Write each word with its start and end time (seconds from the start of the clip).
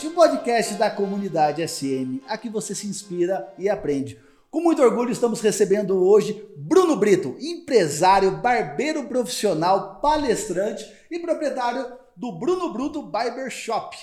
um 0.00 0.06
SMcast, 0.06 0.06
o 0.06 0.10
podcast 0.10 0.74
da 0.74 0.90
comunidade 0.90 1.66
SM. 1.66 2.20
Aqui 2.26 2.48
você 2.48 2.74
se 2.74 2.86
inspira 2.86 3.52
e 3.58 3.68
aprende. 3.68 4.18
Com 4.50 4.60
muito 4.60 4.82
orgulho 4.82 5.12
estamos 5.12 5.40
recebendo 5.40 6.02
hoje 6.04 6.44
Bruno 6.56 6.96
Brito, 6.96 7.36
empresário, 7.40 8.38
barbeiro 8.38 9.04
profissional, 9.04 10.00
palestrante 10.00 10.84
e 11.10 11.18
proprietário 11.18 11.86
do 12.16 12.32
Bruno 12.32 12.72
Bruto 12.72 13.02
Barber 13.02 13.50
Shop 13.50 13.96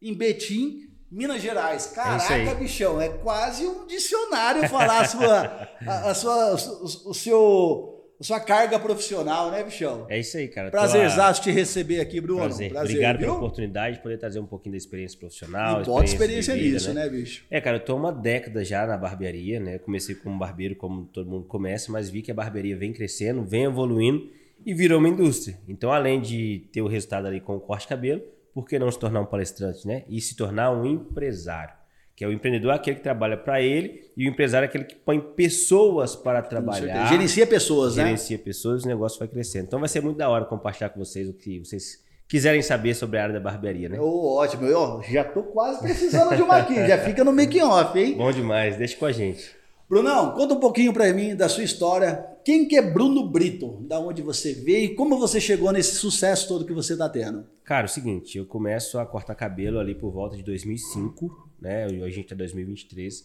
em 0.00 0.14
Betim, 0.14 0.88
Minas 1.10 1.42
Gerais. 1.42 1.90
É 1.92 1.94
Caraca, 1.94 2.54
bichão, 2.54 3.00
é 3.00 3.08
quase 3.08 3.66
um 3.66 3.86
dicionário 3.86 4.68
falar 4.68 5.00
a 5.00 5.08
sua, 5.08 5.68
a, 5.86 6.10
a 6.10 6.14
sua, 6.14 6.54
o, 6.54 7.10
o 7.10 7.14
seu 7.14 7.94
a 7.96 7.97
sua 8.20 8.40
carga 8.40 8.78
profissional, 8.78 9.50
né, 9.50 9.62
bichão? 9.62 10.06
É 10.08 10.18
isso 10.18 10.36
aí, 10.36 10.48
cara. 10.48 10.70
Prazerzaço 10.70 11.42
te 11.42 11.50
receber 11.50 12.00
aqui, 12.00 12.20
Bruno. 12.20 12.40
Prazer. 12.40 12.70
Prazer 12.70 12.90
Obrigado 12.90 13.18
viu? 13.18 13.26
pela 13.26 13.36
oportunidade 13.38 13.96
de 13.96 14.02
poder 14.02 14.18
trazer 14.18 14.40
um 14.40 14.46
pouquinho 14.46 14.72
da 14.72 14.78
experiência 14.78 15.18
profissional. 15.18 15.82
E 15.82 16.04
experiência 16.04 16.54
de 16.54 16.60
vida, 16.60 16.74
nisso, 16.74 16.92
né? 16.92 17.08
bicho? 17.08 17.44
É, 17.50 17.60
cara, 17.60 17.76
eu 17.76 17.84
tô 17.84 17.96
uma 17.96 18.12
década 18.12 18.64
já 18.64 18.86
na 18.86 18.96
barbearia, 18.96 19.60
né? 19.60 19.78
Comecei 19.78 20.14
como 20.14 20.38
barbeiro, 20.38 20.74
como 20.74 21.04
todo 21.06 21.30
mundo 21.30 21.46
começa, 21.46 21.92
mas 21.92 22.10
vi 22.10 22.22
que 22.22 22.30
a 22.30 22.34
barbearia 22.34 22.76
vem 22.76 22.92
crescendo, 22.92 23.44
vem 23.44 23.64
evoluindo 23.64 24.28
e 24.66 24.74
virou 24.74 24.98
uma 24.98 25.08
indústria. 25.08 25.56
Então, 25.68 25.92
além 25.92 26.20
de 26.20 26.68
ter 26.72 26.82
o 26.82 26.88
resultado 26.88 27.26
ali 27.26 27.40
com 27.40 27.56
o 27.56 27.60
corte 27.60 27.82
de 27.82 27.88
cabelo, 27.88 28.22
por 28.52 28.66
que 28.66 28.78
não 28.78 28.90
se 28.90 28.98
tornar 28.98 29.20
um 29.20 29.26
palestrante, 29.26 29.86
né? 29.86 30.04
E 30.08 30.20
se 30.20 30.34
tornar 30.34 30.72
um 30.72 30.84
empresário? 30.84 31.78
Que 32.18 32.24
é 32.24 32.26
o 32.26 32.32
empreendedor 32.32 32.72
aquele 32.72 32.96
que 32.96 33.02
trabalha 33.04 33.36
para 33.36 33.62
ele 33.62 34.10
e 34.16 34.26
o 34.26 34.28
empresário 34.28 34.66
é 34.66 34.68
aquele 34.68 34.82
que 34.82 34.96
põe 34.96 35.20
pessoas 35.20 36.16
para 36.16 36.42
trabalhar. 36.42 37.06
Gerencia 37.06 37.46
pessoas, 37.46 37.94
né? 37.94 38.06
Gerencia 38.06 38.36
pessoas 38.36 38.82
e 38.82 38.86
o 38.86 38.88
negócio 38.88 39.20
vai 39.20 39.28
crescendo. 39.28 39.66
Então 39.66 39.78
vai 39.78 39.88
ser 39.88 40.02
muito 40.02 40.16
da 40.16 40.28
hora 40.28 40.44
compartilhar 40.44 40.88
com 40.88 40.98
vocês 40.98 41.28
o 41.28 41.32
que 41.32 41.60
vocês 41.60 42.02
quiserem 42.26 42.60
saber 42.60 42.94
sobre 42.94 43.20
a 43.20 43.22
área 43.22 43.34
da 43.34 43.38
barbearia, 43.38 43.88
né? 43.88 44.00
Oh, 44.00 44.34
ótimo. 44.34 44.66
Eu 44.66 45.00
já 45.08 45.22
tô 45.22 45.44
quase 45.44 45.80
precisando 45.80 46.34
de 46.34 46.42
uma 46.42 46.56
aqui. 46.56 46.74
já 46.88 46.98
fica 46.98 47.22
no 47.22 47.32
making 47.32 47.60
off, 47.60 47.96
hein? 47.96 48.16
Bom 48.16 48.32
demais. 48.32 48.76
Deixa 48.76 48.96
com 48.96 49.06
a 49.06 49.12
gente. 49.12 49.56
Brunão, 49.88 50.32
conta 50.32 50.54
um 50.54 50.60
pouquinho 50.60 50.92
para 50.92 51.12
mim 51.12 51.36
da 51.36 51.48
sua 51.48 51.62
história. 51.62 52.26
Quem 52.44 52.66
que 52.66 52.76
é 52.76 52.82
Bruno 52.82 53.28
Brito? 53.28 53.78
Da 53.82 54.00
onde 54.00 54.22
você 54.22 54.52
veio 54.54 54.86
e 54.86 54.94
como 54.96 55.16
você 55.20 55.40
chegou 55.40 55.70
nesse 55.70 55.94
sucesso 55.94 56.48
todo 56.48 56.64
que 56.64 56.72
você 56.72 56.96
tá 56.96 57.08
tendo? 57.08 57.46
Cara, 57.64 57.82
é 57.82 57.88
o 57.88 57.88
seguinte, 57.88 58.38
eu 58.38 58.44
começo 58.44 58.98
a 58.98 59.06
cortar 59.06 59.36
cabelo 59.36 59.78
ali 59.78 59.94
por 59.94 60.10
volta 60.10 60.36
de 60.36 60.42
2005, 60.42 61.47
né? 61.60 61.86
Hoje 61.86 62.02
a 62.02 62.08
gente 62.10 62.32
é 62.32 62.36
2023. 62.36 63.24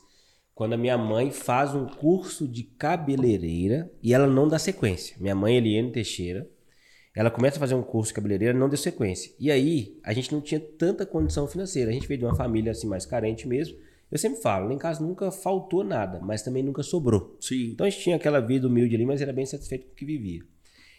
Quando 0.53 0.73
a 0.73 0.77
minha 0.77 0.97
mãe 0.97 1.31
faz 1.31 1.73
um 1.73 1.87
curso 1.87 2.47
de 2.47 2.63
cabeleireira 2.63 3.91
e 4.01 4.13
ela 4.13 4.27
não 4.27 4.47
dá 4.47 4.59
sequência. 4.59 5.15
Minha 5.19 5.33
mãe, 5.33 5.57
Eliane 5.57 5.91
Teixeira, 5.91 6.47
ela 7.15 7.31
começa 7.31 7.57
a 7.57 7.59
fazer 7.59 7.75
um 7.75 7.81
curso 7.81 8.09
de 8.09 8.15
cabeleireira 8.15 8.55
e 8.55 8.59
não 8.59 8.69
deu 8.69 8.77
sequência. 8.77 9.33
E 9.39 9.49
aí, 9.49 9.99
a 10.03 10.13
gente 10.13 10.31
não 10.31 10.41
tinha 10.41 10.59
tanta 10.59 11.05
condição 11.05 11.47
financeira. 11.47 11.89
A 11.89 11.93
gente 11.93 12.07
veio 12.07 12.19
de 12.19 12.25
uma 12.25 12.35
família 12.35 12.71
assim 12.71 12.87
mais 12.87 13.05
carente 13.05 13.47
mesmo. 13.47 13.77
Eu 14.11 14.19
sempre 14.19 14.41
falo, 14.41 14.67
lá 14.67 14.73
em 14.75 14.77
casa 14.77 15.03
nunca 15.03 15.31
faltou 15.31 15.83
nada, 15.83 16.19
mas 16.19 16.43
também 16.43 16.61
nunca 16.61 16.83
sobrou. 16.83 17.35
Sim. 17.41 17.71
Então 17.71 17.87
a 17.87 17.89
gente 17.89 18.03
tinha 18.03 18.15
aquela 18.15 18.39
vida 18.39 18.67
humilde 18.67 18.93
ali, 18.93 19.07
mas 19.07 19.21
era 19.21 19.33
bem 19.33 19.45
satisfeito 19.45 19.87
com 19.87 19.93
o 19.93 19.95
que 19.95 20.05
vivia. 20.05 20.41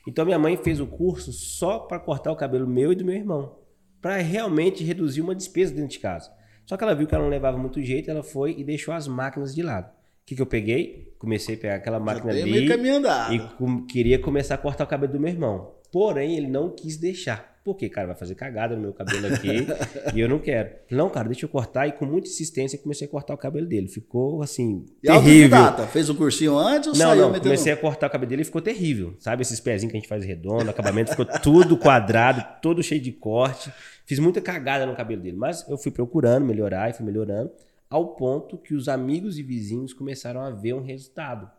Então 0.07 0.25
minha 0.25 0.39
mãe 0.39 0.57
fez 0.57 0.81
o 0.81 0.87
curso 0.87 1.33
só 1.33 1.79
para 1.79 2.01
cortar 2.01 2.33
o 2.33 2.37
cabelo 2.37 2.67
meu 2.67 2.91
e 2.91 2.97
do 2.97 3.05
meu 3.05 3.15
irmão, 3.15 3.57
para 4.03 4.17
realmente 4.17 4.83
reduzir 4.83 5.21
uma 5.21 5.35
despesa 5.35 5.73
dentro 5.73 5.91
de 5.91 6.01
casa. 6.01 6.33
Só 6.67 6.77
que 6.77 6.85
ela 6.85 6.95
viu 6.95 7.07
que 7.07 7.15
ela 7.15 7.25
não 7.25 7.31
levava 7.31 7.59
muito 7.59 7.83
jeito, 7.83 8.11
ela 8.11 8.23
foi 8.23 8.55
e 8.59 8.65
deixou 8.65 8.95
as 8.95 9.07
máquinas 9.07 9.55
de 9.55 9.63
lado. 9.63 9.87
O 9.87 10.27
que, 10.27 10.35
que 10.35 10.41
eu 10.43 10.47
peguei? 10.47 11.13
Comecei 11.19 11.55
a 11.55 11.59
pegar 11.59 11.75
aquela 11.75 12.01
máquina 12.01 12.33
tem 12.33 12.43
ali 12.43 12.67
e 13.35 13.39
com- 13.59 13.85
queria 13.87 14.19
começar 14.19 14.55
a 14.55 14.59
cortar 14.59 14.85
o 14.85 14.87
cabelo 14.87 15.13
do 15.13 15.21
meu 15.21 15.31
irmão. 15.31 15.73
Porém, 15.93 16.37
ele 16.37 16.47
não 16.49 16.71
quis 16.71 16.97
deixar. 16.97 17.53
Por 17.63 17.77
quê? 17.77 17.89
Cara, 17.89 18.09
vai 18.09 18.17
fazer 18.17 18.35
cagada 18.35 18.75
no 18.77 18.83
meu 18.83 18.93
cabelo 18.93 19.27
aqui 19.27 19.67
e 20.15 20.21
eu 20.21 20.29
não 20.29 20.39
quero. 20.39 20.71
Não, 20.91 21.09
cara, 21.09 21.29
deixa 21.29 21.45
eu 21.47 21.49
cortar. 21.49 21.87
E 21.87 21.93
com 21.93 22.05
muita 22.05 22.29
insistência 22.29 22.79
comecei 22.79 23.07
a 23.07 23.11
cortar 23.11 23.33
o 23.35 23.39
cabelo 23.39 23.67
dele. 23.67 23.89
Ficou 23.89 24.43
assim, 24.43 24.85
E 25.03 25.07
terrível. 25.07 25.57
autodidata? 25.59 25.87
Fez 25.91 26.11
o 26.11 26.15
cursinho 26.15 26.59
antes 26.59 26.89
ou 26.89 26.95
Não, 26.95 27.07
saiu 27.07 27.21
não, 27.23 27.29
metendo... 27.29 27.45
comecei 27.45 27.73
a 27.73 27.77
cortar 27.77 28.09
o 28.09 28.11
cabelo 28.11 28.29
dele 28.29 28.43
e 28.43 28.45
ficou 28.45 28.61
terrível. 28.61 29.15
Sabe 29.19 29.41
esses 29.43 29.61
pezinhos 29.61 29.91
que 29.93 29.97
a 29.97 30.01
gente 30.01 30.09
faz 30.09 30.25
redondo, 30.25 30.69
acabamento 30.69 31.11
ficou 31.11 31.25
tudo 31.25 31.77
quadrado, 31.79 32.45
todo 32.61 32.83
cheio 32.83 33.01
de 33.01 33.13
corte. 33.13 33.71
Fiz 34.05 34.19
muita 34.19 34.41
cagada 34.41 34.85
no 34.85 34.95
cabelo 34.95 35.23
dele, 35.23 35.37
mas 35.37 35.67
eu 35.69 35.79
fui 35.79 35.91
procurando 35.91 36.45
melhorar 36.45 36.91
e 36.91 36.93
fui 36.93 37.05
melhorando, 37.05 37.51
ao 37.89 38.15
ponto 38.15 38.59
que 38.59 38.75
os 38.75 38.89
amigos 38.89 39.39
e 39.39 39.43
vizinhos 39.43 39.93
começaram 39.93 40.41
a 40.41 40.51
ver 40.51 40.75
um 40.75 40.83
resultado. 40.83 41.51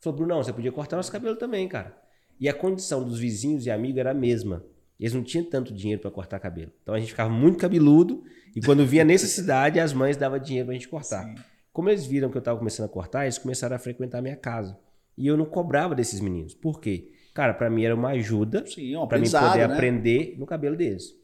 Falou, 0.00 0.18
Brunão, 0.18 0.42
você 0.42 0.52
podia 0.52 0.72
cortar 0.72 0.96
nosso 0.96 1.10
cabelo 1.10 1.36
também, 1.36 1.66
cara. 1.68 1.96
E 2.38 2.48
a 2.48 2.54
condição 2.54 3.02
dos 3.02 3.18
vizinhos 3.18 3.66
e 3.66 3.70
amigos 3.70 3.98
era 3.98 4.10
a 4.10 4.14
mesma. 4.14 4.62
Eles 4.98 5.14
não 5.14 5.22
tinham 5.22 5.44
tanto 5.44 5.72
dinheiro 5.72 6.00
para 6.00 6.10
cortar 6.10 6.38
cabelo. 6.38 6.72
Então 6.82 6.94
a 6.94 6.98
gente 6.98 7.10
ficava 7.10 7.30
muito 7.30 7.58
cabeludo 7.58 8.24
e 8.54 8.60
quando 8.60 8.84
via 8.86 9.04
necessidade, 9.04 9.78
as 9.78 9.92
mães 9.92 10.16
davam 10.16 10.38
dinheiro 10.38 10.66
pra 10.66 10.74
gente 10.74 10.88
cortar. 10.88 11.34
Como 11.72 11.90
eles 11.90 12.06
viram 12.06 12.30
que 12.30 12.36
eu 12.36 12.40
estava 12.40 12.58
começando 12.58 12.86
a 12.86 12.88
cortar, 12.88 13.24
eles 13.24 13.38
começaram 13.38 13.76
a 13.76 13.78
frequentar 13.78 14.18
a 14.18 14.22
minha 14.22 14.36
casa. 14.36 14.78
E 15.16 15.26
eu 15.26 15.36
não 15.36 15.44
cobrava 15.44 15.94
desses 15.94 16.20
meninos. 16.20 16.54
Por 16.54 16.80
quê? 16.80 17.12
Cara, 17.34 17.52
para 17.52 17.68
mim 17.68 17.84
era 17.84 17.94
uma 17.94 18.10
ajuda 18.10 18.64
Sim, 18.66 18.94
é 18.94 19.06
para 19.06 19.18
mim 19.18 19.30
poder 19.30 19.68
né? 19.68 19.74
aprender 19.74 20.36
no 20.38 20.46
cabelo 20.46 20.76
deles. 20.76 21.14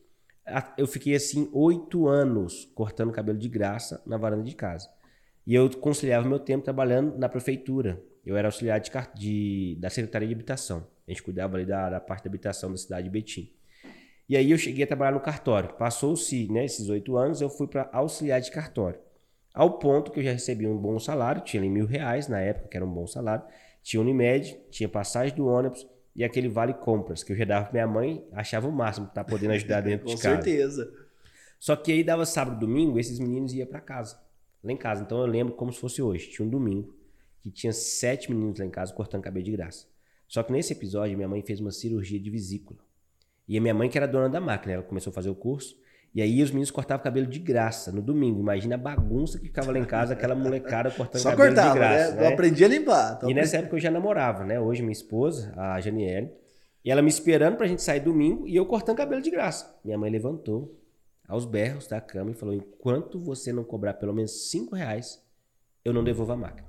Eu 0.76 0.86
fiquei 0.86 1.14
assim 1.14 1.48
oito 1.52 2.08
anos 2.08 2.70
cortando 2.74 3.12
cabelo 3.12 3.38
de 3.38 3.48
graça 3.48 4.02
na 4.06 4.16
varanda 4.16 4.42
de 4.42 4.54
casa. 4.54 4.88
E 5.46 5.54
eu 5.54 5.68
conciliava 5.78 6.28
meu 6.28 6.38
tempo 6.38 6.64
trabalhando 6.64 7.16
na 7.18 7.28
prefeitura. 7.28 8.02
Eu 8.24 8.36
era 8.36 8.48
auxiliar 8.48 8.80
de, 8.80 8.90
de- 9.14 9.76
da 9.80 9.90
Secretaria 9.90 10.28
de 10.28 10.34
Habitação. 10.34 10.86
A 11.06 11.10
gente 11.10 11.22
cuidava 11.22 11.56
ali 11.56 11.66
da, 11.66 11.90
da 11.90 12.00
parte 12.00 12.24
da 12.24 12.28
habitação 12.28 12.70
da 12.70 12.76
cidade 12.76 13.04
de 13.04 13.10
Betim. 13.10 13.52
E 14.28 14.36
aí 14.36 14.50
eu 14.50 14.58
cheguei 14.58 14.84
a 14.84 14.86
trabalhar 14.86 15.12
no 15.12 15.20
cartório. 15.20 15.74
Passou-se 15.74 16.50
né, 16.50 16.64
esses 16.64 16.88
oito 16.88 17.16
anos, 17.16 17.40
eu 17.40 17.50
fui 17.50 17.66
para 17.66 17.88
auxiliar 17.92 18.40
de 18.40 18.50
cartório. 18.50 18.98
Ao 19.52 19.78
ponto 19.78 20.10
que 20.10 20.20
eu 20.20 20.24
já 20.24 20.32
recebi 20.32 20.66
um 20.66 20.78
bom 20.78 20.98
salário, 20.98 21.42
tinha 21.42 21.60
ali 21.60 21.68
mil 21.68 21.86
reais 21.86 22.28
na 22.28 22.40
época, 22.40 22.68
que 22.68 22.76
era 22.76 22.86
um 22.86 22.92
bom 22.92 23.06
salário. 23.06 23.44
Tinha 23.82 24.00
Unimed, 24.00 24.56
tinha 24.70 24.88
passagem 24.88 25.36
do 25.36 25.46
ônibus 25.46 25.86
e 26.14 26.22
aquele 26.24 26.48
vale 26.48 26.74
compras, 26.74 27.22
que 27.22 27.32
eu 27.32 27.36
já 27.36 27.44
dava 27.44 27.64
pra 27.66 27.72
minha 27.72 27.86
mãe, 27.86 28.26
achava 28.32 28.68
o 28.68 28.72
máximo 28.72 29.06
estar 29.06 29.24
podendo 29.24 29.52
ajudar 29.52 29.80
dentro 29.82 30.06
Com 30.06 30.14
de 30.14 30.20
casa. 30.20 30.34
certeza. 30.36 30.92
Só 31.58 31.76
que 31.76 31.92
aí 31.92 32.02
dava 32.04 32.26
sábado, 32.26 32.58
domingo, 32.58 32.98
esses 32.98 33.18
meninos 33.18 33.54
iam 33.54 33.66
para 33.66 33.80
casa, 33.80 34.20
lá 34.62 34.72
em 34.72 34.76
casa. 34.76 35.02
Então 35.02 35.18
eu 35.20 35.26
lembro 35.26 35.54
como 35.54 35.72
se 35.72 35.78
fosse 35.78 36.02
hoje. 36.02 36.28
Tinha 36.28 36.46
um 36.46 36.50
domingo 36.50 36.94
que 37.40 37.50
tinha 37.50 37.72
sete 37.72 38.30
meninos 38.30 38.58
lá 38.58 38.64
em 38.66 38.70
casa 38.70 38.92
cortando 38.92 39.22
cabelo 39.22 39.44
de 39.44 39.52
graça. 39.52 39.86
Só 40.28 40.42
que 40.42 40.52
nesse 40.52 40.72
episódio 40.72 41.16
minha 41.16 41.28
mãe 41.28 41.42
fez 41.42 41.60
uma 41.60 41.70
cirurgia 41.70 42.18
de 42.18 42.30
vesícula. 42.30 42.80
E 43.46 43.56
a 43.56 43.60
minha 43.60 43.74
mãe 43.74 43.88
que 43.88 43.98
era 43.98 44.06
dona 44.06 44.28
da 44.28 44.40
máquina, 44.40 44.74
ela 44.74 44.82
começou 44.82 45.10
a 45.10 45.14
fazer 45.14 45.30
o 45.30 45.34
curso. 45.34 45.76
E 46.14 46.20
aí 46.20 46.42
os 46.42 46.50
meninos 46.50 46.70
cortavam 46.70 47.02
cabelo 47.02 47.26
de 47.26 47.38
graça 47.38 47.90
no 47.90 48.02
domingo. 48.02 48.40
Imagina 48.40 48.74
a 48.74 48.78
bagunça 48.78 49.38
que 49.38 49.46
ficava 49.46 49.72
lá 49.72 49.78
em 49.78 49.84
casa, 49.84 50.12
aquela 50.12 50.34
molecada 50.34 50.90
cortando 50.90 51.22
Só 51.22 51.30
cabelo 51.30 51.54
cortava, 51.54 51.72
de 51.72 51.78
graça. 51.78 52.14
né? 52.14 52.26
Eu 52.26 52.32
aprendi 52.34 52.64
a 52.64 52.68
limpar. 52.68 53.14
Então 53.16 53.30
E 53.30 53.34
nessa 53.34 53.56
época 53.56 53.76
eu 53.76 53.80
já 53.80 53.90
namorava, 53.90 54.44
né? 54.44 54.60
Hoje 54.60 54.82
minha 54.82 54.92
esposa, 54.92 55.54
a 55.56 55.80
Janiele, 55.80 56.30
e 56.84 56.90
ela 56.90 57.00
me 57.00 57.08
esperando 57.08 57.56
pra 57.56 57.66
gente 57.66 57.82
sair 57.82 58.00
domingo 58.00 58.46
e 58.46 58.54
eu 58.54 58.66
cortando 58.66 58.96
cabelo 58.98 59.22
de 59.22 59.30
graça. 59.30 59.74
Minha 59.84 59.96
mãe 59.96 60.10
levantou 60.10 60.78
aos 61.26 61.46
berros 61.46 61.86
da 61.86 62.00
cama 62.00 62.30
e 62.30 62.34
falou: 62.34 62.54
enquanto 62.54 63.18
você 63.18 63.52
não 63.52 63.64
cobrar 63.64 63.94
pelo 63.94 64.12
menos 64.12 64.50
cinco 64.50 64.74
reais, 64.74 65.22
eu 65.82 65.94
não 65.94 66.04
devolvo 66.04 66.32
a 66.32 66.36
máquina. 66.36 66.68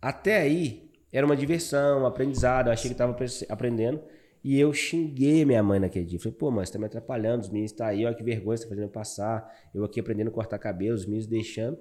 Até 0.00 0.36
aí 0.38 0.90
era 1.12 1.26
uma 1.26 1.36
diversão, 1.36 2.02
um 2.02 2.06
aprendizado, 2.06 2.68
eu 2.68 2.72
achei 2.72 2.88
que 2.88 2.94
estava 2.94 3.16
aprendendo. 3.48 4.00
E 4.46 4.60
eu 4.60 4.72
xinguei 4.72 5.44
minha 5.44 5.60
mãe 5.60 5.80
naquele 5.80 6.04
dia. 6.04 6.20
Falei, 6.20 6.38
pô, 6.38 6.52
mãe, 6.52 6.64
você 6.64 6.72
tá 6.72 6.78
me 6.78 6.84
atrapalhando, 6.86 7.40
os 7.42 7.48
meninos 7.48 7.72
estão 7.72 7.84
aí, 7.84 8.06
olha 8.06 8.14
que 8.14 8.22
vergonha 8.22 8.56
você 8.56 8.62
tá 8.62 8.68
fazendo 8.68 8.88
passar. 8.88 9.52
Eu 9.74 9.82
aqui 9.84 9.98
aprendendo 9.98 10.28
a 10.28 10.30
cortar 10.30 10.56
cabelo, 10.60 10.94
os 10.94 11.04
meninos 11.04 11.26
deixando. 11.26 11.76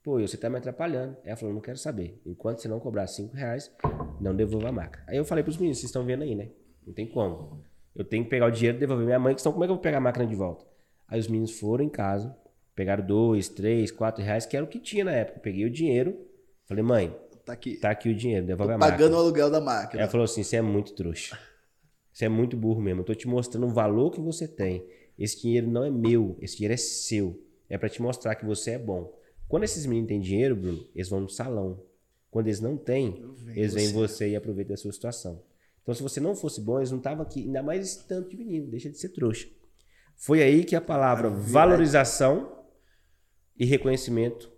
Pô, 0.00 0.20
você 0.20 0.36
tá 0.36 0.48
me 0.48 0.56
atrapalhando. 0.56 1.16
Ela 1.24 1.34
falou, 1.34 1.52
não 1.52 1.60
quero 1.60 1.76
saber. 1.76 2.20
Enquanto 2.24 2.60
você 2.60 2.68
não 2.68 2.78
cobrar 2.78 3.08
cinco 3.08 3.34
reais, 3.34 3.68
não 4.20 4.32
devolva 4.32 4.68
a 4.68 4.72
máquina. 4.72 5.02
Aí 5.08 5.16
eu 5.16 5.24
falei 5.24 5.42
pros 5.42 5.56
meninos, 5.56 5.78
vocês 5.78 5.88
estão 5.88 6.04
vendo 6.04 6.22
aí, 6.22 6.36
né? 6.36 6.50
Não 6.86 6.94
tem 6.94 7.04
como. 7.04 7.64
Eu 7.96 8.04
tenho 8.04 8.22
que 8.22 8.30
pegar 8.30 8.46
o 8.46 8.50
dinheiro 8.52 8.76
e 8.76 8.80
devolver 8.80 9.06
minha 9.06 9.18
mãe, 9.18 9.34
que 9.34 9.42
senão 9.42 9.52
como 9.52 9.64
é 9.64 9.66
que 9.66 9.72
eu 9.72 9.76
vou 9.76 9.82
pegar 9.82 9.98
a 9.98 10.00
máquina 10.00 10.24
de 10.24 10.36
volta? 10.36 10.64
Aí 11.08 11.18
os 11.18 11.26
meninos 11.26 11.58
foram 11.58 11.82
em 11.84 11.88
casa, 11.88 12.32
pegaram 12.76 13.04
dois, 13.04 13.48
três, 13.48 13.90
quatro 13.90 14.22
reais, 14.22 14.46
que 14.46 14.56
era 14.56 14.64
o 14.64 14.68
que 14.68 14.78
tinha 14.78 15.04
na 15.04 15.10
época. 15.12 15.38
Eu 15.38 15.42
peguei 15.42 15.64
o 15.64 15.70
dinheiro, 15.70 16.16
falei, 16.68 16.84
mãe, 16.84 17.16
Tá 17.44 17.54
aqui. 17.54 17.76
tá 17.76 17.90
aqui 17.90 18.08
o 18.08 18.14
dinheiro, 18.14 18.46
devolve 18.46 18.70
Tô 18.72 18.76
a 18.76 18.78
máquina. 18.78 18.96
pagando 18.98 19.14
o 19.16 19.18
aluguel 19.18 19.50
da 19.50 19.60
máquina. 19.60 20.00
Ela 20.02 20.10
falou 20.10 20.24
assim: 20.26 20.44
você 20.44 20.56
é 20.56 20.62
muito 20.62 20.94
trouxa. 20.94 21.36
Você 22.14 22.26
é 22.26 22.28
muito 22.28 22.56
burro 22.56 22.80
mesmo. 22.80 23.00
Eu 23.00 23.04
tô 23.04 23.14
te 23.14 23.26
mostrando 23.26 23.66
o 23.66 23.70
valor 23.70 24.12
que 24.12 24.20
você 24.20 24.46
tem. 24.46 24.86
Esse 25.18 25.42
dinheiro 25.42 25.68
não 25.68 25.84
é 25.84 25.90
meu, 25.90 26.38
esse 26.40 26.56
dinheiro 26.56 26.74
é 26.74 26.76
seu. 26.76 27.44
É 27.68 27.76
pra 27.76 27.88
te 27.88 28.00
mostrar 28.00 28.36
que 28.36 28.44
você 28.44 28.72
é 28.72 28.78
bom. 28.78 29.12
Quando 29.48 29.64
esses 29.64 29.84
meninos 29.84 30.08
têm 30.08 30.20
dinheiro, 30.20 30.54
Bruno, 30.54 30.86
eles 30.94 31.08
vão 31.08 31.20
no 31.20 31.28
salão. 31.28 31.82
Quando 32.30 32.46
eles 32.46 32.60
não 32.60 32.76
têm, 32.76 33.20
eles 33.48 33.74
vêm 33.74 33.86
em 33.86 33.92
você. 33.92 34.28
e 34.28 34.36
aproveitam 34.36 34.74
da 34.74 34.76
sua 34.76 34.92
situação. 34.92 35.42
Então, 35.82 35.92
se 35.92 36.02
você 36.02 36.20
não 36.20 36.36
fosse 36.36 36.60
bom, 36.60 36.78
eles 36.78 36.90
não 36.90 36.98
estavam 36.98 37.22
aqui. 37.22 37.42
Ainda 37.42 37.62
mais 37.62 37.84
esse 37.84 38.06
tanto 38.06 38.30
de 38.30 38.36
menino, 38.36 38.68
deixa 38.68 38.88
de 38.88 38.96
ser 38.96 39.08
trouxa. 39.08 39.48
Foi 40.16 40.40
aí 40.40 40.64
que 40.64 40.76
a 40.76 40.80
palavra 40.80 41.28
valorização 41.28 42.64
e 43.58 43.64
reconhecimento 43.64 44.50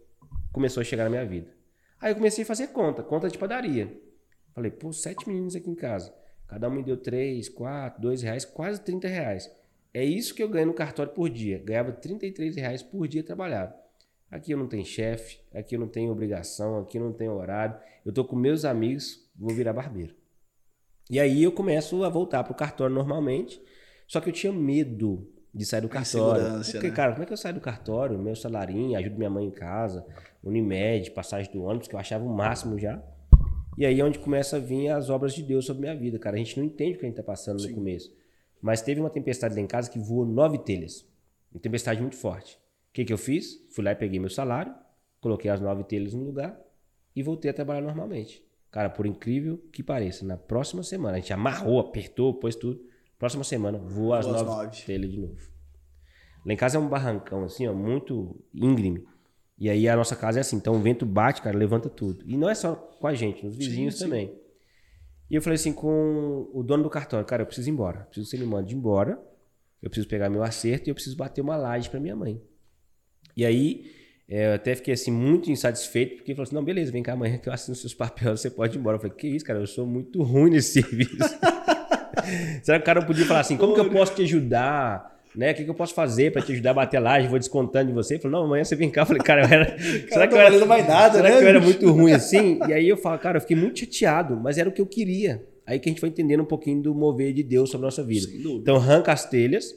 começou 0.52 0.82
a 0.82 0.84
chegar 0.84 1.04
na 1.04 1.10
minha 1.10 1.24
vida. 1.24 1.56
Aí 2.00 2.12
eu 2.12 2.16
comecei 2.16 2.44
a 2.44 2.46
fazer 2.46 2.68
conta, 2.68 3.02
conta 3.02 3.28
de 3.28 3.38
padaria. 3.38 3.98
Falei, 4.54 4.70
pô, 4.70 4.92
sete 4.92 5.26
meninos 5.26 5.56
aqui 5.56 5.70
em 5.70 5.74
casa. 5.74 6.14
Cada 6.48 6.68
um 6.68 6.72
me 6.72 6.82
deu 6.82 6.96
três, 6.96 7.48
quatro, 7.48 8.00
dois 8.00 8.22
reais, 8.22 8.44
quase 8.44 8.80
30 8.80 9.08
reais. 9.08 9.50
É 9.92 10.04
isso 10.04 10.34
que 10.34 10.42
eu 10.42 10.48
ganho 10.48 10.66
no 10.66 10.74
cartório 10.74 11.12
por 11.12 11.28
dia. 11.28 11.58
Ganhava 11.64 11.92
33 11.92 12.56
reais 12.56 12.82
por 12.82 13.08
dia 13.08 13.22
trabalhado. 13.22 13.74
Aqui 14.30 14.52
eu 14.52 14.58
não 14.58 14.66
tenho 14.66 14.84
chefe, 14.84 15.40
aqui 15.54 15.76
eu 15.76 15.80
não 15.80 15.88
tenho 15.88 16.10
obrigação, 16.10 16.78
aqui 16.80 16.98
eu 16.98 17.02
não 17.02 17.12
tenho 17.12 17.32
horário. 17.32 17.76
Eu 18.04 18.12
tô 18.12 18.24
com 18.24 18.36
meus 18.36 18.64
amigos, 18.64 19.26
vou 19.34 19.54
virar 19.54 19.72
barbeiro. 19.72 20.14
E 21.08 21.20
aí 21.20 21.42
eu 21.42 21.52
começo 21.52 22.02
a 22.04 22.08
voltar 22.08 22.42
pro 22.42 22.54
cartório 22.54 22.94
normalmente, 22.94 23.62
só 24.06 24.20
que 24.20 24.28
eu 24.28 24.32
tinha 24.32 24.52
medo 24.52 25.32
de 25.54 25.64
sair 25.64 25.80
do 25.80 25.88
cartório. 25.88 26.62
Porque, 26.72 26.88
né? 26.88 26.94
cara, 26.94 27.12
como 27.12 27.22
é 27.22 27.26
que 27.26 27.32
eu 27.32 27.36
saio 27.36 27.54
do 27.54 27.60
cartório? 27.60 28.18
Meu 28.18 28.34
salarinho, 28.34 28.98
ajudo 28.98 29.16
minha 29.16 29.30
mãe 29.30 29.46
em 29.46 29.50
casa, 29.50 30.04
Unimed, 30.42 31.10
passagem 31.12 31.50
do 31.52 31.62
ônibus, 31.62 31.88
que 31.88 31.94
eu 31.94 31.98
achava 31.98 32.24
o 32.24 32.28
máximo 32.28 32.78
já. 32.78 33.02
E 33.76 33.84
aí 33.84 34.00
é 34.00 34.04
onde 34.04 34.18
começa 34.18 34.56
a 34.56 34.60
vir 34.60 34.88
as 34.88 35.10
obras 35.10 35.34
de 35.34 35.42
Deus 35.42 35.66
sobre 35.66 35.82
minha 35.82 35.94
vida, 35.94 36.18
cara. 36.18 36.36
A 36.36 36.38
gente 36.38 36.58
não 36.58 36.64
entende 36.64 36.96
o 36.96 36.98
que 36.98 37.04
a 37.04 37.08
gente 37.08 37.16
tá 37.16 37.22
passando 37.22 37.60
Sim. 37.60 37.68
no 37.68 37.74
começo. 37.74 38.14
Mas 38.60 38.80
teve 38.80 39.00
uma 39.00 39.10
tempestade 39.10 39.54
lá 39.54 39.60
em 39.60 39.66
casa 39.66 39.90
que 39.90 39.98
voou 39.98 40.24
nove 40.24 40.58
telhas. 40.58 41.06
Uma 41.52 41.60
tempestade 41.60 42.00
muito 42.00 42.16
forte. 42.16 42.56
O 42.56 42.92
que, 42.94 43.04
que 43.04 43.12
eu 43.12 43.18
fiz? 43.18 43.62
Fui 43.70 43.84
lá 43.84 43.92
e 43.92 43.96
peguei 43.96 44.18
meu 44.18 44.30
salário, 44.30 44.74
coloquei 45.20 45.50
as 45.50 45.60
nove 45.60 45.84
telhas 45.84 46.14
no 46.14 46.24
lugar 46.24 46.58
e 47.14 47.22
voltei 47.22 47.50
a 47.50 47.54
trabalhar 47.54 47.82
normalmente. 47.82 48.42
Cara, 48.70 48.88
por 48.88 49.06
incrível 49.06 49.58
que 49.72 49.82
pareça, 49.82 50.24
na 50.24 50.36
próxima 50.36 50.82
semana, 50.82 51.16
a 51.16 51.20
gente 51.20 51.32
amarrou, 51.32 51.78
apertou, 51.78 52.34
pôs 52.34 52.56
tudo. 52.56 52.84
Próxima 53.18 53.44
semana, 53.44 53.78
voa 53.78 54.18
as 54.18 54.26
nove, 54.26 54.44
nove 54.44 54.84
telhas 54.84 55.10
de 55.10 55.18
novo. 55.18 55.50
Lá 56.44 56.52
em 56.52 56.56
casa 56.56 56.76
é 56.76 56.80
um 56.80 56.88
barrancão, 56.88 57.44
assim, 57.44 57.66
ó, 57.66 57.74
muito 57.74 58.36
íngreme. 58.54 59.06
E 59.58 59.70
aí 59.70 59.88
a 59.88 59.96
nossa 59.96 60.14
casa 60.14 60.38
é 60.38 60.42
assim, 60.42 60.56
então 60.56 60.74
o 60.74 60.78
vento 60.78 61.06
bate, 61.06 61.40
cara, 61.40 61.56
levanta 61.56 61.88
tudo. 61.88 62.24
E 62.26 62.36
não 62.36 62.48
é 62.48 62.54
só 62.54 62.74
com 62.74 63.06
a 63.06 63.14
gente, 63.14 63.44
nos 63.44 63.56
vizinhos 63.56 63.94
sim, 63.96 64.04
também. 64.04 64.28
Sim. 64.28 64.34
E 65.30 65.34
eu 65.34 65.42
falei 65.42 65.54
assim 65.54 65.72
com 65.72 66.48
o 66.52 66.62
dono 66.62 66.82
do 66.82 66.90
cartório, 66.90 67.26
cara, 67.26 67.42
eu 67.42 67.46
preciso 67.46 67.68
ir 67.68 67.72
embora. 67.72 68.00
Preciso 68.00 68.30
que 68.30 68.36
você 68.36 68.42
me 68.42 68.48
mande 68.48 68.74
embora. 68.74 69.18
Eu 69.82 69.90
preciso 69.90 70.08
pegar 70.08 70.28
meu 70.28 70.42
acerto 70.42 70.88
e 70.88 70.90
eu 70.90 70.94
preciso 70.94 71.16
bater 71.16 71.40
uma 71.40 71.56
laje 71.56 71.88
para 71.88 71.98
minha 71.98 72.14
mãe. 72.14 72.40
E 73.36 73.44
aí 73.44 73.90
é, 74.28 74.48
eu 74.48 74.54
até 74.54 74.74
fiquei 74.74 74.94
assim 74.94 75.10
muito 75.10 75.50
insatisfeito, 75.50 76.16
porque 76.16 76.32
ele 76.32 76.36
falou 76.36 76.46
assim: 76.46 76.54
não, 76.54 76.64
beleza, 76.64 76.90
vem 76.90 77.02
cá 77.02 77.12
amanhã 77.12 77.38
que 77.38 77.48
eu 77.48 77.52
assino 77.52 77.76
seus 77.76 77.94
papéis, 77.94 78.40
você 78.40 78.50
pode 78.50 78.76
ir 78.76 78.80
embora. 78.80 78.96
Eu 78.96 79.00
falei, 79.00 79.16
que 79.16 79.28
isso, 79.28 79.44
cara, 79.44 79.60
eu 79.60 79.66
sou 79.66 79.86
muito 79.86 80.22
ruim 80.22 80.50
nesse 80.50 80.80
serviço. 80.82 81.16
Será 82.62 82.78
que 82.78 82.82
o 82.82 82.86
cara 82.86 83.04
podia 83.04 83.24
falar 83.24 83.40
assim, 83.40 83.56
como 83.56 83.74
que 83.74 83.80
eu 83.80 83.90
posso 83.90 84.14
te 84.14 84.22
ajudar? 84.22 85.15
Né? 85.36 85.52
O 85.52 85.54
que, 85.54 85.64
que 85.64 85.70
eu 85.70 85.74
posso 85.74 85.94
fazer 85.94 86.32
para 86.32 86.40
te 86.40 86.52
ajudar 86.52 86.70
a 86.70 86.74
bater 86.74 86.98
laje? 86.98 87.28
Vou 87.28 87.38
descontando 87.38 87.88
de 87.88 87.92
você. 87.92 88.14
Ele 88.14 88.22
falou, 88.22 88.40
não, 88.40 88.46
amanhã 88.46 88.64
você 88.64 88.74
vem 88.74 88.90
cá. 88.90 89.02
Eu 89.02 89.06
falei, 89.06 89.22
cara, 89.22 89.42
eu 89.42 89.46
era. 89.46 89.66
cara, 89.76 90.08
será 90.08 90.26
que 90.26 90.34
eu 90.34 90.38
era. 90.38 90.66
mais 90.66 90.88
nada, 90.88 91.16
será 91.16 91.28
né, 91.28 91.38
que 91.38 91.44
eu 91.44 91.48
era 91.48 91.60
muito 91.60 91.92
ruim 91.92 92.12
assim? 92.12 92.58
E 92.66 92.72
aí 92.72 92.88
eu 92.88 92.96
falo, 92.96 93.18
cara, 93.18 93.36
eu 93.36 93.40
fiquei 93.40 93.56
muito 93.56 93.80
chateado, 93.80 94.36
mas 94.36 94.56
era 94.56 94.68
o 94.68 94.72
que 94.72 94.80
eu 94.80 94.86
queria. 94.86 95.46
Aí 95.66 95.78
que 95.78 95.88
a 95.88 95.92
gente 95.92 96.00
vai 96.00 96.08
entendendo 96.08 96.42
um 96.42 96.46
pouquinho 96.46 96.80
do 96.80 96.94
mover 96.94 97.32
de 97.32 97.42
Deus 97.42 97.70
sobre 97.70 97.84
a 97.84 97.88
nossa 97.88 98.02
vida. 98.02 98.26
Então, 98.32 98.76
arranca 98.76 99.12
as 99.12 99.28
telhas. 99.28 99.74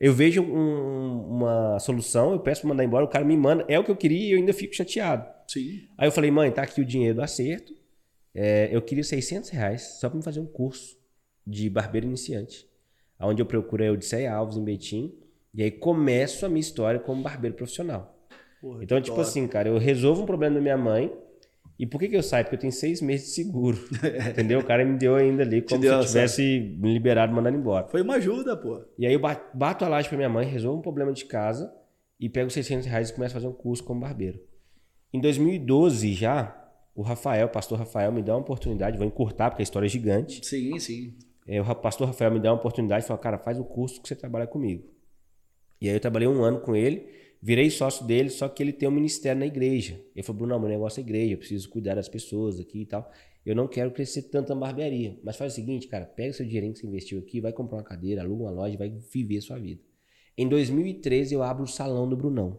Eu 0.00 0.12
vejo 0.12 0.42
um, 0.42 1.36
uma 1.36 1.78
solução, 1.78 2.32
eu 2.32 2.40
peço 2.40 2.62
para 2.62 2.68
mandar 2.68 2.84
embora, 2.84 3.04
o 3.04 3.08
cara 3.08 3.24
me 3.24 3.36
manda. 3.36 3.64
É 3.68 3.78
o 3.78 3.84
que 3.84 3.90
eu 3.90 3.96
queria 3.96 4.28
e 4.28 4.32
eu 4.32 4.38
ainda 4.38 4.52
fico 4.52 4.74
chateado. 4.74 5.26
Sim. 5.46 5.82
Aí 5.98 6.08
eu 6.08 6.12
falei, 6.12 6.30
mãe, 6.30 6.50
tá 6.50 6.62
aqui 6.62 6.80
o 6.80 6.84
dinheiro 6.84 7.16
do 7.16 7.22
acerto. 7.22 7.72
É, 8.34 8.68
eu 8.72 8.82
queria 8.82 9.04
600 9.04 9.50
reais 9.50 9.98
só 10.00 10.08
para 10.08 10.16
me 10.16 10.24
fazer 10.24 10.40
um 10.40 10.46
curso 10.46 10.96
de 11.46 11.68
barbeiro 11.68 12.06
iniciante. 12.06 12.66
Onde 13.20 13.40
eu 13.40 13.46
procurei 13.46 13.88
o 13.88 13.94
Odisseia 13.94 14.32
Alves 14.32 14.56
em 14.56 14.64
Betim. 14.64 15.14
E 15.52 15.62
aí 15.62 15.70
começo 15.70 16.44
a 16.44 16.48
minha 16.48 16.60
história 16.60 16.98
como 16.98 17.22
barbeiro 17.22 17.56
profissional. 17.56 18.14
Porra, 18.60 18.82
então, 18.82 19.00
tipo 19.00 19.20
assim, 19.20 19.46
cara, 19.46 19.68
eu 19.68 19.78
resolvo 19.78 20.22
um 20.22 20.26
problema 20.26 20.56
da 20.56 20.60
minha 20.60 20.76
mãe. 20.76 21.12
E 21.78 21.86
por 21.86 21.98
que, 21.98 22.08
que 22.08 22.16
eu 22.16 22.22
saio? 22.22 22.44
Porque 22.44 22.56
eu 22.56 22.60
tenho 22.60 22.72
seis 22.72 23.00
meses 23.00 23.26
de 23.26 23.32
seguro. 23.34 23.78
entendeu? 24.30 24.60
O 24.60 24.64
cara 24.64 24.84
me 24.84 24.96
deu 24.96 25.16
ainda 25.16 25.42
ali 25.42 25.60
como 25.60 25.82
se 25.82 25.88
eu 25.88 26.00
tivesse 26.00 26.76
me 26.78 26.92
liberado 26.92 27.32
mandando 27.32 27.58
embora. 27.58 27.86
Foi 27.88 28.00
uma 28.02 28.14
ajuda, 28.14 28.56
pô. 28.56 28.84
E 28.98 29.06
aí 29.06 29.12
eu 29.12 29.20
bato 29.20 29.84
a 29.84 29.88
laje 29.88 30.08
pra 30.08 30.16
minha 30.16 30.28
mãe, 30.28 30.46
resolvo 30.46 30.78
um 30.78 30.82
problema 30.82 31.12
de 31.12 31.24
casa 31.24 31.72
e 32.18 32.28
pego 32.28 32.50
600 32.50 32.86
reais 32.86 33.10
e 33.10 33.14
começo 33.14 33.36
a 33.36 33.40
fazer 33.40 33.48
um 33.48 33.52
curso 33.52 33.82
como 33.82 34.00
barbeiro. 34.00 34.40
Em 35.12 35.20
2012 35.20 36.12
já, 36.14 36.56
o 36.94 37.02
Rafael, 37.02 37.46
o 37.46 37.50
pastor 37.50 37.78
Rafael, 37.78 38.12
me 38.12 38.22
dá 38.22 38.34
uma 38.34 38.40
oportunidade, 38.40 38.96
vou 38.96 39.06
encurtar 39.06 39.50
porque 39.50 39.62
a 39.62 39.64
história 39.64 39.86
é 39.86 39.88
gigante. 39.88 40.44
Sim, 40.46 40.78
sim. 40.78 41.14
É, 41.46 41.60
o 41.60 41.74
pastor 41.74 42.06
Rafael 42.06 42.30
me 42.30 42.40
dá 42.40 42.50
uma 42.50 42.58
oportunidade 42.58 43.04
e 43.04 43.08
fala, 43.08 43.18
cara, 43.18 43.38
faz 43.38 43.58
o 43.58 43.64
curso 43.64 44.00
que 44.00 44.08
você 44.08 44.16
trabalha 44.16 44.46
comigo. 44.46 44.84
E 45.80 45.88
aí 45.88 45.94
eu 45.94 46.00
trabalhei 46.00 46.26
um 46.26 46.42
ano 46.42 46.60
com 46.60 46.74
ele, 46.74 47.06
virei 47.42 47.68
sócio 47.68 48.06
dele, 48.06 48.30
só 48.30 48.48
que 48.48 48.62
ele 48.62 48.72
tem 48.72 48.88
um 48.88 48.92
ministério 48.92 49.38
na 49.38 49.46
igreja. 49.46 50.00
Ele 50.14 50.22
falou, 50.22 50.38
Bruno, 50.38 50.58
meu 50.58 50.68
negócio 50.68 51.00
é 51.00 51.02
igreja, 51.02 51.34
eu 51.34 51.38
preciso 51.38 51.68
cuidar 51.68 51.94
das 51.94 52.08
pessoas 52.08 52.58
aqui 52.58 52.82
e 52.82 52.86
tal. 52.86 53.10
Eu 53.44 53.54
não 53.54 53.68
quero 53.68 53.90
crescer 53.90 54.22
tanto 54.22 54.54
na 54.54 54.60
barbearia. 54.60 55.18
Mas 55.22 55.36
faz 55.36 55.52
o 55.52 55.56
seguinte, 55.56 55.86
cara, 55.86 56.06
pega 56.06 56.32
seu 56.32 56.46
dinheirinho 56.46 56.72
que 56.72 56.78
você 56.78 56.86
investiu 56.86 57.18
aqui, 57.18 57.40
vai 57.40 57.52
comprar 57.52 57.76
uma 57.76 57.84
cadeira, 57.84 58.22
aluga 58.22 58.44
uma 58.44 58.50
loja, 58.50 58.78
vai 58.78 58.88
viver 58.88 59.38
a 59.38 59.42
sua 59.42 59.58
vida. 59.58 59.82
Em 60.36 60.48
2013 60.48 61.34
eu 61.34 61.42
abro 61.42 61.64
o 61.64 61.68
salão 61.68 62.08
do 62.08 62.16
Brunão. 62.16 62.58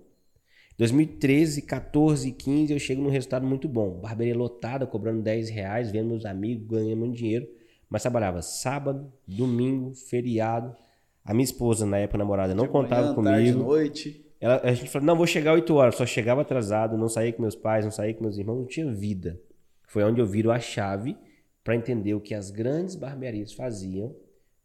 2013, 0.77 1.63
14 1.63 2.29
e 2.29 2.31
15 2.33 2.73
eu 2.73 2.79
chego 2.79 3.01
num 3.01 3.09
resultado 3.09 3.45
muito 3.47 3.67
bom. 3.67 3.99
Barbearia 3.99 4.35
lotada, 4.35 4.85
cobrando 4.85 5.23
10 5.23 5.49
reais, 5.49 5.91
vendo 5.91 6.09
meus 6.09 6.25
amigos, 6.25 6.67
ganhando 6.67 6.97
muito 6.97 7.15
dinheiro. 7.15 7.47
Mas 7.95 8.01
trabalhava 8.01 8.41
sábado, 8.41 9.09
domingo, 9.25 9.95
feriado. 9.95 10.75
A 11.23 11.33
minha 11.33 11.45
esposa, 11.45 11.85
na 11.85 11.97
época 11.97 12.17
namorada, 12.17 12.53
não 12.53 12.67
contava 12.67 13.03
manhã, 13.03 13.15
comigo. 13.15 13.29
Tarde, 13.31 13.53
noite. 13.53 14.25
Ela, 14.37 14.59
a 14.65 14.73
gente 14.73 14.89
falou, 14.89 15.05
não, 15.05 15.15
vou 15.15 15.25
chegar 15.25 15.53
8 15.53 15.73
horas. 15.73 15.95
Só 15.95 16.05
chegava 16.05 16.41
atrasado, 16.41 16.97
não 16.97 17.07
saía 17.07 17.31
com 17.31 17.41
meus 17.41 17.55
pais, 17.55 17.85
não 17.85 17.91
saía 17.91 18.13
com 18.13 18.21
meus 18.21 18.37
irmãos, 18.37 18.57
não 18.57 18.65
tinha 18.65 18.91
vida. 18.91 19.39
Foi 19.87 20.03
onde 20.03 20.19
eu 20.19 20.25
viro 20.25 20.51
a 20.51 20.59
chave 20.59 21.15
para 21.63 21.73
entender 21.73 22.13
o 22.13 22.19
que 22.19 22.35
as 22.35 22.51
grandes 22.51 22.95
barbearias 22.95 23.53
faziam 23.53 24.13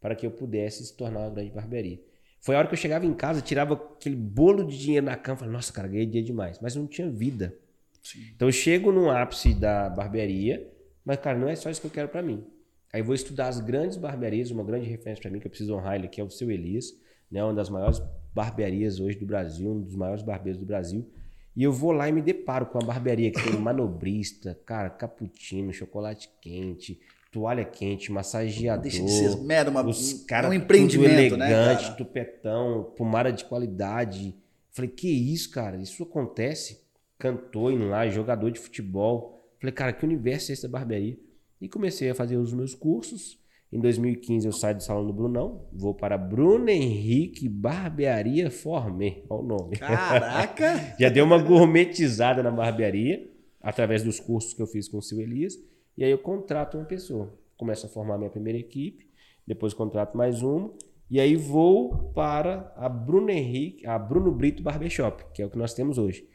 para 0.01 0.13
que 0.13 0.25
eu 0.25 0.31
pudesse 0.31 0.85
se 0.85 0.97
tornar 0.97 1.21
uma 1.21 1.29
grande 1.29 1.51
barbearia. 1.51 2.01
Foi 2.41 2.53
a 2.55 2.57
hora 2.57 2.67
que 2.67 2.73
eu 2.73 2.77
chegava 2.77 3.05
em 3.05 3.13
casa, 3.13 3.39
tirava 3.39 3.75
aquele 3.75 4.17
bolo 4.17 4.65
de 4.65 4.77
dinheiro 4.77 5.05
na 5.05 5.15
cama, 5.15 5.37
falava, 5.37 5.55
nossa, 5.55 5.71
cara, 5.71 5.87
ganhei 5.87 6.05
dia 6.05 6.21
demais. 6.21 6.59
Mas 6.59 6.75
não 6.75 6.85
tinha 6.85 7.09
vida. 7.09 7.55
Sim. 8.03 8.19
Então 8.35 8.49
eu 8.49 8.51
chego 8.51 8.91
no 8.91 9.09
ápice 9.09 9.53
da 9.53 9.89
barbearia, 9.89 10.69
mas, 11.05 11.15
cara, 11.15 11.39
não 11.39 11.47
é 11.47 11.55
só 11.55 11.69
isso 11.69 11.79
que 11.79 11.87
eu 11.87 11.91
quero 11.91 12.09
para 12.09 12.21
mim. 12.21 12.45
Aí 12.93 13.01
vou 13.01 13.15
estudar 13.15 13.47
as 13.47 13.59
grandes 13.59 13.97
barbearias, 13.97 14.51
uma 14.51 14.63
grande 14.63 14.89
referência 14.89 15.21
para 15.21 15.31
mim 15.31 15.39
que 15.39 15.47
eu 15.47 15.49
preciso 15.49 15.73
honrar 15.73 15.95
ele 15.95 16.05
aqui 16.05 16.19
é 16.19 16.23
o 16.23 16.29
seu 16.29 16.51
Elias, 16.51 16.93
né, 17.31 17.41
uma 17.43 17.53
das 17.53 17.69
maiores 17.69 18.01
barbearias 18.33 18.99
hoje 18.99 19.17
do 19.17 19.25
Brasil, 19.25 19.71
um 19.71 19.81
dos 19.81 19.95
maiores 19.95 20.23
barbeiros 20.23 20.59
do 20.59 20.65
Brasil. 20.65 21.09
E 21.55 21.63
eu 21.63 21.71
vou 21.71 21.91
lá 21.91 22.07
e 22.07 22.11
me 22.11 22.21
deparo 22.21 22.65
com 22.65 22.79
uma 22.79 22.87
barbearia 22.87 23.31
que 23.31 23.41
tem 23.41 23.59
manobrista, 23.59 24.59
cara, 24.65 24.89
cappuccino, 24.89 25.71
chocolate 25.73 26.29
quente, 26.41 26.99
toalha 27.31 27.63
quente, 27.63 28.11
massageador. 28.11 28.83
Deixa 28.83 29.03
de 29.03 29.11
ser 29.11 29.37
mero, 29.37 29.71
uma, 29.71 29.85
os 29.85 30.23
cara, 30.25 30.49
um 30.49 30.53
empreendimento, 30.53 31.29
tudo 31.29 31.43
elegante, 31.43 31.89
né, 31.89 31.95
tupetão, 31.95 32.93
pomada 32.97 33.31
de 33.31 33.45
qualidade. 33.45 34.35
Falei, 34.71 34.89
que 34.89 35.09
isso, 35.09 35.51
cara? 35.51 35.77
Isso 35.77 36.03
acontece? 36.03 36.81
Cantor 37.17 37.73
indo 37.73 37.87
lá, 37.87 38.07
jogador 38.07 38.49
de 38.49 38.59
futebol. 38.59 39.37
Falei, 39.59 39.73
cara, 39.73 39.93
que 39.93 40.05
universo 40.05 40.51
é 40.51 40.53
esse 40.53 40.63
da 40.63 40.69
barbearia? 40.69 41.17
E 41.61 41.69
comecei 41.69 42.09
a 42.09 42.15
fazer 42.15 42.37
os 42.37 42.51
meus 42.51 42.73
cursos. 42.73 43.39
Em 43.71 43.79
2015 43.79 44.47
eu 44.47 44.51
saio 44.51 44.75
do 44.75 44.83
salão 44.83 45.05
do 45.05 45.13
Brunão, 45.13 45.65
vou 45.71 45.93
para 45.93 46.17
Bruno 46.17 46.67
Henrique 46.69 47.47
Barbearia 47.47 48.51
Formé, 48.51 49.23
olha 49.29 49.41
o 49.41 49.45
nome. 49.45 49.77
Caraca! 49.77 50.95
Já 50.99 51.07
deu 51.07 51.23
uma 51.23 51.37
gourmetizada 51.37 52.43
na 52.43 52.51
barbearia, 52.51 53.31
através 53.61 54.03
dos 54.03 54.19
cursos 54.19 54.53
que 54.53 54.61
eu 54.61 54.67
fiz 54.67 54.89
com 54.89 54.97
o 54.97 55.01
Silvio 55.01 55.25
Elias. 55.25 55.53
E 55.97 56.03
aí 56.03 56.11
eu 56.11 56.17
contrato 56.17 56.77
uma 56.77 56.85
pessoa. 56.85 57.33
Começo 57.55 57.85
a 57.85 57.89
formar 57.89 58.17
minha 58.17 58.29
primeira 58.29 58.59
equipe, 58.59 59.07
depois 59.47 59.73
contrato 59.73 60.17
mais 60.17 60.41
uma. 60.41 60.73
E 61.09 61.19
aí 61.19 61.37
vou 61.37 62.11
para 62.13 62.73
a 62.75 62.89
Bruno 62.89 63.29
Henrique, 63.29 63.85
a 63.85 63.97
Bruno 63.97 64.31
Brito 64.31 64.61
Barbershop, 64.61 65.23
que 65.33 65.41
é 65.41 65.45
o 65.45 65.49
que 65.49 65.57
nós 65.57 65.73
temos 65.73 65.97
hoje 65.97 66.27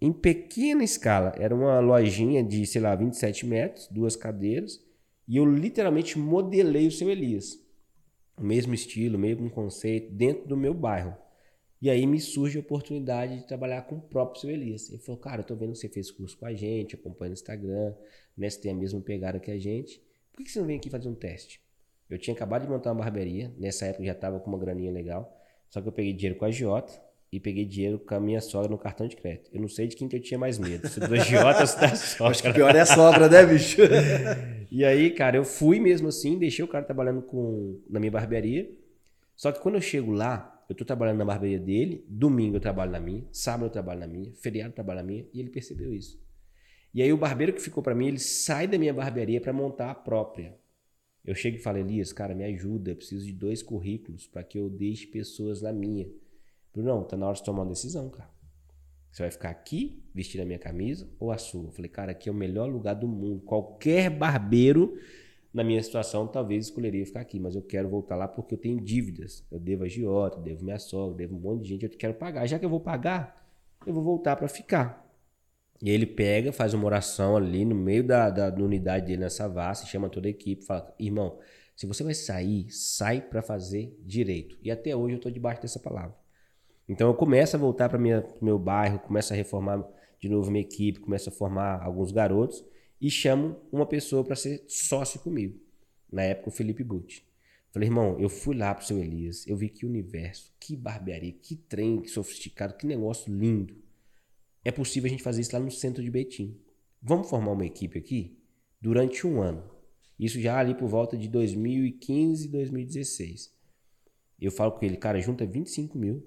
em 0.00 0.12
pequena 0.12 0.84
escala. 0.84 1.34
Era 1.36 1.54
uma 1.54 1.80
lojinha 1.80 2.42
de, 2.42 2.64
sei 2.66 2.80
lá, 2.80 2.94
27 2.94 3.46
metros, 3.46 3.88
duas 3.88 4.16
cadeiras, 4.16 4.84
e 5.26 5.36
eu 5.36 5.44
literalmente 5.44 6.18
modelei 6.18 6.86
o 6.86 6.92
seu 6.92 7.10
Elias. 7.10 7.58
O 8.36 8.42
mesmo 8.42 8.72
estilo, 8.74 9.16
o 9.16 9.20
mesmo 9.20 9.50
conceito, 9.50 10.12
dentro 10.12 10.48
do 10.48 10.56
meu 10.56 10.72
bairro. 10.72 11.16
E 11.80 11.90
aí 11.90 12.06
me 12.06 12.20
surge 12.20 12.56
a 12.56 12.60
oportunidade 12.60 13.38
de 13.38 13.46
trabalhar 13.46 13.82
com 13.82 13.96
o 13.96 14.00
próprio 14.00 14.40
seu 14.40 14.50
Elias. 14.50 14.88
Ele 14.88 14.98
falou, 14.98 15.20
cara, 15.20 15.42
eu 15.42 15.44
tô 15.44 15.54
vendo 15.54 15.72
que 15.72 15.78
você 15.78 15.88
fez 15.88 16.10
curso 16.10 16.36
com 16.38 16.46
a 16.46 16.54
gente, 16.54 16.94
acompanha 16.94 17.30
no 17.30 17.34
Instagram, 17.34 17.94
né, 18.36 18.50
você 18.50 18.60
tem 18.60 18.72
a 18.72 18.74
mesma 18.74 19.00
pegada 19.00 19.38
que 19.38 19.50
a 19.50 19.58
gente. 19.58 20.02
Por 20.32 20.44
que 20.44 20.50
você 20.50 20.58
não 20.60 20.66
vem 20.66 20.76
aqui 20.76 20.88
fazer 20.90 21.08
um 21.08 21.14
teste? 21.14 21.60
Eu 22.08 22.18
tinha 22.18 22.34
acabado 22.34 22.62
de 22.62 22.68
montar 22.68 22.92
uma 22.92 23.02
barbearia, 23.04 23.52
nessa 23.58 23.86
época 23.86 24.04
já 24.04 24.12
estava 24.12 24.40
com 24.40 24.48
uma 24.48 24.58
graninha 24.58 24.90
legal, 24.90 25.36
só 25.68 25.80
que 25.82 25.88
eu 25.88 25.92
peguei 25.92 26.12
dinheiro 26.12 26.38
com 26.38 26.44
a 26.44 26.50
Giota, 26.50 26.92
e 27.30 27.38
peguei 27.38 27.64
dinheiro 27.64 27.98
com 27.98 28.14
a 28.14 28.20
minha 28.20 28.40
sogra 28.40 28.70
no 28.70 28.78
cartão 28.78 29.06
de 29.06 29.16
crédito. 29.16 29.50
Eu 29.52 29.60
não 29.60 29.68
sei 29.68 29.86
de 29.86 29.94
quem 29.94 30.08
que 30.08 30.16
eu 30.16 30.20
tinha 30.20 30.38
mais 30.38 30.58
medo, 30.58 30.88
se 30.88 30.98
do 30.98 31.12
agiota 31.14 31.60
ou 31.60 31.66
se 31.66 31.80
da 31.80 31.94
sogra. 31.94 32.30
Acho 32.30 32.42
que 32.42 32.52
pior 32.52 32.74
é 32.74 32.80
a 32.80 32.86
sogra, 32.86 33.28
né, 33.28 33.44
bicho? 33.44 33.82
e 34.70 34.84
aí, 34.84 35.10
cara, 35.10 35.36
eu 35.36 35.44
fui 35.44 35.78
mesmo 35.78 36.08
assim, 36.08 36.38
deixei 36.38 36.64
o 36.64 36.68
cara 36.68 36.84
trabalhando 36.84 37.22
com, 37.22 37.80
na 37.88 38.00
minha 38.00 38.10
barbearia. 38.10 38.70
Só 39.36 39.52
que 39.52 39.60
quando 39.60 39.74
eu 39.74 39.80
chego 39.80 40.10
lá, 40.10 40.64
eu 40.68 40.74
tô 40.74 40.84
trabalhando 40.84 41.18
na 41.18 41.24
barbearia 41.24 41.60
dele, 41.60 42.04
domingo 42.08 42.56
eu 42.56 42.60
trabalho 42.60 42.90
na 42.90 43.00
minha, 43.00 43.24
sábado 43.30 43.66
eu 43.66 43.70
trabalho 43.70 44.00
na 44.00 44.06
minha, 44.06 44.32
feriado 44.34 44.70
eu 44.70 44.74
trabalho 44.74 45.00
na 45.00 45.06
minha, 45.06 45.26
e 45.32 45.40
ele 45.40 45.50
percebeu 45.50 45.94
isso. 45.94 46.20
E 46.94 47.02
aí 47.02 47.12
o 47.12 47.16
barbeiro 47.16 47.52
que 47.52 47.60
ficou 47.60 47.82
para 47.82 47.94
mim, 47.94 48.08
ele 48.08 48.18
sai 48.18 48.66
da 48.66 48.78
minha 48.78 48.92
barbearia 48.92 49.40
para 49.40 49.52
montar 49.52 49.90
a 49.90 49.94
própria. 49.94 50.56
Eu 51.24 51.34
chego 51.34 51.56
e 51.56 51.60
falo, 51.60 51.78
Elias, 51.78 52.12
cara, 52.12 52.34
me 52.34 52.42
ajuda, 52.44 52.90
eu 52.90 52.96
preciso 52.96 53.26
de 53.26 53.32
dois 53.32 53.62
currículos 53.62 54.26
para 54.26 54.42
que 54.42 54.58
eu 54.58 54.70
deixe 54.70 55.06
pessoas 55.06 55.60
na 55.60 55.72
minha. 55.72 56.08
Bruno, 56.74 57.04
tá 57.04 57.16
na 57.16 57.26
hora 57.26 57.36
de 57.36 57.42
tomar 57.42 57.62
uma 57.62 57.68
decisão, 57.68 58.08
cara. 58.08 58.30
Você 59.10 59.22
vai 59.22 59.30
ficar 59.30 59.50
aqui, 59.50 60.02
vestindo 60.14 60.42
a 60.42 60.44
minha 60.44 60.58
camisa 60.58 61.08
ou 61.18 61.32
a 61.32 61.38
sua? 61.38 61.64
Eu 61.64 61.72
falei, 61.72 61.88
cara, 61.88 62.12
aqui 62.12 62.28
é 62.28 62.32
o 62.32 62.34
melhor 62.34 62.68
lugar 62.68 62.94
do 62.94 63.08
mundo. 63.08 63.40
Qualquer 63.40 64.10
barbeiro 64.10 64.96
na 65.52 65.64
minha 65.64 65.82
situação 65.82 66.26
talvez 66.26 66.66
escolheria 66.66 67.04
ficar 67.04 67.20
aqui, 67.20 67.40
mas 67.40 67.56
eu 67.56 67.62
quero 67.62 67.88
voltar 67.88 68.16
lá 68.16 68.28
porque 68.28 68.54
eu 68.54 68.58
tenho 68.58 68.80
dívidas. 68.80 69.44
Eu 69.50 69.58
devo 69.58 69.84
a 69.84 69.88
Giota, 69.88 70.38
devo 70.38 70.62
minha 70.64 70.78
sogra, 70.78 71.16
devo 71.16 71.36
um 71.36 71.40
monte 71.40 71.62
de 71.62 71.68
gente, 71.70 71.84
eu 71.84 71.90
quero 71.90 72.14
pagar. 72.14 72.46
Já 72.46 72.58
que 72.58 72.64
eu 72.64 72.70
vou 72.70 72.80
pagar, 72.80 73.50
eu 73.86 73.92
vou 73.92 74.04
voltar 74.04 74.36
para 74.36 74.46
ficar. 74.46 75.04
E 75.80 75.90
ele 75.90 76.06
pega, 76.06 76.52
faz 76.52 76.74
uma 76.74 76.84
oração 76.84 77.36
ali 77.36 77.64
no 77.64 77.74
meio 77.74 78.04
da, 78.04 78.30
da, 78.30 78.50
da 78.50 78.62
unidade 78.62 79.06
dele 79.06 79.22
nessa 79.22 79.48
vasta, 79.48 79.86
chama 79.86 80.08
toda 80.08 80.26
a 80.26 80.30
equipe, 80.30 80.64
fala: 80.64 80.94
irmão, 80.98 81.38
se 81.74 81.86
você 81.86 82.02
vai 82.02 82.14
sair, 82.14 82.70
sai 82.70 83.20
para 83.20 83.42
fazer 83.42 83.96
direito. 84.04 84.58
E 84.62 84.70
até 84.70 84.94
hoje 84.94 85.14
eu 85.14 85.18
estou 85.18 85.30
debaixo 85.30 85.62
dessa 85.62 85.78
palavra. 85.78 86.14
Então 86.88 87.08
eu 87.08 87.14
começo 87.14 87.54
a 87.54 87.58
voltar 87.58 87.88
para 87.88 87.98
meu 87.98 88.58
bairro, 88.58 88.98
começo 89.00 89.32
a 89.32 89.36
reformar 89.36 89.86
de 90.18 90.28
novo 90.28 90.50
minha 90.50 90.62
equipe, 90.62 91.00
começo 91.00 91.28
a 91.28 91.32
formar 91.32 91.82
alguns 91.82 92.10
garotos 92.10 92.64
e 93.00 93.10
chamo 93.10 93.56
uma 93.70 93.86
pessoa 93.86 94.24
para 94.24 94.34
ser 94.34 94.64
sócio 94.66 95.20
comigo. 95.20 95.60
Na 96.10 96.22
época, 96.22 96.48
o 96.48 96.52
Felipe 96.52 96.82
Butti. 96.82 97.26
Falei, 97.70 97.88
irmão, 97.88 98.18
eu 98.18 98.30
fui 98.30 98.56
lá 98.56 98.74
pro 98.74 98.84
seu 98.84 98.98
Elias, 98.98 99.46
eu 99.46 99.56
vi 99.56 99.68
que 99.68 99.84
universo, 99.84 100.54
que 100.58 100.74
barbearia, 100.74 101.32
que 101.32 101.54
trem, 101.54 102.00
que 102.00 102.08
sofisticado, 102.08 102.74
que 102.74 102.86
negócio 102.86 103.32
lindo. 103.32 103.76
É 104.64 104.72
possível 104.72 105.06
a 105.06 105.10
gente 105.10 105.22
fazer 105.22 105.42
isso 105.42 105.52
lá 105.52 105.60
no 105.60 105.70
centro 105.70 106.02
de 106.02 106.10
Betim. 106.10 106.58
Vamos 107.00 107.28
formar 107.28 107.52
uma 107.52 107.66
equipe 107.66 107.98
aqui 107.98 108.38
durante 108.80 109.26
um 109.26 109.40
ano. 109.42 109.62
Isso 110.18 110.40
já 110.40 110.58
ali 110.58 110.74
por 110.74 110.88
volta 110.88 111.16
de 111.16 111.28
2015, 111.28 112.48
2016. 112.48 113.54
Eu 114.40 114.50
falo 114.50 114.72
com 114.72 114.84
ele, 114.84 114.96
cara, 114.96 115.20
junta 115.20 115.46
25 115.46 115.96
mil, 115.96 116.26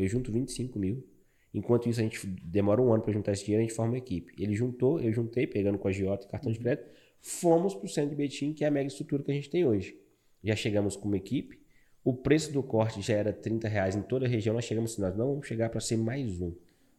eu 0.00 0.08
junto 0.08 0.32
25 0.32 0.78
mil, 0.78 1.04
Enquanto 1.52 1.88
isso, 1.88 2.00
a 2.00 2.02
gente 2.02 2.26
demora 2.26 2.80
um 2.80 2.92
ano 2.92 3.02
para 3.02 3.12
juntar 3.12 3.32
esse 3.32 3.44
dinheiro, 3.44 3.64
a 3.64 3.66
gente 3.66 3.74
forma 3.74 3.92
uma 3.92 3.98
equipe. 3.98 4.34
Ele 4.38 4.54
juntou, 4.54 5.00
eu 5.00 5.12
juntei, 5.12 5.46
pegando 5.46 5.78
com 5.78 5.88
a 5.88 5.92
Giota 5.92 6.26
e 6.26 6.28
cartão 6.28 6.52
de 6.52 6.58
crédito, 6.58 6.88
fomos 7.20 7.74
para 7.74 7.86
o 7.86 7.88
centro 7.88 8.10
de 8.10 8.16
Betim, 8.16 8.52
que 8.52 8.64
é 8.64 8.68
a 8.68 8.70
mega 8.70 8.86
estrutura 8.86 9.22
que 9.22 9.30
a 9.30 9.34
gente 9.34 9.48
tem 9.48 9.66
hoje. 9.66 9.98
Já 10.44 10.54
chegamos 10.54 10.94
com 10.94 11.08
uma 11.08 11.16
equipe, 11.16 11.58
o 12.04 12.14
preço 12.14 12.52
do 12.52 12.62
corte 12.62 13.00
já 13.02 13.14
era 13.14 13.32
30 13.32 13.66
reais 13.66 13.96
em 13.96 14.02
toda 14.02 14.26
a 14.26 14.28
região, 14.28 14.54
nós 14.54 14.64
chegamos 14.64 14.92
assim, 14.92 15.02
nós 15.02 15.16
não 15.16 15.30
vamos 15.30 15.46
chegar 15.46 15.68
para 15.68 15.80
ser 15.80 15.96
mais 15.96 16.40
um, 16.40 16.54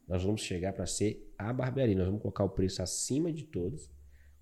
nós 0.08 0.24
vamos 0.24 0.42
chegar 0.42 0.74
para 0.74 0.86
ser 0.86 1.32
a 1.38 1.54
barbearia, 1.54 1.96
nós 1.96 2.08
vamos 2.08 2.22
colocar 2.22 2.44
o 2.44 2.50
preço 2.50 2.82
acima 2.82 3.32
de 3.32 3.46
todos, 3.46 3.90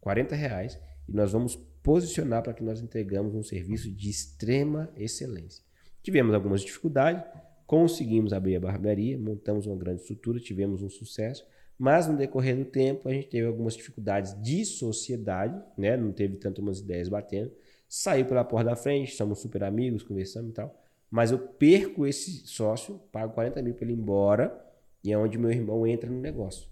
40 0.01 0.35
reais, 0.35 0.79
e 1.07 1.13
nós 1.13 1.31
vamos 1.31 1.55
posicionar 1.83 2.41
para 2.41 2.53
que 2.53 2.63
nós 2.63 2.81
entregamos 2.81 3.35
um 3.35 3.43
serviço 3.43 3.91
de 3.91 4.09
extrema 4.09 4.91
excelência. 4.97 5.63
Tivemos 6.01 6.33
algumas 6.33 6.61
dificuldades, 6.61 7.23
Conseguimos 7.67 8.31
abrir 8.31 8.55
a 8.55 8.59
barbearia, 8.61 9.19
montamos 9.19 9.67
uma 9.67 9.75
grande 9.75 10.01
estrutura, 10.01 10.39
tivemos 10.39 10.81
um 10.81 10.89
sucesso, 10.89 11.45
mas 11.77 12.07
no 12.07 12.15
decorrer 12.15 12.55
do 12.55 12.63
tempo 12.63 13.09
a 13.09 13.13
gente 13.13 13.27
teve 13.27 13.45
algumas 13.45 13.75
dificuldades 13.75 14.41
de 14.41 14.65
sociedade, 14.65 15.61
né? 15.77 15.97
não 15.97 16.13
teve 16.13 16.37
tanto 16.37 16.61
umas 16.61 16.79
ideias 16.79 17.09
batendo. 17.09 17.51
Saiu 17.89 18.25
pela 18.25 18.45
porta 18.45 18.69
da 18.69 18.75
frente, 18.75 19.15
somos 19.15 19.39
super 19.39 19.65
amigos, 19.65 20.01
conversamos 20.01 20.51
e 20.51 20.53
tal. 20.53 20.81
Mas 21.11 21.31
eu 21.31 21.39
perco 21.39 22.07
esse 22.07 22.47
sócio, 22.47 22.99
pago 23.11 23.33
40 23.33 23.61
mil 23.61 23.73
para 23.73 23.83
ele 23.83 23.93
ir 23.93 23.97
embora, 23.97 24.65
e 25.03 25.11
é 25.11 25.17
onde 25.17 25.37
meu 25.37 25.51
irmão 25.51 25.85
entra 25.85 26.09
no 26.09 26.19
negócio. 26.19 26.69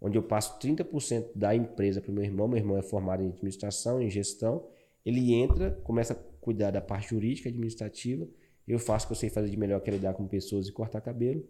Onde 0.00 0.16
eu 0.16 0.22
passo 0.22 0.58
30% 0.58 1.30
da 1.34 1.54
empresa 1.54 2.00
para 2.00 2.10
o 2.10 2.14
meu 2.14 2.24
irmão, 2.24 2.46
meu 2.46 2.58
irmão 2.58 2.76
é 2.76 2.82
formado 2.82 3.22
em 3.22 3.28
administração, 3.28 4.00
em 4.00 4.08
gestão. 4.08 4.66
Ele 5.04 5.34
entra, 5.34 5.72
começa 5.82 6.12
a 6.12 6.16
cuidar 6.40 6.70
da 6.70 6.80
parte 6.80 7.08
jurídica, 7.08 7.48
administrativa, 7.48 8.26
eu 8.72 8.78
faço 8.78 9.06
o 9.06 9.08
que 9.08 9.12
eu 9.12 9.16
sei 9.16 9.30
fazer 9.30 9.48
de 9.48 9.56
melhor, 9.56 9.80
que 9.80 9.90
é 9.90 9.92
lidar 9.92 10.14
com 10.14 10.26
pessoas 10.26 10.68
e 10.68 10.72
cortar 10.72 11.00
cabelo. 11.00 11.44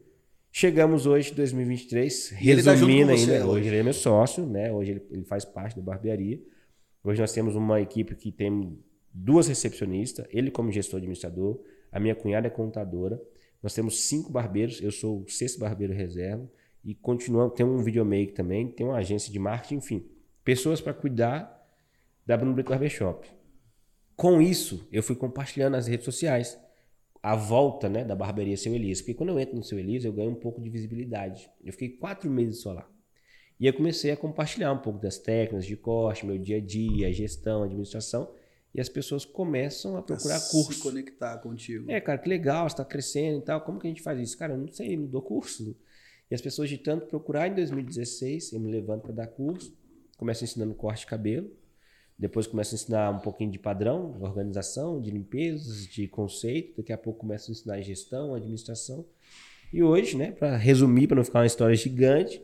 Chegamos 0.52 1.06
hoje, 1.06 1.32
2023, 1.32 2.30
resumindo 2.30 3.12
tá 3.12 3.12
ainda. 3.12 3.46
Hoje 3.46 3.68
ele 3.68 3.76
é 3.76 3.82
meu 3.82 3.92
sócio, 3.92 4.44
né? 4.46 4.72
Hoje 4.72 4.92
ele, 4.92 5.06
ele 5.10 5.24
faz 5.24 5.44
parte 5.44 5.76
da 5.76 5.82
barbearia. 5.82 6.40
Hoje 7.04 7.20
nós 7.20 7.32
temos 7.32 7.54
uma 7.54 7.80
equipe 7.80 8.14
que 8.16 8.32
tem 8.32 8.78
duas 9.12 9.46
recepcionistas, 9.48 10.26
ele 10.30 10.50
como 10.50 10.70
gestor 10.70 10.98
administrador, 10.98 11.60
a 11.90 12.00
minha 12.00 12.14
cunhada 12.14 12.46
é 12.46 12.50
contadora. 12.50 13.20
Nós 13.62 13.74
temos 13.74 14.02
cinco 14.02 14.30
barbeiros, 14.32 14.80
eu 14.82 14.90
sou 14.90 15.22
o 15.22 15.28
sexto 15.28 15.58
barbeiro 15.58 15.92
reserva 15.92 16.50
e 16.84 16.94
continuamos, 16.94 17.54
tem 17.54 17.64
um 17.64 17.82
videomaker 17.82 18.34
também, 18.34 18.68
tem 18.68 18.86
uma 18.86 18.96
agência 18.96 19.32
de 19.32 19.38
marketing, 19.38 19.76
enfim, 19.76 20.06
pessoas 20.42 20.80
para 20.80 20.94
cuidar 20.94 21.60
da 22.26 22.36
Bruno 22.36 22.54
Brito 22.54 22.70
Barbershop. 22.70 23.28
Com 24.16 24.40
isso, 24.40 24.86
eu 24.90 25.02
fui 25.02 25.16
compartilhando 25.16 25.72
nas 25.72 25.86
redes 25.86 26.04
sociais 26.04 26.58
a 27.22 27.36
volta 27.36 27.88
né, 27.88 28.04
da 28.04 28.14
barbearia 28.14 28.56
Seu 28.56 28.74
Elias. 28.74 29.00
Porque 29.00 29.14
quando 29.14 29.30
eu 29.30 29.38
entro 29.38 29.56
no 29.56 29.62
Seu 29.62 29.78
Elias, 29.78 30.04
eu 30.04 30.12
ganho 30.12 30.30
um 30.30 30.34
pouco 30.34 30.60
de 30.60 30.70
visibilidade. 30.70 31.50
Eu 31.64 31.72
fiquei 31.72 31.90
quatro 31.90 32.30
meses 32.30 32.60
só 32.60 32.72
lá. 32.72 32.88
E 33.58 33.66
eu 33.66 33.74
comecei 33.74 34.10
a 34.10 34.16
compartilhar 34.16 34.72
um 34.72 34.78
pouco 34.78 34.98
das 34.98 35.18
técnicas 35.18 35.66
de 35.66 35.76
corte, 35.76 36.24
meu 36.24 36.38
dia 36.38 36.56
a 36.56 36.60
dia, 36.60 37.12
gestão, 37.12 37.62
administração. 37.62 38.32
E 38.74 38.80
as 38.80 38.88
pessoas 38.88 39.24
começam 39.24 39.96
a 39.96 40.02
procurar 40.02 40.36
a 40.36 40.40
curso. 40.40 40.72
Se 40.72 40.80
conectar 40.80 41.36
contigo. 41.38 41.90
É, 41.90 42.00
cara, 42.00 42.18
que 42.18 42.28
legal, 42.28 42.68
você 42.68 42.74
está 42.74 42.84
crescendo 42.84 43.40
e 43.40 43.42
tal. 43.42 43.60
Como 43.60 43.78
que 43.78 43.86
a 43.86 43.90
gente 43.90 44.00
faz 44.00 44.18
isso? 44.18 44.38
Cara, 44.38 44.54
eu 44.54 44.58
não 44.58 44.68
sei, 44.68 44.96
não 44.96 45.06
dou 45.06 45.20
curso. 45.20 45.76
E 46.30 46.34
as 46.34 46.40
pessoas 46.40 46.70
de 46.70 46.78
tanto 46.78 47.06
procurar, 47.06 47.48
em 47.48 47.54
2016, 47.54 48.52
eu 48.52 48.60
me 48.60 48.70
levanto 48.70 49.02
para 49.02 49.12
dar 49.12 49.26
curso. 49.26 49.76
Começo 50.16 50.44
ensinando 50.44 50.72
corte 50.74 51.00
de 51.00 51.06
cabelo. 51.06 51.50
Depois 52.20 52.46
começo 52.46 52.74
a 52.74 52.76
ensinar 52.76 53.10
um 53.10 53.18
pouquinho 53.18 53.50
de 53.50 53.58
padrão, 53.58 54.14
organização, 54.20 55.00
de 55.00 55.10
limpezas, 55.10 55.86
de 55.86 56.06
conceito. 56.06 56.76
Daqui 56.76 56.92
a 56.92 56.98
pouco 56.98 57.20
começo 57.20 57.50
a 57.50 57.52
ensinar 57.52 57.80
gestão, 57.80 58.34
administração. 58.34 59.06
E 59.72 59.82
hoje, 59.82 60.18
né, 60.18 60.30
para 60.30 60.54
resumir, 60.54 61.06
para 61.06 61.16
não 61.16 61.24
ficar 61.24 61.38
uma 61.38 61.46
história 61.46 61.74
gigante, 61.74 62.42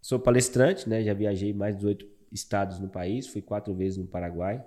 sou 0.00 0.18
palestrante, 0.18 0.88
né, 0.88 1.04
já 1.04 1.12
viajei 1.12 1.52
mais 1.52 1.76
de 1.76 1.84
oito 1.84 2.06
estados 2.32 2.78
no 2.78 2.88
país, 2.88 3.26
fui 3.26 3.42
quatro 3.42 3.74
vezes 3.74 3.98
no 3.98 4.06
Paraguai. 4.06 4.64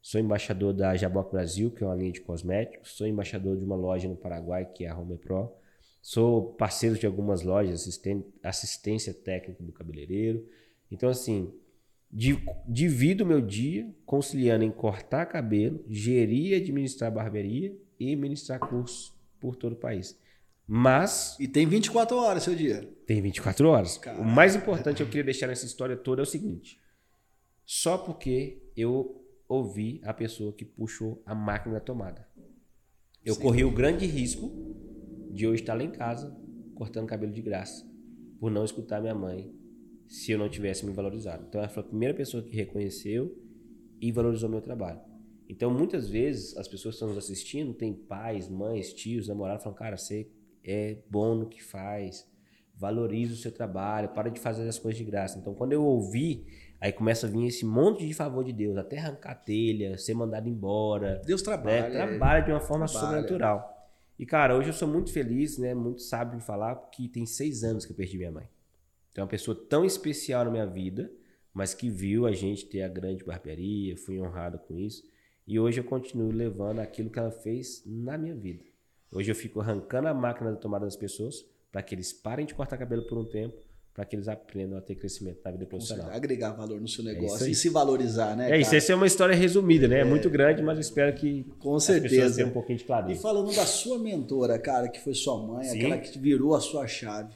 Sou 0.00 0.20
embaixador 0.20 0.72
da 0.72 0.94
Jaboc 0.94 1.32
Brasil, 1.32 1.72
que 1.72 1.82
é 1.82 1.86
uma 1.86 1.96
linha 1.96 2.12
de 2.12 2.20
cosméticos. 2.20 2.92
Sou 2.92 3.08
embaixador 3.08 3.56
de 3.56 3.64
uma 3.64 3.74
loja 3.74 4.06
no 4.06 4.14
Paraguai, 4.14 4.64
que 4.64 4.84
é 4.84 4.90
a 4.90 4.96
Home 4.96 5.18
Pro. 5.18 5.50
Sou 6.00 6.52
parceiro 6.52 6.96
de 6.96 7.04
algumas 7.04 7.42
lojas, 7.42 7.88
assistência 8.44 9.12
técnica 9.12 9.60
do 9.60 9.72
cabeleireiro. 9.72 10.46
Então, 10.88 11.08
assim, 11.08 11.52
divido 12.68 13.26
meu 13.26 13.40
dia 13.40 13.92
conciliando 14.06 14.64
em 14.64 14.70
cortar 14.70 15.26
cabelo, 15.26 15.84
gerir 15.88 16.52
e 16.52 16.54
administrar 16.54 17.12
barbearia 17.12 17.76
e 17.98 18.14
ministrar 18.14 18.60
cursos 18.60 19.12
por 19.40 19.56
todo 19.56 19.72
o 19.72 19.76
país. 19.76 20.16
Mas. 20.66 21.36
E 21.40 21.48
tem 21.48 21.66
24 21.66 22.16
horas 22.16 22.44
seu 22.44 22.54
dia. 22.54 22.88
Tem 23.04 23.20
24 23.20 23.68
horas. 23.68 23.98
Caraca. 23.98 24.22
O 24.22 24.24
mais 24.24 24.54
importante 24.54 25.00
eu 25.00 25.06
queria 25.06 25.24
deixar 25.24 25.48
nessa 25.48 25.66
história 25.66 25.96
toda 25.96 26.22
é 26.22 26.24
o 26.24 26.26
seguinte: 26.26 26.80
só 27.66 27.98
porque 27.98 28.62
eu 28.76 29.20
ouvi 29.48 30.00
a 30.04 30.14
pessoa 30.14 30.52
que 30.52 30.64
puxou 30.64 31.20
a 31.26 31.34
máquina 31.34 31.74
da 31.74 31.80
tomada. 31.80 32.26
Eu 33.24 33.34
Sim. 33.34 33.42
corri 33.42 33.64
o 33.64 33.70
grande 33.70 34.06
risco 34.06 34.50
de 35.30 35.44
eu 35.44 35.54
estar 35.54 35.74
lá 35.74 35.82
em 35.82 35.90
casa 35.90 36.34
cortando 36.74 37.06
cabelo 37.06 37.32
de 37.32 37.42
graça 37.42 37.84
por 38.38 38.50
não 38.50 38.64
escutar 38.64 39.00
minha 39.00 39.14
mãe 39.14 39.52
se 40.06 40.32
eu 40.32 40.38
não 40.38 40.48
tivesse 40.48 40.84
me 40.84 40.92
valorizado. 40.92 41.44
Então 41.48 41.60
ela 41.60 41.68
foi 41.68 41.82
a 41.82 41.86
primeira 41.86 42.14
pessoa 42.14 42.42
que 42.42 42.54
reconheceu 42.54 43.36
e 44.00 44.12
valorizou 44.12 44.48
meu 44.48 44.60
trabalho. 44.60 45.00
Então 45.48 45.70
muitas 45.70 46.08
vezes 46.08 46.56
as 46.56 46.68
pessoas 46.68 46.94
que 46.94 46.96
estão 46.96 47.08
nos 47.08 47.18
assistindo 47.18 47.74
têm 47.74 47.92
pais, 47.92 48.48
mães, 48.48 48.92
tios, 48.92 49.28
namorados, 49.28 49.62
falam, 49.62 49.76
cara, 49.76 49.96
você 49.96 50.28
é 50.64 50.98
bom 51.10 51.34
no 51.34 51.48
que 51.48 51.62
faz, 51.62 52.26
valoriza 52.74 53.34
o 53.34 53.36
seu 53.36 53.52
trabalho, 53.52 54.08
para 54.10 54.30
de 54.30 54.40
fazer 54.40 54.66
as 54.68 54.78
coisas 54.78 54.98
de 54.98 55.04
graça. 55.04 55.38
Então 55.38 55.54
quando 55.54 55.72
eu 55.72 55.84
ouvi, 55.84 56.46
aí 56.80 56.92
começa 56.92 57.26
a 57.26 57.30
vir 57.30 57.46
esse 57.46 57.64
monte 57.64 58.06
de 58.06 58.14
favor 58.14 58.44
de 58.44 58.52
Deus, 58.52 58.76
até 58.76 58.98
arrancar 58.98 59.34
telha, 59.34 59.98
ser 59.98 60.14
mandado 60.14 60.48
embora. 60.48 61.20
Deus 61.24 61.42
trabalha. 61.42 61.88
Né? 61.88 62.06
Trabalha 62.06 62.44
de 62.44 62.50
uma 62.50 62.60
forma 62.60 62.86
trabalha. 62.86 63.06
sobrenatural. 63.06 63.74
E 64.18 64.24
cara, 64.24 64.56
hoje 64.56 64.68
eu 64.68 64.72
sou 64.72 64.86
muito 64.86 65.12
feliz, 65.12 65.58
né? 65.58 65.74
Muito 65.74 66.00
sábio 66.02 66.38
de 66.38 66.44
falar, 66.44 66.76
porque 66.76 67.08
tem 67.08 67.26
seis 67.26 67.64
anos 67.64 67.84
que 67.84 67.92
eu 67.92 67.96
perdi 67.96 68.16
minha 68.16 68.30
mãe. 68.30 68.48
Tem 69.14 69.22
uma 69.22 69.30
pessoa 69.30 69.56
tão 69.70 69.84
especial 69.84 70.44
na 70.44 70.50
minha 70.50 70.66
vida, 70.66 71.10
mas 71.52 71.72
que 71.72 71.88
viu 71.88 72.26
a 72.26 72.32
gente 72.32 72.66
ter 72.66 72.82
a 72.82 72.88
grande 72.88 73.24
barbearia, 73.24 73.96
fui 73.96 74.20
honrado 74.20 74.58
com 74.58 74.76
isso. 74.76 75.04
E 75.46 75.58
hoje 75.58 75.78
eu 75.78 75.84
continuo 75.84 76.32
levando 76.32 76.80
aquilo 76.80 77.08
que 77.08 77.18
ela 77.18 77.30
fez 77.30 77.84
na 77.86 78.18
minha 78.18 78.34
vida. 78.34 78.64
Hoje 79.12 79.30
eu 79.30 79.36
fico 79.36 79.60
arrancando 79.60 80.08
a 80.08 80.14
máquina 80.14 80.50
da 80.50 80.56
tomada 80.56 80.84
das 80.84 80.96
pessoas 80.96 81.46
para 81.70 81.80
que 81.82 81.94
eles 81.94 82.12
parem 82.12 82.44
de 82.44 82.54
cortar 82.54 82.76
cabelo 82.76 83.06
por 83.06 83.16
um 83.16 83.24
tempo, 83.24 83.56
para 83.92 84.04
que 84.04 84.16
eles 84.16 84.26
aprendam 84.26 84.76
a 84.76 84.80
ter 84.80 84.96
crescimento 84.96 85.38
na 85.44 85.52
vida 85.52 85.66
profissional. 85.66 86.10
Agregar 86.10 86.52
valor 86.52 86.80
no 86.80 86.88
seu 86.88 87.08
é 87.08 87.12
negócio 87.12 87.46
é 87.46 87.50
e 87.50 87.54
se 87.54 87.68
valorizar, 87.68 88.36
né? 88.36 88.50
É 88.50 88.60
isso, 88.60 88.74
essa 88.74 88.92
é 88.92 88.94
uma 88.96 89.06
história 89.06 89.36
resumida, 89.36 89.86
né? 89.86 89.98
É, 89.98 90.00
é 90.00 90.04
muito 90.04 90.28
grande, 90.28 90.60
mas 90.62 90.76
eu 90.76 90.80
espero 90.80 91.14
que 91.14 91.44
com 91.60 91.78
certeza 91.78 92.34
tenham 92.34 92.50
um 92.50 92.52
pouquinho 92.52 92.78
de 92.78 92.84
clareza. 92.84 93.12
E 93.12 93.22
falando 93.22 93.54
da 93.54 93.64
sua 93.64 93.98
mentora, 93.98 94.58
cara, 94.58 94.88
que 94.88 95.00
foi 95.00 95.14
sua 95.14 95.40
mãe, 95.40 95.64
Sim. 95.64 95.78
aquela 95.78 95.98
que 95.98 96.18
virou 96.18 96.56
a 96.56 96.60
sua 96.60 96.88
chave. 96.88 97.32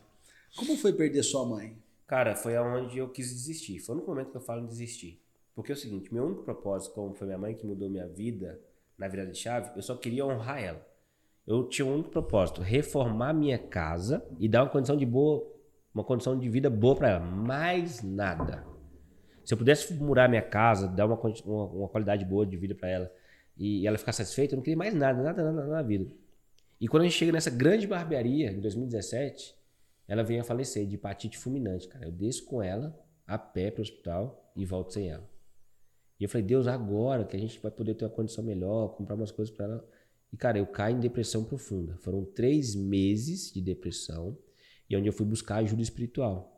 Como 0.56 0.76
foi 0.76 0.92
perder 0.92 1.22
sua 1.22 1.44
mãe? 1.44 1.76
Cara, 2.06 2.34
foi 2.34 2.56
aonde 2.56 2.98
eu 2.98 3.08
quis 3.08 3.28
desistir. 3.32 3.78
Foi 3.80 3.94
no 3.94 4.04
momento 4.04 4.30
que 4.30 4.36
eu 4.36 4.40
falo 4.40 4.62
em 4.62 4.66
desistir. 4.66 5.20
Porque 5.54 5.72
é 5.72 5.74
o 5.74 5.78
seguinte, 5.78 6.12
meu 6.14 6.24
único 6.24 6.42
propósito, 6.42 6.94
como 6.94 7.14
foi 7.14 7.26
minha 7.26 7.38
mãe 7.38 7.54
que 7.54 7.66
mudou 7.66 7.90
minha 7.90 8.06
vida 8.06 8.60
na 8.96 9.08
virada 9.08 9.30
de 9.30 9.38
chave, 9.38 9.70
eu 9.76 9.82
só 9.82 9.96
queria 9.96 10.24
honrar 10.24 10.62
ela. 10.62 10.86
Eu 11.46 11.68
tinha 11.68 11.84
um 11.84 11.94
único 11.94 12.10
propósito, 12.10 12.60
reformar 12.60 13.32
minha 13.32 13.58
casa 13.58 14.24
e 14.38 14.48
dar 14.48 14.62
uma 14.62 14.70
condição 14.70 14.96
de 14.96 15.04
boa, 15.04 15.46
uma 15.94 16.04
condição 16.04 16.38
de 16.38 16.48
vida 16.48 16.70
boa 16.70 16.94
para 16.94 17.08
ela. 17.10 17.20
Mais 17.20 18.02
nada. 18.02 18.64
Se 19.44 19.54
eu 19.54 19.58
pudesse 19.58 19.92
murar 19.94 20.28
minha 20.28 20.42
casa, 20.42 20.86
dar 20.86 21.06
uma, 21.06 21.18
uma, 21.44 21.64
uma 21.64 21.88
qualidade 21.88 22.24
boa 22.24 22.46
de 22.46 22.56
vida 22.56 22.74
para 22.74 22.88
ela 22.88 23.12
e 23.56 23.86
ela 23.86 23.98
ficar 23.98 24.12
satisfeita, 24.12 24.54
eu 24.54 24.58
não 24.58 24.62
queria 24.62 24.76
mais 24.76 24.94
nada, 24.94 25.22
nada, 25.22 25.42
nada, 25.42 25.56
nada 25.56 25.72
na 25.72 25.82
vida. 25.82 26.08
E 26.80 26.86
quando 26.86 27.02
a 27.02 27.06
gente 27.06 27.16
chega 27.16 27.32
nessa 27.32 27.50
grande 27.50 27.86
barbearia, 27.86 28.52
em 28.52 28.60
2017, 28.60 29.57
ela 30.08 30.24
veio 30.24 30.40
a 30.40 30.44
falecer 30.44 30.86
de 30.86 30.94
hepatite 30.94 31.36
fulminante, 31.36 31.86
cara. 31.86 32.06
Eu 32.06 32.10
desço 32.10 32.46
com 32.46 32.62
ela 32.62 32.98
a 33.26 33.36
pé 33.36 33.70
para 33.70 33.80
o 33.80 33.82
hospital 33.82 34.50
e 34.56 34.64
volto 34.64 34.94
sem 34.94 35.10
ela. 35.10 35.28
E 36.18 36.24
eu 36.24 36.28
falei, 36.28 36.46
Deus, 36.46 36.66
agora 36.66 37.24
que 37.26 37.36
a 37.36 37.38
gente 37.38 37.60
vai 37.60 37.70
poder 37.70 37.94
ter 37.94 38.06
uma 38.06 38.10
condição 38.10 38.42
melhor, 38.42 38.96
comprar 38.96 39.14
umas 39.14 39.30
coisas 39.30 39.54
para 39.54 39.66
ela. 39.66 39.88
E, 40.32 40.36
cara, 40.36 40.58
eu 40.58 40.66
caio 40.66 40.96
em 40.96 41.00
depressão 41.00 41.44
profunda. 41.44 41.96
Foram 41.98 42.24
três 42.24 42.74
meses 42.74 43.52
de 43.52 43.60
depressão 43.60 44.36
e 44.88 44.96
onde 44.96 45.06
eu 45.06 45.12
fui 45.12 45.26
buscar 45.26 45.56
ajuda 45.56 45.82
espiritual. 45.82 46.54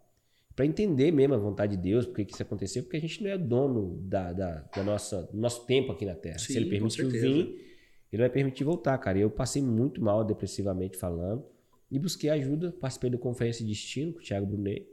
Para 0.54 0.64
entender 0.64 1.11
mesmo 1.11 1.35
a 1.35 1.38
vontade 1.38 1.76
de 1.76 1.83
Deus, 1.83 2.07
por 2.07 2.25
que 2.25 2.33
isso 2.33 2.42
aconteceu, 2.42 2.83
porque 2.85 2.97
a 2.97 3.00
gente 3.00 3.23
não 3.23 3.30
é 3.30 3.38
dono 3.38 4.00
da, 4.02 4.33
da, 4.33 4.61
da 4.62 4.83
nossa, 4.85 5.23
do 5.25 5.38
nosso 5.38 5.66
tempo 5.66 5.90
aqui 5.90 6.07
na 6.07 6.14
Terra. 6.14 6.38
Sim, 6.38 6.52
Se 6.52 6.57
ele 6.57 6.71
permitiu 6.71 7.11
vir, 7.11 7.76
ele 8.12 8.23
vai 8.23 8.30
permitir 8.30 8.64
voltar, 8.64 8.97
cara. 8.99 9.19
E 9.19 9.23
eu 9.23 9.30
passei 9.30 9.61
muito 9.61 10.02
mal 10.02 10.25
depressivamente 10.25 10.97
falando 10.97 11.45
e 11.90 11.99
busquei 11.99 12.30
ajuda. 12.30 12.73
Participei 12.73 13.11
da 13.11 13.18
conferência 13.18 13.64
de 13.64 13.70
destino 13.73 14.12
com 14.12 14.20
o 14.20 14.23
Thiago 14.23 14.47
Brunet. 14.47 14.87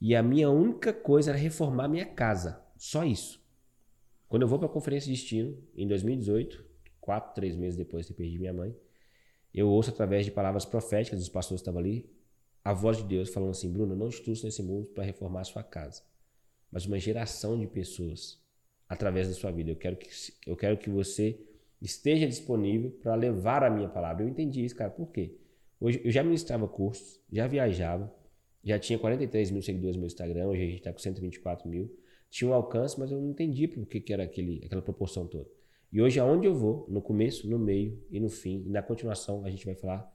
E 0.00 0.14
a 0.16 0.22
minha 0.22 0.50
única 0.50 0.92
coisa 0.92 1.30
era 1.30 1.38
reformar 1.38 1.88
minha 1.88 2.06
casa. 2.06 2.60
Só 2.76 3.04
isso. 3.04 3.40
Quando 4.28 4.42
eu 4.42 4.48
vou 4.48 4.58
para 4.58 4.66
a 4.66 4.72
conferência 4.72 5.12
de 5.12 5.18
destino, 5.18 5.56
em 5.76 5.86
2018, 5.86 6.64
quatro, 7.00 7.34
três 7.34 7.54
meses 7.54 7.76
depois 7.76 8.06
de 8.06 8.12
ter 8.12 8.16
perdido 8.16 8.40
minha 8.40 8.52
mãe, 8.52 8.74
eu 9.52 9.68
ouço 9.68 9.90
através 9.90 10.24
de 10.24 10.30
palavras 10.30 10.64
proféticas 10.64 11.18
dos 11.18 11.28
pastores 11.28 11.60
que 11.60 11.62
estavam 11.62 11.80
ali, 11.80 12.10
a 12.64 12.72
voz 12.72 12.96
de 12.96 13.04
Deus 13.04 13.28
falando 13.28 13.50
assim: 13.50 13.70
Bruno, 13.70 13.94
não 13.94 14.08
estou 14.08 14.32
nesse 14.42 14.62
mundo 14.62 14.86
para 14.86 15.04
reformar 15.04 15.42
a 15.42 15.44
sua 15.44 15.62
casa, 15.62 16.02
mas 16.70 16.86
uma 16.86 16.98
geração 16.98 17.58
de 17.58 17.66
pessoas 17.66 18.40
através 18.88 19.28
da 19.28 19.34
sua 19.34 19.50
vida. 19.50 19.70
Eu 19.70 19.76
quero 19.76 19.96
que, 19.96 20.08
eu 20.46 20.56
quero 20.56 20.78
que 20.78 20.88
você 20.88 21.38
esteja 21.80 22.26
disponível 22.26 22.90
para 22.90 23.14
levar 23.14 23.64
a 23.64 23.70
minha 23.70 23.88
palavra. 23.88 24.24
Eu 24.24 24.28
entendi 24.28 24.64
isso, 24.64 24.76
cara. 24.76 24.90
Por 24.90 25.10
quê? 25.10 25.36
Hoje 25.82 26.00
eu 26.04 26.12
já 26.12 26.22
ministrava 26.22 26.68
cursos, 26.68 27.20
já 27.28 27.48
viajava, 27.48 28.14
já 28.62 28.78
tinha 28.78 28.96
43 28.96 29.50
mil 29.50 29.60
seguidores 29.62 29.96
no 29.96 30.02
meu 30.02 30.06
Instagram, 30.06 30.46
hoje 30.46 30.62
a 30.62 30.66
gente 30.66 30.78
está 30.78 30.92
com 30.92 30.98
124 31.00 31.68
mil. 31.68 31.92
Tinha 32.30 32.48
um 32.48 32.54
alcance, 32.54 32.98
mas 33.00 33.10
eu 33.10 33.20
não 33.20 33.30
entendi 33.30 33.66
por 33.66 33.84
que, 33.84 34.00
que 34.00 34.12
era 34.12 34.22
aquele, 34.22 34.64
aquela 34.64 34.80
proporção 34.80 35.26
toda. 35.26 35.50
E 35.92 36.00
hoje, 36.00 36.20
aonde 36.20 36.46
eu 36.46 36.54
vou, 36.54 36.86
no 36.88 37.02
começo, 37.02 37.50
no 37.50 37.58
meio 37.58 38.00
e 38.12 38.20
no 38.20 38.28
fim, 38.28 38.62
e 38.64 38.70
na 38.70 38.80
continuação, 38.80 39.44
a 39.44 39.50
gente 39.50 39.66
vai 39.66 39.74
falar 39.74 40.08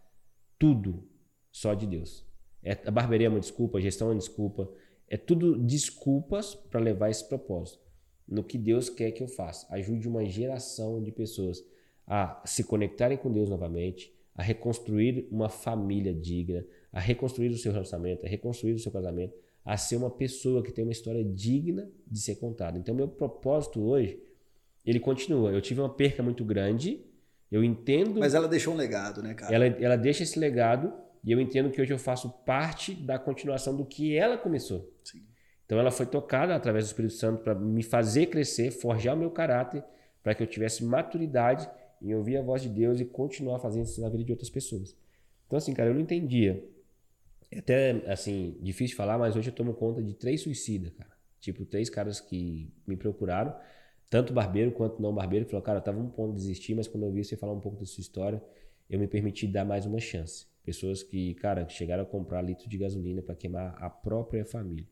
tudo 0.58 1.06
só 1.51 1.73
de 1.73 1.86
Deus. 1.86 2.25
É, 2.63 2.71
a 2.86 2.89
barbearia 2.89 3.27
é 3.27 3.30
uma 3.30 3.39
desculpa, 3.39 3.77
a 3.77 3.82
gestão 3.82 4.08
é 4.08 4.12
uma 4.12 4.17
desculpa, 4.17 4.73
é 5.10 5.17
tudo 5.17 5.60
desculpas 5.60 6.56
para 6.56 6.80
levar 6.80 7.10
esse 7.10 7.27
propósito. 7.27 7.84
No 8.25 8.41
que 8.41 8.58
Deus 8.58 8.89
quer 8.89 9.12
que 9.12 9.21
eu 9.21 9.27
faça. 9.27 9.67
Ajude 9.69 10.08
uma 10.08 10.23
geração 10.23 11.03
de 11.03 11.12
pessoas 11.12 11.62
a 12.08 12.41
se 12.45 12.63
conectarem 12.63 13.17
com 13.17 13.30
Deus 13.30 13.49
novamente, 13.49 14.16
a 14.38 14.43
reconstruir 14.43 15.28
uma 15.32 15.50
família 15.50 16.13
digna, 16.13 16.63
a 16.93 17.00
reconstruir 17.00 17.50
o 17.50 17.58
seu 17.58 17.71
relacionamento, 17.71 18.23
a 18.23 18.30
reconstruir 18.30 18.73
o 18.73 18.80
seu 18.80 18.91
casamento, 18.91 19.34
a 19.65 19.76
ser 19.76 19.95
uma 19.97 20.12
pessoa 20.12 20.63
que 20.63 20.71
tem 20.71 20.86
uma 20.86 20.91
história 20.91 21.26
digna 21.26 21.89
de 22.06 22.19
ser 22.19 22.36
contada. 22.36 22.78
Então, 22.78 22.93
meu 22.93 23.08
propósito 23.08 23.82
hoje, 23.82 24.21
ele 24.86 25.00
continua. 25.00 25.52
Eu 25.52 25.60
tive 25.60 25.82
uma 25.82 25.89
perca 25.89 26.21
muito 26.21 26.45
grande, 26.45 27.04
eu 27.52 27.63
entendo. 27.63 28.19
Mas 28.19 28.36
ela 28.36 28.47
deixou 28.47 28.76
um 28.76 28.78
legado, 28.78 29.23
né, 29.23 29.34
cara? 29.34 29.54
Ela, 29.54 29.65
ela 29.65 29.95
deixa 29.97 30.21
esse 30.21 30.38
legado 30.38 30.93
e 31.23 31.32
eu 31.32 31.41
entendo 31.41 31.71
que 31.71 31.82
hoje 31.82 31.91
eu 31.91 32.00
faço 32.00 32.30
parte 32.45 32.93
da 32.93 33.17
continuação 33.17 33.76
do 33.76 33.84
que 33.84 34.15
ela 34.15 34.38
começou. 34.38 34.93
Sim. 35.04 35.23
Então, 35.65 35.80
ela 35.80 35.91
foi 35.91 36.06
tocada 36.06 36.56
através 36.56 36.86
do 36.86 36.88
Espírito 36.88 37.15
Santo 37.15 37.43
para 37.43 37.56
me 37.56 37.84
fazer 37.84 38.28
crescer, 38.28 38.71
forjar 38.71 39.15
o 39.15 39.19
meu 39.19 39.32
caráter, 39.32 39.84
para 40.23 40.36
que 40.36 40.43
eu 40.43 40.47
tivesse 40.47 40.86
maturidade 40.86 41.67
em 42.01 42.13
ouvir 42.13 42.38
a 42.38 42.41
voz 42.41 42.62
de 42.62 42.69
Deus 42.69 42.99
e 42.99 43.05
continuar 43.05 43.60
fazendo 43.60 43.86
isso 43.86 44.01
na 44.01 44.10
vida 44.10 44.23
de 44.23 44.31
outras 44.31 44.49
pessoas. 44.49 44.95
Então, 45.45 45.57
assim, 45.57 45.73
cara, 45.73 45.89
eu 45.89 45.93
não 45.93 46.01
entendia. 46.01 46.63
É 47.49 47.60
até, 47.60 47.91
assim, 48.12 48.57
difícil 48.62 48.95
falar, 48.97 49.17
mas 49.17 49.36
hoje 49.36 49.49
eu 49.49 49.55
tomo 49.55 49.73
conta 49.73 50.01
de 50.01 50.13
três 50.13 50.41
suicidas, 50.41 50.91
cara. 50.91 51.15
Tipo, 51.39 51.65
três 51.65 51.89
caras 51.89 52.19
que 52.19 52.73
me 52.86 52.97
procuraram, 52.97 53.55
tanto 54.10 54.33
barbeiro 54.33 54.71
quanto 54.71 55.01
não 55.01 55.13
barbeiro, 55.13 55.45
que 55.45 55.51
falou, 55.51 55.63
cara, 55.63 55.79
eu 55.79 55.83
tava 55.83 55.99
um 55.99 56.10
ponto 56.10 56.31
de 56.31 56.38
desistir, 56.38 56.75
mas 56.75 56.88
quando 56.88 57.03
eu 57.03 57.12
vi 57.12 57.23
você 57.23 57.38
falar 57.38 57.53
um 57.53 57.60
pouco 57.60 57.79
da 57.79 57.86
sua 57.86 58.01
história, 58.01 58.43
eu 58.89 58.99
me 58.99 59.07
permiti 59.07 59.47
dar 59.47 59.63
mais 59.65 59.86
uma 59.86 59.99
chance. 59.99 60.47
Pessoas 60.63 61.03
que, 61.03 61.33
cara, 61.36 61.67
chegaram 61.69 62.03
a 62.03 62.05
comprar 62.05 62.41
litro 62.41 62.67
de 62.67 62.77
gasolina 62.77 63.21
para 63.21 63.36
queimar 63.36 63.81
a 63.81 63.89
própria 63.89 64.43
família. 64.43 64.86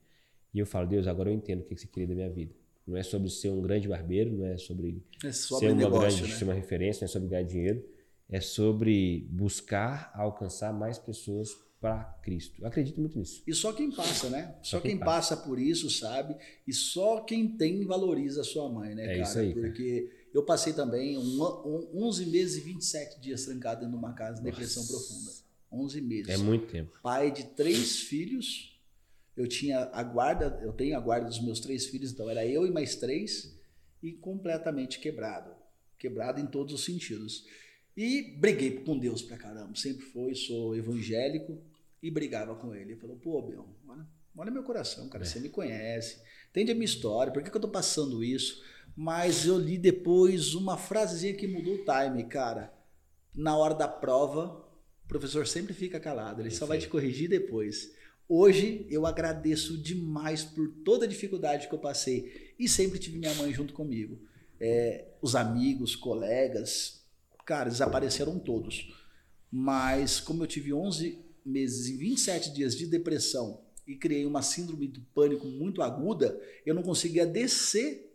E 0.54 0.60
eu 0.60 0.66
falo, 0.66 0.88
Deus, 0.88 1.08
agora 1.08 1.30
eu 1.30 1.34
entendo 1.34 1.62
o 1.62 1.64
que 1.66 1.76
você 1.76 1.88
queria 1.88 2.08
da 2.08 2.16
minha 2.16 2.30
vida. 2.30 2.56
Não 2.88 2.96
é 2.96 3.04
sobre 3.04 3.30
ser 3.30 3.50
um 3.50 3.62
grande 3.62 3.88
barbeiro, 3.88 4.32
não 4.38 4.46
é 4.46 4.58
sobre, 4.58 5.04
é 5.24 5.32
sobre 5.32 5.68
ser 5.68 5.74
uma 5.74 5.82
negócio, 5.82 6.20
grande, 6.20 6.34
né? 6.34 6.40
ser 6.40 6.44
uma 6.44 6.54
referência, 6.54 7.02
não 7.02 7.06
é 7.06 7.12
sobre 7.12 7.30
ganhar 7.30 7.44
dinheiro. 7.44 7.86
É 8.30 8.42
sobre 8.42 9.28
buscar 9.30 10.12
alcançar 10.16 10.74
mais 10.74 10.98
pessoas 10.98 11.50
para 11.80 12.04
Cristo. 12.24 12.62
Eu 12.62 12.68
acredito 12.68 13.00
muito 13.00 13.18
nisso. 13.18 13.44
E 13.46 13.54
só 13.54 13.72
quem 13.72 13.92
passa, 13.92 14.30
né? 14.30 14.56
Só, 14.64 14.78
só 14.78 14.82
quem, 14.82 14.92
quem 14.92 15.00
passa. 15.00 15.36
passa. 15.36 15.48
por 15.48 15.60
isso 15.60 15.90
sabe. 15.90 16.36
E 16.68 16.74
só 16.74 17.22
quem 17.22 17.48
tem 17.48 17.86
valoriza 17.86 18.42
a 18.42 18.44
sua 18.44 18.68
mãe, 18.68 18.96
né, 18.96 19.04
é 19.04 19.08
cara? 19.08 19.20
Isso 19.20 19.40
aí, 19.40 19.54
Porque 19.54 20.02
cara. 20.02 20.30
eu 20.34 20.44
passei 20.44 20.74
também 20.74 21.18
um, 21.18 21.44
um, 21.44 22.06
11 22.08 22.26
meses 22.26 22.58
e 22.58 22.62
27 22.62 23.22
dias 23.22 23.46
trancado 23.46 23.82
dentro 23.82 23.92
de 23.92 24.04
uma 24.04 24.14
casa, 24.14 24.42
em 24.42 24.44
depressão 24.44 24.86
profunda. 24.88 25.32
11 25.72 26.02
meses. 26.02 26.30
É 26.30 26.38
muito 26.38 26.68
tempo. 26.68 26.98
Pai 27.04 27.32
de 27.32 27.44
três 27.44 28.00
filhos 28.00 28.75
eu 29.36 29.48
tinha 29.48 29.90
a 29.92 30.02
guarda, 30.02 30.60
eu 30.64 30.72
tenho 30.72 30.96
a 30.96 31.00
guarda 31.00 31.28
dos 31.28 31.42
meus 31.42 31.60
três 31.60 31.86
filhos, 31.86 32.12
então 32.12 32.30
era 32.30 32.46
eu 32.46 32.66
e 32.66 32.72
mais 32.72 32.96
três, 32.96 33.60
e 34.02 34.14
completamente 34.14 35.00
quebrado. 35.00 35.52
Quebrado 35.98 36.40
em 36.40 36.46
todos 36.46 36.74
os 36.74 36.86
sentidos. 36.86 37.46
E 37.98 38.36
briguei 38.38 38.80
com 38.80 38.98
Deus 38.98 39.22
pra 39.22 39.38
caramba. 39.38 39.76
Sempre 39.76 40.06
foi, 40.06 40.36
sou 40.36 40.76
evangélico 40.76 41.62
e 42.02 42.12
brigava 42.12 42.56
com 42.56 42.74
ele. 42.74 42.92
Ele 42.92 43.00
falou, 43.00 43.18
pô, 43.18 43.42
Bion, 43.42 43.66
olha, 43.88 44.08
olha 44.38 44.52
meu 44.52 44.64
coração, 44.64 45.10
cara, 45.10 45.24
é. 45.24 45.28
você 45.28 45.40
me 45.40 45.50
conhece, 45.50 46.22
entende 46.50 46.72
a 46.72 46.76
minha 46.76 46.86
história, 46.86 47.34
por 47.34 47.42
que, 47.42 47.50
que 47.50 47.58
eu 47.58 47.62
tô 47.62 47.70
passando 47.70 48.24
isso? 48.24 48.62
Mas 48.96 49.46
eu 49.46 49.58
li 49.58 49.78
depois 49.78 50.54
uma 50.54 50.78
frasezinha 50.78 51.34
que 51.34 51.48
mudou 51.48 51.76
o 51.76 51.86
time, 51.86 52.24
cara. 52.26 52.74
Na 53.34 53.58
hora 53.58 53.74
da 53.74 53.88
prova, 53.88 54.66
o 55.04 55.08
professor 55.08 55.48
sempre 55.48 55.74
fica 55.74 56.00
calado, 56.00 56.42
ele 56.42 56.52
só 56.52 56.66
vai 56.66 56.78
te 56.78 56.88
corrigir 56.88 57.30
depois. 57.30 57.92
Hoje 58.28 58.88
eu 58.90 59.06
agradeço 59.06 59.78
demais 59.78 60.44
por 60.44 60.68
toda 60.84 61.06
a 61.06 61.08
dificuldade 61.08 61.68
que 61.68 61.76
eu 61.76 61.80
passei 61.80 62.54
e 62.58 62.68
sempre 62.68 62.98
tive 62.98 63.20
minha 63.20 63.34
mãe 63.36 63.54
junto 63.54 63.74
comigo. 63.74 64.20
É, 64.60 65.14
os 65.22 65.36
amigos, 65.36 65.96
colegas, 65.96 67.06
cara, 67.46 67.70
desapareceram 67.70 68.40
todos. 68.40 68.92
Mas 69.52 70.20
como 70.20 70.44
eu 70.44 70.48
tive 70.48 70.74
11 70.74 71.24
meses 71.46 71.88
e 71.88 71.98
27 71.98 72.52
dias 72.52 72.76
de 72.76 72.88
depressão 72.88 73.64
e 73.88 73.96
criei 73.96 74.26
uma 74.26 74.42
síndrome 74.42 74.88
do 74.88 75.02
pânico 75.14 75.46
muito 75.46 75.84
aguda, 75.84 76.40
eu 76.66 76.74
não 76.74 76.82
conseguia 76.82 77.26
descer 77.26 78.12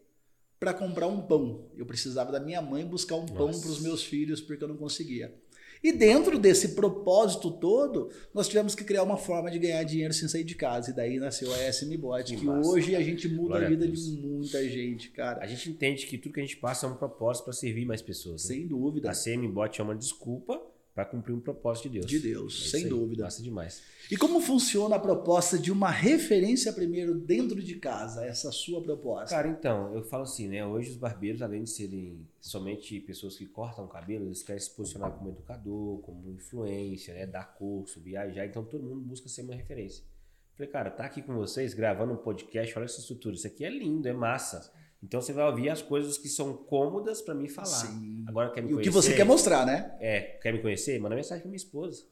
para 0.59 0.75
comprar 0.75 1.07
um 1.07 1.23
pão. 1.23 1.71
Eu 1.77 1.87
precisava 1.87 2.33
da 2.33 2.41
minha 2.41 2.61
mãe 2.61 2.85
buscar 2.85 3.15
um 3.15 3.21
Nossa. 3.21 3.35
pão 3.35 3.61
para 3.61 3.71
os 3.71 3.81
meus 3.81 4.03
filhos 4.03 4.41
porque 4.41 4.65
eu 4.65 4.69
não 4.69 4.77
conseguia. 4.77 5.40
E 5.83 5.93
dentro 5.93 6.39
desse 6.39 6.69
propósito 6.75 7.51
todo, 7.51 8.11
nós 8.35 8.49
tivemos 8.49 8.75
que 8.75 8.85
criar 8.85 9.03
uma 9.03 9.17
forma 9.17 9.51
de 9.51 9.59
ganhar 9.59 9.83
dinheiro 9.83 10.13
sem 10.13 10.29
sair 10.29 10.45
de 10.45 10.55
casa. 10.55 10.91
E 10.91 10.95
daí 10.95 11.19
nasceu 11.19 11.53
a 11.53 11.73
SM 11.73 11.97
Bot, 11.97 12.37
que 12.37 12.49
hoje 12.49 12.95
a 12.95 13.03
gente 13.03 13.29
muda 13.29 13.49
Glória 13.49 13.67
a 13.67 13.71
vida 13.71 13.85
a 13.87 13.89
de 13.89 14.11
muita 14.21 14.69
gente, 14.69 15.11
cara. 15.11 15.43
A 15.43 15.47
gente 15.47 15.71
entende 15.71 16.07
que 16.07 16.19
tudo 16.19 16.35
que 16.35 16.41
a 16.41 16.45
gente 16.45 16.59
passa 16.59 16.87
é 16.87 16.91
um 16.91 16.97
propósito 16.97 17.45
para 17.45 17.55
servir 17.55 17.87
mais 17.87 18.03
pessoas. 18.03 18.45
Né? 18.45 18.57
Sem 18.57 18.67
dúvida. 18.67 19.11
A 19.11 19.15
CM 19.15 19.49
Bot 19.49 19.81
é 19.81 19.85
uma 19.85 19.97
desculpa 19.97 20.61
para 21.01 21.05
cumprir 21.07 21.33
um 21.33 21.41
propósito 21.41 21.89
de 21.89 21.99
Deus. 21.99 22.07
De 22.07 22.19
Deus, 22.19 22.67
é 22.67 22.79
sem 22.79 22.89
dúvida. 22.89 23.25
Massa 23.25 23.43
demais. 23.43 23.83
E 24.11 24.17
como 24.17 24.41
funciona 24.41 24.97
a 24.97 24.99
proposta 24.99 25.59
de 25.59 25.73
uma 25.73 25.91
referência 25.91 26.73
primeiro 26.73 27.15
dentro 27.15 27.63
de 27.63 27.77
casa, 27.77 28.25
essa 28.25 28.53
sua 28.53 28.83
proposta? 28.83 29.35
Cara, 29.35 29.49
então, 29.49 29.95
eu 29.95 30.03
falo 30.03 30.25
assim, 30.25 30.49
né? 30.49 30.67
Hoje 30.67 30.91
os 30.91 30.97
barbeiros, 30.97 31.41
além 31.41 31.65
de 31.65 31.71
serem 31.71 32.27
somente 32.41 33.01
pessoas 33.01 33.37
que 33.37 33.47
cortam 33.47 33.87
o 33.87 33.89
cabelo, 33.89 34.27
eles 34.27 34.43
querem 34.43 34.61
se 34.61 34.71
posicionar 34.71 35.13
como 35.13 35.31
educador, 35.31 36.01
como 36.01 36.31
influência, 36.31 37.15
né? 37.15 37.27
Dar 37.27 37.55
curso, 37.55 38.01
viajar. 38.01 38.45
Então 38.45 38.63
todo 38.63 38.85
mundo 38.85 39.01
busca 39.01 39.29
ser 39.29 39.43
uma 39.43 39.55
referência. 39.55 40.05
Falei, 40.55 40.71
cara, 40.71 40.91
tá 40.91 41.05
aqui 41.05 41.23
com 41.23 41.35
vocês 41.35 41.73
gravando 41.73 42.13
um 42.13 42.19
podcast, 42.19 42.77
olha 42.77 42.85
essa 42.85 43.01
estrutura. 43.01 43.35
Isso 43.35 43.47
aqui 43.47 43.65
é 43.65 43.71
lindo, 43.71 44.07
é 44.07 44.13
massa. 44.13 44.71
Então 45.03 45.21
você 45.21 45.33
vai 45.33 45.47
ouvir 45.47 45.71
as 45.71 45.81
coisas 45.81 46.19
que 46.19 46.29
são 46.29 46.55
cômodas 46.55 47.23
para 47.23 47.35
mim 47.35 47.49
falar. 47.49 47.67
Sim. 47.67 48.25
Agora 48.27 48.51
quer 48.51 48.61
me 48.61 48.71
e 48.71 48.75
conhecer. 48.75 48.89
o 48.89 48.93
que 48.93 48.95
você 48.95 49.15
quer 49.15 49.25
mostrar, 49.25 49.65
né? 49.65 49.97
É, 49.99 50.21
quer 50.43 50.53
me 50.53 50.61
conhecer? 50.61 50.99
Manda 51.01 51.15
mensagem 51.15 51.41
para 51.41 51.49
minha 51.49 51.57
esposa. 51.57 52.05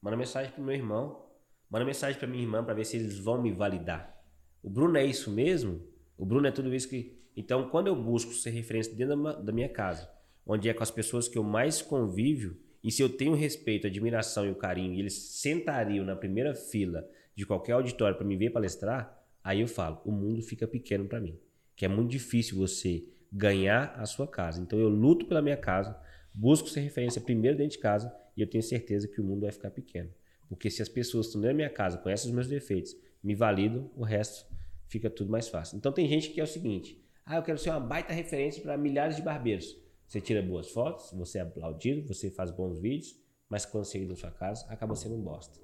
Manda 0.00 0.16
mensagem 0.16 0.52
para 0.52 0.62
meu 0.62 0.74
irmão. 0.74 1.26
Manda 1.68 1.84
mensagem 1.84 2.18
para 2.18 2.28
minha 2.28 2.42
irmã 2.42 2.64
para 2.64 2.74
ver 2.74 2.84
se 2.84 2.96
eles 2.96 3.18
vão 3.18 3.40
me 3.42 3.52
validar. 3.52 4.16
O 4.62 4.70
Bruno 4.70 4.96
é 4.96 5.04
isso 5.04 5.30
mesmo? 5.30 5.80
O 6.16 6.24
Bruno 6.24 6.46
é 6.46 6.50
tudo 6.50 6.74
isso 6.74 6.88
que 6.88 7.18
Então, 7.36 7.68
quando 7.68 7.88
eu 7.88 7.96
busco 7.96 8.32
ser 8.32 8.50
referência 8.50 8.94
dentro 8.94 9.42
da 9.42 9.52
minha 9.52 9.68
casa, 9.68 10.08
onde 10.46 10.68
é 10.68 10.74
com 10.74 10.82
as 10.82 10.90
pessoas 10.90 11.28
que 11.28 11.38
eu 11.38 11.42
mais 11.42 11.82
convívio, 11.82 12.56
e 12.82 12.90
se 12.90 13.02
eu 13.02 13.08
tenho 13.08 13.34
respeito, 13.34 13.86
admiração 13.86 14.46
e 14.46 14.50
o 14.50 14.54
carinho, 14.54 14.94
e 14.94 15.00
eles 15.00 15.14
sentariam 15.14 16.04
na 16.04 16.16
primeira 16.16 16.54
fila 16.54 17.06
de 17.34 17.44
qualquer 17.44 17.72
auditório 17.72 18.16
para 18.16 18.26
me 18.26 18.36
ver 18.36 18.50
palestrar, 18.50 19.22
aí 19.44 19.60
eu 19.60 19.68
falo, 19.68 20.00
o 20.04 20.12
mundo 20.12 20.42
fica 20.42 20.66
pequeno 20.66 21.06
para 21.06 21.20
mim. 21.20 21.38
Que 21.80 21.86
é 21.86 21.88
muito 21.88 22.10
difícil 22.10 22.58
você 22.58 23.08
ganhar 23.32 23.94
a 23.96 24.04
sua 24.04 24.28
casa. 24.28 24.60
Então 24.60 24.78
eu 24.78 24.90
luto 24.90 25.24
pela 25.24 25.40
minha 25.40 25.56
casa, 25.56 25.98
busco 26.34 26.68
ser 26.68 26.80
referência 26.80 27.22
primeiro 27.22 27.56
dentro 27.56 27.72
de 27.72 27.78
casa 27.78 28.14
e 28.36 28.42
eu 28.42 28.46
tenho 28.46 28.62
certeza 28.62 29.08
que 29.08 29.18
o 29.18 29.24
mundo 29.24 29.40
vai 29.40 29.50
ficar 29.50 29.70
pequeno. 29.70 30.10
Porque 30.46 30.68
se 30.68 30.82
as 30.82 30.90
pessoas 30.90 31.24
estão 31.24 31.40
dentro 31.40 31.54
da 31.54 31.56
minha 31.56 31.70
casa, 31.70 31.96
conhecem 31.96 32.28
os 32.28 32.34
meus 32.34 32.48
defeitos, 32.48 32.94
me 33.24 33.34
validam, 33.34 33.90
o 33.96 34.04
resto 34.04 34.44
fica 34.88 35.08
tudo 35.08 35.30
mais 35.30 35.48
fácil. 35.48 35.78
Então 35.78 35.90
tem 35.90 36.06
gente 36.06 36.28
que 36.28 36.38
é 36.38 36.44
o 36.44 36.46
seguinte: 36.46 37.02
ah, 37.24 37.36
eu 37.36 37.42
quero 37.42 37.56
ser 37.56 37.70
uma 37.70 37.80
baita 37.80 38.12
referência 38.12 38.62
para 38.62 38.76
milhares 38.76 39.16
de 39.16 39.22
barbeiros. 39.22 39.74
Você 40.06 40.20
tira 40.20 40.42
boas 40.42 40.68
fotos, 40.68 41.10
você 41.14 41.38
é 41.38 41.40
aplaudido, 41.40 42.06
você 42.06 42.30
faz 42.30 42.50
bons 42.50 42.78
vídeos, 42.78 43.18
mas 43.48 43.64
quando 43.64 43.86
você 43.86 44.04
na 44.04 44.14
sua 44.14 44.30
casa, 44.30 44.66
acaba 44.68 44.94
sendo 44.94 45.14
um 45.14 45.22
bosta. 45.22 45.58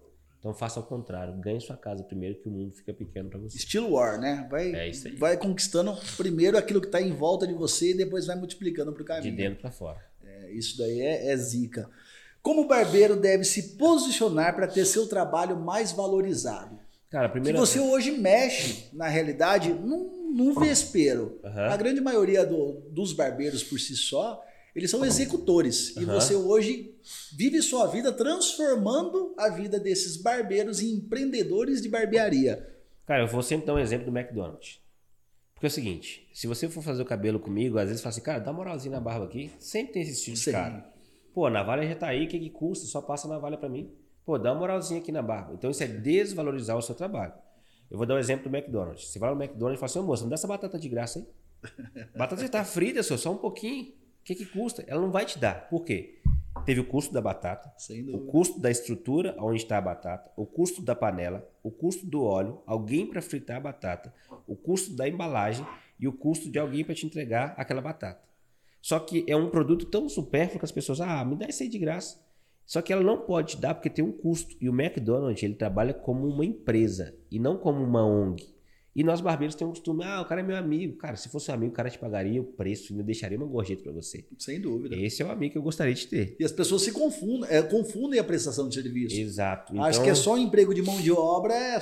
Então 0.46 0.54
faça 0.54 0.78
ao 0.78 0.86
contrário, 0.86 1.34
ganhe 1.40 1.60
sua 1.60 1.76
casa 1.76 2.04
primeiro 2.04 2.36
que 2.36 2.46
o 2.46 2.52
mundo 2.52 2.72
fica 2.72 2.94
pequeno 2.94 3.28
para 3.28 3.40
você. 3.40 3.56
Estilo 3.56 3.94
War, 3.94 4.16
né? 4.20 4.46
Vai, 4.48 4.72
é 4.72 4.92
vai 5.18 5.36
conquistando 5.36 5.92
primeiro 6.16 6.56
aquilo 6.56 6.80
que 6.80 6.86
está 6.86 7.02
em 7.02 7.10
volta 7.10 7.48
de 7.48 7.52
você 7.52 7.90
e 7.90 7.96
depois 7.96 8.26
vai 8.26 8.36
multiplicando 8.36 8.92
para 8.92 9.02
o 9.02 9.04
caminho. 9.04 9.32
De 9.32 9.36
dentro 9.36 9.60
para 9.60 9.72
fora. 9.72 10.00
É, 10.24 10.52
isso 10.52 10.78
daí 10.78 11.00
é, 11.00 11.32
é 11.32 11.36
zica. 11.36 11.90
Como 12.40 12.62
o 12.62 12.68
barbeiro 12.68 13.16
deve 13.16 13.42
se 13.42 13.76
posicionar 13.76 14.54
para 14.54 14.68
ter 14.68 14.84
seu 14.84 15.08
trabalho 15.08 15.58
mais 15.58 15.90
valorizado? 15.90 16.78
Cara, 17.10 17.28
primeira... 17.28 17.58
Se 17.58 17.66
você 17.66 17.80
hoje 17.80 18.12
mexe, 18.12 18.88
na 18.92 19.08
realidade, 19.08 19.72
num, 19.72 20.32
num 20.32 20.54
vespeiro, 20.60 21.40
uhum. 21.42 21.60
a 21.64 21.76
grande 21.76 22.00
maioria 22.00 22.46
do, 22.46 22.84
dos 22.92 23.12
barbeiros 23.12 23.64
por 23.64 23.80
si 23.80 23.96
só, 23.96 24.45
eles 24.78 24.90
são 24.90 25.04
executores. 25.04 25.96
Uhum. 25.96 26.02
E 26.02 26.04
você 26.04 26.34
hoje 26.34 26.94
vive 27.32 27.62
sua 27.62 27.86
vida 27.86 28.12
transformando 28.12 29.34
a 29.38 29.48
vida 29.48 29.80
desses 29.80 30.16
barbeiros 30.16 30.80
em 30.80 30.94
empreendedores 30.96 31.80
de 31.80 31.88
barbearia. 31.88 32.74
Cara, 33.06 33.22
eu 33.22 33.28
vou 33.28 33.42
sempre 33.42 33.66
dar 33.66 33.74
um 33.74 33.78
exemplo 33.78 34.10
do 34.10 34.16
McDonald's. 34.16 34.80
Porque 35.54 35.66
é 35.66 35.68
o 35.68 35.70
seguinte, 35.70 36.28
se 36.34 36.46
você 36.46 36.68
for 36.68 36.82
fazer 36.82 37.00
o 37.00 37.06
cabelo 37.06 37.40
comigo, 37.40 37.78
às 37.78 37.88
vezes 37.88 38.02
fala 38.02 38.10
assim, 38.10 38.20
cara, 38.20 38.38
dá 38.38 38.52
moralzinha 38.52 38.92
na 38.92 39.00
barba 39.00 39.24
aqui. 39.24 39.50
Sempre 39.58 39.94
tem 39.94 40.02
esse 40.02 40.12
estilo 40.12 40.36
de 40.36 40.52
cara. 40.52 40.92
Pô, 41.32 41.46
a 41.46 41.50
navalha 41.50 41.88
já 41.88 41.94
tá 41.94 42.08
aí, 42.08 42.26
o 42.26 42.28
que, 42.28 42.38
que 42.38 42.50
custa? 42.50 42.86
Só 42.86 43.00
passa 43.00 43.26
a 43.26 43.30
navalha 43.30 43.56
para 43.56 43.68
mim. 43.68 43.90
Pô, 44.26 44.36
dá 44.38 44.52
uma 44.52 44.58
moralzinha 44.58 45.00
aqui 45.00 45.10
na 45.10 45.22
barba. 45.22 45.54
Então 45.54 45.70
isso 45.70 45.82
é 45.82 45.86
desvalorizar 45.86 46.76
o 46.76 46.82
seu 46.82 46.94
trabalho. 46.94 47.32
Eu 47.90 47.96
vou 47.96 48.06
dar 48.06 48.16
um 48.16 48.18
exemplo 48.18 48.50
do 48.50 48.54
McDonald's. 48.54 49.08
Você 49.08 49.18
vai 49.18 49.34
no 49.34 49.42
McDonald's 49.42 49.78
e 49.78 49.80
fala 49.80 49.90
assim, 49.90 50.02
moça, 50.02 50.22
não 50.24 50.28
dá 50.28 50.34
essa 50.34 50.46
batata 50.46 50.78
de 50.78 50.88
graça 50.88 51.18
aí. 51.18 51.26
Batata 52.14 52.42
já 52.42 52.48
tá 52.48 52.64
frita, 52.64 53.02
só, 53.02 53.16
só 53.16 53.32
um 53.32 53.38
pouquinho. 53.38 53.94
O 54.26 54.28
que, 54.28 54.34
que 54.34 54.44
custa? 54.44 54.84
Ela 54.88 55.00
não 55.00 55.12
vai 55.12 55.24
te 55.24 55.38
dar. 55.38 55.68
Por 55.68 55.84
quê? 55.84 56.18
Teve 56.64 56.80
o 56.80 56.84
custo 56.84 57.14
da 57.14 57.20
batata, 57.20 57.72
o 58.12 58.18
custo 58.26 58.58
da 58.58 58.68
estrutura 58.68 59.36
onde 59.38 59.58
está 59.58 59.78
a 59.78 59.80
batata, 59.80 60.32
o 60.36 60.44
custo 60.44 60.82
da 60.82 60.96
panela, 60.96 61.48
o 61.62 61.70
custo 61.70 62.04
do 62.04 62.24
óleo, 62.24 62.60
alguém 62.66 63.06
para 63.06 63.22
fritar 63.22 63.58
a 63.58 63.60
batata, 63.60 64.12
o 64.44 64.56
custo 64.56 64.96
da 64.96 65.08
embalagem 65.08 65.64
e 66.00 66.08
o 66.08 66.12
custo 66.12 66.50
de 66.50 66.58
alguém 66.58 66.84
para 66.84 66.96
te 66.96 67.06
entregar 67.06 67.54
aquela 67.56 67.80
batata. 67.80 68.20
Só 68.82 68.98
que 68.98 69.24
é 69.28 69.36
um 69.36 69.48
produto 69.48 69.86
tão 69.86 70.08
supérfluo 70.08 70.58
que 70.58 70.64
as 70.64 70.72
pessoas, 70.72 71.00
ah, 71.00 71.24
me 71.24 71.36
dá 71.36 71.46
isso 71.46 71.62
aí 71.62 71.68
de 71.68 71.78
graça. 71.78 72.20
Só 72.64 72.82
que 72.82 72.92
ela 72.92 73.04
não 73.04 73.18
pode 73.18 73.54
te 73.54 73.60
dar 73.60 73.74
porque 73.74 73.88
tem 73.88 74.04
um 74.04 74.10
custo. 74.10 74.56
E 74.60 74.68
o 74.68 74.74
McDonald's, 74.74 75.40
ele 75.40 75.54
trabalha 75.54 75.94
como 75.94 76.26
uma 76.26 76.44
empresa 76.44 77.14
e 77.30 77.38
não 77.38 77.56
como 77.56 77.80
uma 77.80 78.04
ONG. 78.04 78.55
E 78.96 79.04
nós 79.04 79.20
barbeiros 79.20 79.54
temos 79.54 79.72
o 79.72 79.74
costume, 79.74 80.04
ah, 80.04 80.22
o 80.22 80.24
cara 80.24 80.40
é 80.40 80.44
meu 80.44 80.56
amigo. 80.56 80.96
Cara, 80.96 81.16
se 81.16 81.28
fosse 81.28 81.50
um 81.50 81.54
amigo, 81.54 81.70
o 81.70 81.74
cara 81.74 81.90
te 81.90 81.98
pagaria 81.98 82.40
o 82.40 82.44
preço 82.44 82.90
e 82.90 82.94
ainda 82.94 83.04
deixaria 83.04 83.36
uma 83.36 83.46
gorjeta 83.46 83.82
para 83.82 83.92
você. 83.92 84.24
Sem 84.38 84.58
dúvida. 84.58 84.96
Esse 84.96 85.20
é 85.20 85.26
o 85.26 85.30
amigo 85.30 85.52
que 85.52 85.58
eu 85.58 85.62
gostaria 85.62 85.92
de 85.92 86.06
ter. 86.06 86.34
E 86.40 86.44
as 86.44 86.50
pessoas 86.50 86.80
se 86.80 86.92
confundem, 86.92 87.46
é, 87.50 87.60
confundem 87.60 88.18
a 88.18 88.24
prestação 88.24 88.70
de 88.70 88.74
serviço. 88.74 89.14
Exato. 89.14 89.74
Então... 89.74 89.84
Acho 89.84 90.02
que 90.02 90.08
é 90.08 90.14
só 90.14 90.38
emprego 90.38 90.72
de 90.72 90.80
mão 90.80 90.98
de 90.98 91.12
obra, 91.12 91.52
é, 91.52 91.78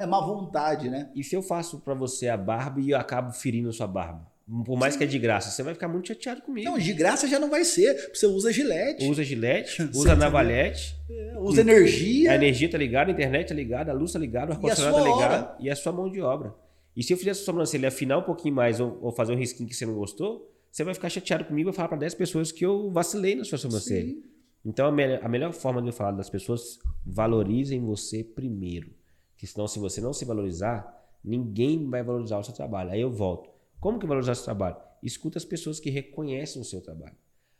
é 0.00 0.06
má 0.06 0.20
vontade, 0.20 0.90
né? 0.90 1.08
E 1.14 1.22
se 1.22 1.36
eu 1.36 1.42
faço 1.42 1.78
para 1.78 1.94
você 1.94 2.26
a 2.26 2.36
barba 2.36 2.80
e 2.80 2.90
eu 2.90 2.98
acabo 2.98 3.30
ferindo 3.30 3.68
a 3.68 3.72
sua 3.72 3.86
barba? 3.86 4.26
Por 4.64 4.78
mais 4.78 4.94
Sim. 4.94 4.98
que 4.98 5.04
é 5.04 5.06
de 5.08 5.18
graça, 5.18 5.50
você 5.50 5.60
vai 5.62 5.74
ficar 5.74 5.88
muito 5.88 6.06
chateado 6.06 6.40
comigo. 6.40 6.70
Não, 6.70 6.78
de 6.78 6.92
graça 6.92 7.26
já 7.26 7.36
não 7.36 7.50
vai 7.50 7.64
ser. 7.64 8.10
Você 8.14 8.26
usa 8.26 8.52
gilete. 8.52 9.04
Usa 9.04 9.24
gilete, 9.24 9.82
usa 9.92 10.14
navalhete. 10.14 10.96
É, 11.10 11.38
usa 11.38 11.62
energia. 11.62 12.30
A 12.30 12.34
energia 12.36 12.70
tá 12.70 12.78
ligada, 12.78 13.10
a 13.10 13.12
internet 13.12 13.48
tá 13.48 13.54
ligada, 13.54 13.90
a 13.90 13.94
luz 13.94 14.12
tá 14.12 14.20
ligada, 14.20 14.52
o 14.52 14.54
ar-condicionado 14.54 14.96
tá 14.96 15.02
ligado. 15.02 15.62
E 15.62 15.68
a 15.68 15.74
sua 15.74 15.92
mão 15.92 16.08
de 16.08 16.20
obra. 16.20 16.54
E 16.94 17.02
se 17.02 17.12
eu 17.12 17.16
fizer 17.18 17.32
a 17.32 17.34
sua 17.34 17.44
sobrancelha 17.44 17.88
afinar 17.88 18.18
um 18.18 18.22
pouquinho 18.22 18.54
mais 18.54 18.78
ou, 18.78 18.98
ou, 19.02 19.10
fazer 19.10 19.32
um 19.32 19.36
risquinho 19.36 19.68
que 19.68 19.74
você 19.74 19.84
não 19.84 19.94
gostou, 19.94 20.48
você 20.70 20.84
vai 20.84 20.94
ficar 20.94 21.08
chateado 21.08 21.44
comigo 21.44 21.68
e 21.68 21.70
vai 21.70 21.74
falar 21.74 21.88
para 21.88 21.98
10 21.98 22.14
pessoas 22.14 22.52
que 22.52 22.64
eu 22.64 22.88
vacilei 22.90 23.34
na 23.34 23.44
sua 23.44 23.58
sobrancelha. 23.58 24.06
Sim. 24.06 24.22
Então 24.64 24.86
a, 24.86 24.92
me 24.92 25.16
a 25.16 25.28
melhor 25.28 25.52
forma 25.52 25.82
de 25.82 25.88
eu 25.88 25.92
falar 25.92 26.12
das 26.12 26.30
pessoas, 26.30 26.78
valorizem 27.04 27.80
você 27.80 28.22
primeiro. 28.22 28.90
Porque 29.32 29.46
senão, 29.46 29.66
se 29.66 29.80
você 29.80 30.00
não 30.00 30.12
se 30.12 30.24
valorizar, 30.24 31.04
ninguém 31.22 31.90
vai 31.90 32.02
valorizar 32.02 32.38
o 32.38 32.44
seu 32.44 32.54
trabalho. 32.54 32.92
Aí 32.92 33.00
eu 33.00 33.10
volto. 33.10 33.55
Como 33.80 33.98
que 33.98 34.06
valorizar 34.06 34.34
seu 34.34 34.44
trabalho? 34.44 34.76
Escuta 35.02 35.38
as 35.38 35.44
pessoas 35.44 35.78
que 35.78 35.90
reconhecem 35.90 36.60
o 36.60 36.64
seu 36.64 36.80
trabalho. 36.80 37.16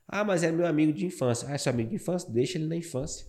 Ah, 0.09 0.25
mas 0.25 0.43
é 0.43 0.51
meu 0.51 0.67
amigo 0.67 0.93
de 0.93 1.05
infância. 1.05 1.49
Ah, 1.49 1.55
é 1.55 1.59
seu 1.59 1.73
amigo 1.73 1.91
de 1.91 1.97
infância? 1.97 2.31
Deixa 2.31 2.59
ele 2.59 2.67
na 2.67 2.77
infância. 2.77 3.27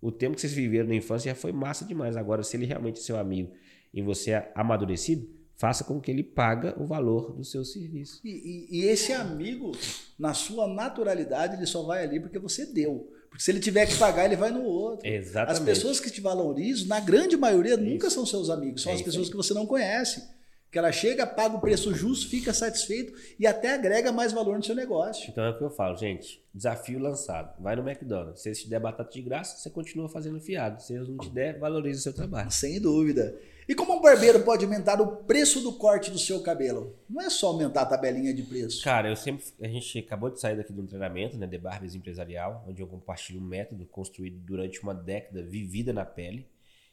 O 0.00 0.12
tempo 0.12 0.34
que 0.34 0.40
vocês 0.40 0.52
viveram 0.52 0.88
na 0.88 0.94
infância 0.94 1.30
já 1.30 1.34
foi 1.34 1.52
massa 1.52 1.84
demais. 1.84 2.16
Agora, 2.16 2.42
se 2.42 2.56
ele 2.56 2.66
realmente 2.66 3.00
é 3.00 3.02
seu 3.02 3.18
amigo 3.18 3.52
e 3.92 4.02
você 4.02 4.32
é 4.32 4.52
amadurecido, 4.54 5.28
faça 5.56 5.82
com 5.82 6.00
que 6.00 6.10
ele 6.10 6.22
paga 6.22 6.80
o 6.80 6.86
valor 6.86 7.32
do 7.32 7.44
seu 7.44 7.64
serviço. 7.64 8.20
E, 8.24 8.30
e, 8.30 8.78
e, 8.78 8.84
esse 8.84 9.12
amigo, 9.12 9.72
na 10.18 10.34
sua 10.34 10.68
naturalidade, 10.68 11.56
ele 11.56 11.66
só 11.66 11.82
vai 11.82 12.04
ali 12.04 12.20
porque 12.20 12.38
você 12.38 12.66
deu. 12.66 13.12
Porque 13.28 13.42
se 13.42 13.50
ele 13.50 13.60
tiver 13.60 13.86
que 13.86 13.96
pagar, 13.96 14.24
ele 14.24 14.36
vai 14.36 14.50
no 14.50 14.62
outro. 14.62 15.06
Exatamente. 15.06 15.58
As 15.58 15.60
pessoas 15.60 16.00
que 16.00 16.10
te 16.10 16.20
valorizam, 16.20 16.86
na 16.86 17.00
grande 17.00 17.36
maioria, 17.36 17.74
é 17.74 17.76
nunca 17.76 18.08
são 18.08 18.24
seus 18.24 18.48
amigos, 18.48 18.82
são 18.82 18.92
é 18.92 18.94
as 18.94 19.02
pessoas 19.02 19.26
aí. 19.26 19.30
que 19.30 19.36
você 19.36 19.52
não 19.52 19.66
conhece 19.66 20.22
que 20.70 20.78
ela 20.78 20.92
chega, 20.92 21.26
paga 21.26 21.56
o 21.56 21.60
preço 21.60 21.94
justo, 21.94 22.28
fica 22.28 22.52
satisfeito 22.52 23.12
e 23.38 23.46
até 23.46 23.72
agrega 23.74 24.12
mais 24.12 24.32
valor 24.32 24.56
no 24.56 24.64
seu 24.64 24.74
negócio. 24.74 25.30
Então 25.30 25.44
é 25.44 25.50
o 25.50 25.56
que 25.56 25.64
eu 25.64 25.70
falo, 25.70 25.96
gente. 25.96 26.42
Desafio 26.52 26.98
lançado. 26.98 27.54
Vai 27.62 27.76
no 27.76 27.88
McDonald's. 27.88 28.42
Se 28.42 28.48
eles 28.48 28.62
te 28.62 28.68
der 28.68 28.80
batata 28.80 29.10
de 29.10 29.22
graça, 29.22 29.56
você 29.56 29.70
continua 29.70 30.08
fazendo 30.08 30.40
fiado. 30.40 30.82
Se 30.82 30.94
eles 30.94 31.08
não 31.08 31.16
te 31.16 31.30
der, 31.30 31.58
valorize 31.58 32.00
o 32.00 32.02
seu 32.02 32.12
trabalho. 32.12 32.50
Sem 32.50 32.80
dúvida. 32.80 33.38
E 33.68 33.74
como 33.74 33.94
um 33.94 34.00
barbeiro 34.00 34.40
pode 34.40 34.64
aumentar 34.64 35.00
o 35.00 35.18
preço 35.24 35.60
do 35.60 35.74
corte 35.74 36.10
do 36.10 36.18
seu 36.18 36.40
cabelo? 36.40 36.96
Não 37.08 37.20
é 37.20 37.28
só 37.28 37.48
aumentar 37.48 37.82
a 37.82 37.86
tabelinha 37.86 38.32
de 38.32 38.42
preço. 38.42 38.82
Cara, 38.82 39.10
eu 39.10 39.16
sempre. 39.16 39.44
A 39.60 39.68
gente 39.68 39.98
acabou 39.98 40.30
de 40.30 40.40
sair 40.40 40.56
daqui 40.56 40.72
de 40.72 40.80
um 40.80 40.86
treinamento, 40.86 41.36
né? 41.36 41.46
De 41.46 41.58
Barbers 41.58 41.94
Empresarial, 41.94 42.64
onde 42.66 42.80
eu 42.82 42.86
compartilho 42.86 43.40
um 43.40 43.44
método 43.44 43.84
construído 43.84 44.38
durante 44.38 44.82
uma 44.82 44.94
década 44.94 45.42
vivida 45.42 45.92
na 45.92 46.04
pele 46.04 46.46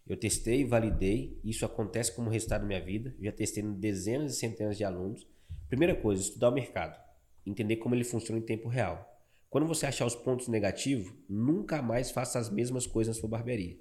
eu 0.08 0.16
testei 0.16 0.64
validei, 0.64 1.40
isso 1.44 1.66
acontece 1.66 2.16
como 2.16 2.30
resultado 2.30 2.62
da 2.62 2.68
minha 2.68 2.84
vida. 2.84 3.16
já 3.20 3.32
testei 3.32 3.64
em 3.64 3.74
dezenas 3.74 4.34
e 4.34 4.40
centenas 4.40 4.78
de 4.78 4.84
alunos. 4.84 5.28
Primeira 5.68 5.96
coisa, 5.96 6.22
estudar 6.22 6.50
o 6.50 6.54
mercado, 6.54 7.00
entender 7.46 7.78
como 7.78 7.96
ele 7.96 8.04
funciona 8.04 8.40
em 8.40 8.44
tempo 8.44 8.68
real. 8.68 9.12
Quando 9.50 9.66
você 9.66 9.86
achar 9.86 10.06
os 10.06 10.16
pontos 10.16 10.48
negativos, 10.48 11.12
nunca 11.28 11.82
mais 11.82 12.12
faça 12.12 12.38
as 12.38 12.50
mesmas 12.50 12.86
coisas 12.86 13.16
na 13.16 13.20
sua 13.20 13.30
barbearia. 13.30 13.80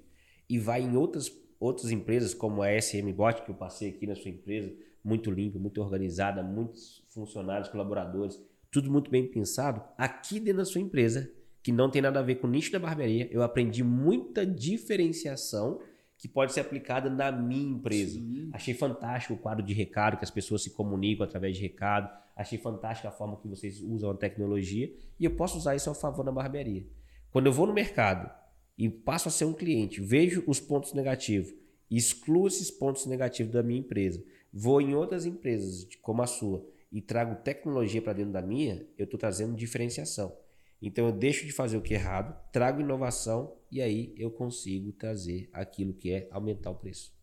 E 0.49 0.57
vai 0.57 0.81
em 0.81 0.95
outras, 0.95 1.31
outras 1.59 1.91
empresas, 1.91 2.33
como 2.33 2.63
a 2.63 2.81
SM 2.81 3.11
Bot, 3.13 3.43
que 3.43 3.51
eu 3.51 3.55
passei 3.55 3.89
aqui 3.89 4.07
na 4.07 4.15
sua 4.15 4.31
empresa, 4.31 4.73
muito 5.03 5.29
limpa, 5.29 5.59
muito 5.59 5.79
organizada, 5.79 6.41
muitos 6.41 7.03
funcionários, 7.09 7.69
colaboradores, 7.69 8.41
tudo 8.71 8.91
muito 8.91 9.11
bem 9.11 9.27
pensado. 9.27 9.83
Aqui 9.95 10.39
dentro 10.39 10.59
da 10.59 10.65
sua 10.65 10.81
empresa, 10.81 11.31
que 11.61 11.71
não 11.71 11.89
tem 11.91 12.01
nada 12.01 12.19
a 12.19 12.23
ver 12.23 12.35
com 12.35 12.47
o 12.47 12.49
nicho 12.49 12.71
da 12.71 12.79
barbearia, 12.79 13.27
eu 13.31 13.43
aprendi 13.43 13.83
muita 13.83 14.45
diferenciação 14.45 15.79
que 16.25 16.29
pode 16.29 16.53
ser 16.53 16.61
aplicada 16.61 17.07
na 17.07 17.31
minha 17.31 17.77
empresa. 17.77 18.13
Sim. 18.13 18.49
Achei 18.51 18.73
fantástico 18.73 19.35
o 19.35 19.37
quadro 19.37 19.63
de 19.63 19.75
recado, 19.75 20.17
que 20.17 20.23
as 20.23 20.31
pessoas 20.31 20.63
se 20.63 20.71
comunicam 20.71 21.23
através 21.23 21.55
de 21.55 21.61
recado. 21.61 22.11
Achei 22.35 22.57
fantástica 22.57 23.09
a 23.09 23.11
forma 23.11 23.37
que 23.37 23.47
vocês 23.47 23.79
usam 23.79 24.09
a 24.09 24.15
tecnologia. 24.15 24.91
E 25.19 25.25
eu 25.25 25.35
posso 25.35 25.55
usar 25.55 25.75
isso 25.75 25.87
a 25.87 25.93
favor 25.93 26.25
da 26.25 26.31
barbearia. 26.31 26.83
Quando 27.29 27.45
eu 27.45 27.53
vou 27.53 27.67
no 27.67 27.73
mercado 27.73 28.27
e 28.75 28.89
passo 28.89 29.27
a 29.27 29.31
ser 29.31 29.45
um 29.45 29.53
cliente, 29.53 30.01
vejo 30.01 30.43
os 30.47 30.59
pontos 30.59 30.93
negativos, 30.93 31.53
excluo 31.91 32.47
esses 32.47 32.71
pontos 32.71 33.05
negativos 33.05 33.53
da 33.53 33.61
minha 33.61 33.81
empresa, 33.81 34.23
vou 34.51 34.81
em 34.81 34.95
outras 34.95 35.27
empresas, 35.27 35.87
como 36.01 36.23
a 36.23 36.27
sua, 36.27 36.67
e 36.91 37.01
trago 37.01 37.43
tecnologia 37.43 38.01
para 38.01 38.13
dentro 38.13 38.31
da 38.31 38.41
minha, 38.41 38.83
eu 38.97 39.03
estou 39.03 39.19
trazendo 39.19 39.55
diferenciação. 39.55 40.35
Então 40.81 41.07
eu 41.07 41.11
deixo 41.11 41.45
de 41.45 41.51
fazer 41.51 41.77
o 41.77 41.81
que 41.81 41.93
é 41.93 41.97
errado, 41.97 42.35
trago 42.51 42.81
inovação 42.81 43.55
e 43.71 43.81
aí 43.81 44.13
eu 44.17 44.29
consigo 44.29 44.91
trazer 44.91 45.49
aquilo 45.51 45.93
que 45.93 46.11
é 46.11 46.27
aumentar 46.31 46.69
o 46.69 46.75
preço. 46.75 47.13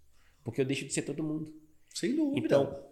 Porque 0.43 0.61
eu 0.61 0.65
deixo 0.65 0.85
de 0.85 0.93
ser 0.93 1.03
todo 1.03 1.23
mundo. 1.23 1.55
Sem 1.95 2.17
dúvida. 2.17 2.45
Então, 2.45 2.85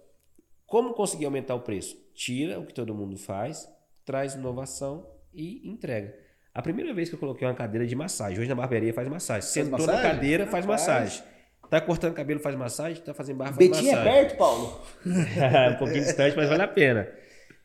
como 0.66 0.94
conseguir 0.94 1.24
aumentar 1.24 1.54
o 1.54 1.60
preço? 1.60 1.96
Tira 2.14 2.60
o 2.60 2.66
que 2.66 2.72
todo 2.72 2.94
mundo 2.94 3.16
faz, 3.16 3.68
traz 4.04 4.34
inovação 4.34 5.10
e 5.32 5.68
entrega. 5.68 6.14
A 6.54 6.62
primeira 6.62 6.92
vez 6.92 7.08
que 7.08 7.14
eu 7.14 7.18
coloquei 7.18 7.46
uma 7.46 7.54
cadeira 7.54 7.86
de 7.86 7.94
massagem, 7.96 8.38
hoje 8.38 8.48
na 8.48 8.54
barbearia 8.54 8.92
faz 8.92 9.08
massagem. 9.08 9.42
Faz 9.42 9.52
Sentou 9.52 9.78
massagem? 9.78 10.02
na 10.02 10.08
cadeira, 10.08 10.44
faz, 10.44 10.64
faz 10.64 10.66
massagem. 10.66 11.22
Tá 11.70 11.80
cortando 11.80 12.14
cabelo, 12.14 12.40
faz 12.40 12.56
massagem, 12.56 13.00
tá 13.00 13.14
fazendo 13.14 13.36
barba, 13.36 13.54
faz 13.54 13.70
Betinho 13.70 13.92
é 13.92 13.96
massagem. 13.96 14.12
perto, 14.12 14.36
Paulo? 14.36 14.80
um 15.06 15.78
pouquinho 15.78 16.04
distante, 16.04 16.36
mas 16.36 16.48
vale 16.48 16.62
a 16.62 16.68
pena. 16.68 17.08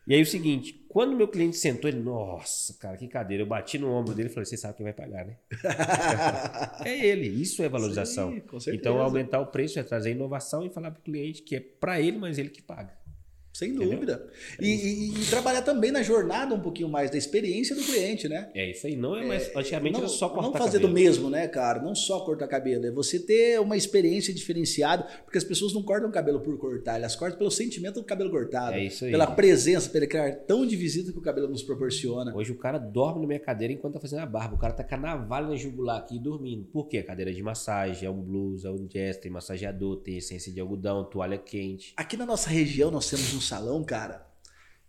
E 0.07 0.13
aí 0.13 0.21
o 0.21 0.25
seguinte, 0.25 0.84
quando 0.95 1.13
meu 1.13 1.27
cliente 1.27 1.57
sentou, 1.57 1.89
ele, 1.89 1.99
nossa, 1.99 2.73
cara, 2.75 2.95
que 2.95 3.05
cadeira. 3.05 3.43
Eu 3.43 3.47
bati 3.47 3.77
no 3.77 3.91
ombro 3.91 4.15
dele 4.15 4.29
e 4.29 4.31
falei, 4.31 4.45
você 4.45 4.55
sabe 4.55 4.75
quem 4.75 4.85
vai 4.85 4.93
pagar, 4.93 5.25
né? 5.25 5.35
é 6.85 7.05
ele, 7.05 7.27
isso 7.27 7.61
é 7.61 7.67
valorização. 7.67 8.31
Sim, 8.61 8.71
então, 8.71 9.01
aumentar 9.01 9.41
o 9.41 9.47
preço 9.47 9.77
é 9.77 9.83
trazer 9.83 10.11
inovação 10.11 10.65
e 10.65 10.69
falar 10.69 10.91
para 10.91 11.01
o 11.01 11.03
cliente 11.03 11.41
que 11.41 11.57
é 11.57 11.59
para 11.59 11.99
ele, 11.99 12.17
mas 12.17 12.37
ele 12.37 12.47
que 12.47 12.61
paga. 12.61 12.93
Sem 13.55 13.73
dúvida. 13.73 14.27
E, 14.59 14.67
e- 14.67 15.21
e 15.21 15.25
trabalhar 15.29 15.61
também 15.61 15.89
na 15.89 16.03
jornada 16.03 16.53
um 16.53 16.59
pouquinho 16.59 16.89
mais 16.89 17.09
da 17.09 17.17
experiência 17.17 17.73
do 17.73 17.81
cliente, 17.81 18.27
né? 18.27 18.49
É 18.53 18.69
isso 18.71 18.85
aí, 18.85 18.97
não 18.97 19.15
é 19.15 19.23
mais. 19.25 19.49
Antigamente 19.55 19.93
não, 19.93 19.99
era 20.01 20.09
só 20.09 20.27
cortar 20.27 20.41
não 20.43 20.51
fazer 20.53 20.73
cabelo. 20.79 20.87
do 20.89 20.93
mesmo, 20.93 21.29
né, 21.29 21.47
cara? 21.47 21.81
Não 21.81 21.95
só 21.95 22.19
cortar 22.19 22.49
cabelo. 22.49 22.85
É 22.85 22.91
você 22.91 23.17
ter 23.17 23.57
uma 23.61 23.77
experiência 23.77 24.33
diferenciada, 24.33 25.03
porque 25.23 25.37
as 25.37 25.43
pessoas 25.45 25.73
não 25.73 25.81
cortam 25.81 26.09
o 26.09 26.11
cabelo 26.11 26.41
por 26.41 26.57
cortar, 26.57 26.97
elas 26.97 27.15
cortam 27.15 27.37
pelo 27.37 27.49
sentimento 27.49 27.95
do 28.01 28.03
cabelo 28.03 28.29
cortado. 28.29 28.75
É 28.75 28.83
isso 28.85 29.05
aí. 29.05 29.11
Pela 29.11 29.27
presença, 29.27 29.89
pelo 29.89 30.07
cartão 30.09 30.65
de 30.65 30.75
visita 30.75 31.13
que 31.13 31.17
o 31.17 31.21
cabelo 31.21 31.47
nos 31.47 31.63
proporciona. 31.63 32.35
Hoje 32.35 32.51
o 32.51 32.55
cara 32.57 32.77
dorme 32.77 33.21
na 33.21 33.27
minha 33.27 33.39
cadeira 33.39 33.73
enquanto 33.73 33.93
tá 33.93 33.99
fazendo 34.01 34.19
a 34.19 34.25
barba. 34.25 34.55
O 34.55 34.59
cara 34.59 34.73
tá 34.73 34.83
com 34.83 34.95
a 34.95 34.97
navalha 34.97 35.47
na 35.47 35.55
jugular 35.55 35.97
aqui 35.99 36.19
dormindo. 36.19 36.65
Por 36.65 36.89
quê? 36.89 37.01
Cadeira 37.01 37.33
de 37.33 37.41
massagem, 37.41 38.05
é 38.05 38.11
um 38.11 38.21
blues, 38.21 38.65
é 38.65 38.69
um 38.69 38.85
jazz, 38.85 39.15
tem 39.17 39.31
massageador, 39.31 39.97
tem 39.97 40.17
essência 40.17 40.51
de 40.51 40.59
algodão, 40.59 41.05
toalha 41.05 41.37
quente. 41.37 41.93
Aqui 41.95 42.17
na 42.17 42.25
nossa 42.25 42.49
região 42.49 42.91
nós 42.91 43.09
temos 43.09 43.33
um 43.33 43.41
salão, 43.45 43.83
cara, 43.83 44.25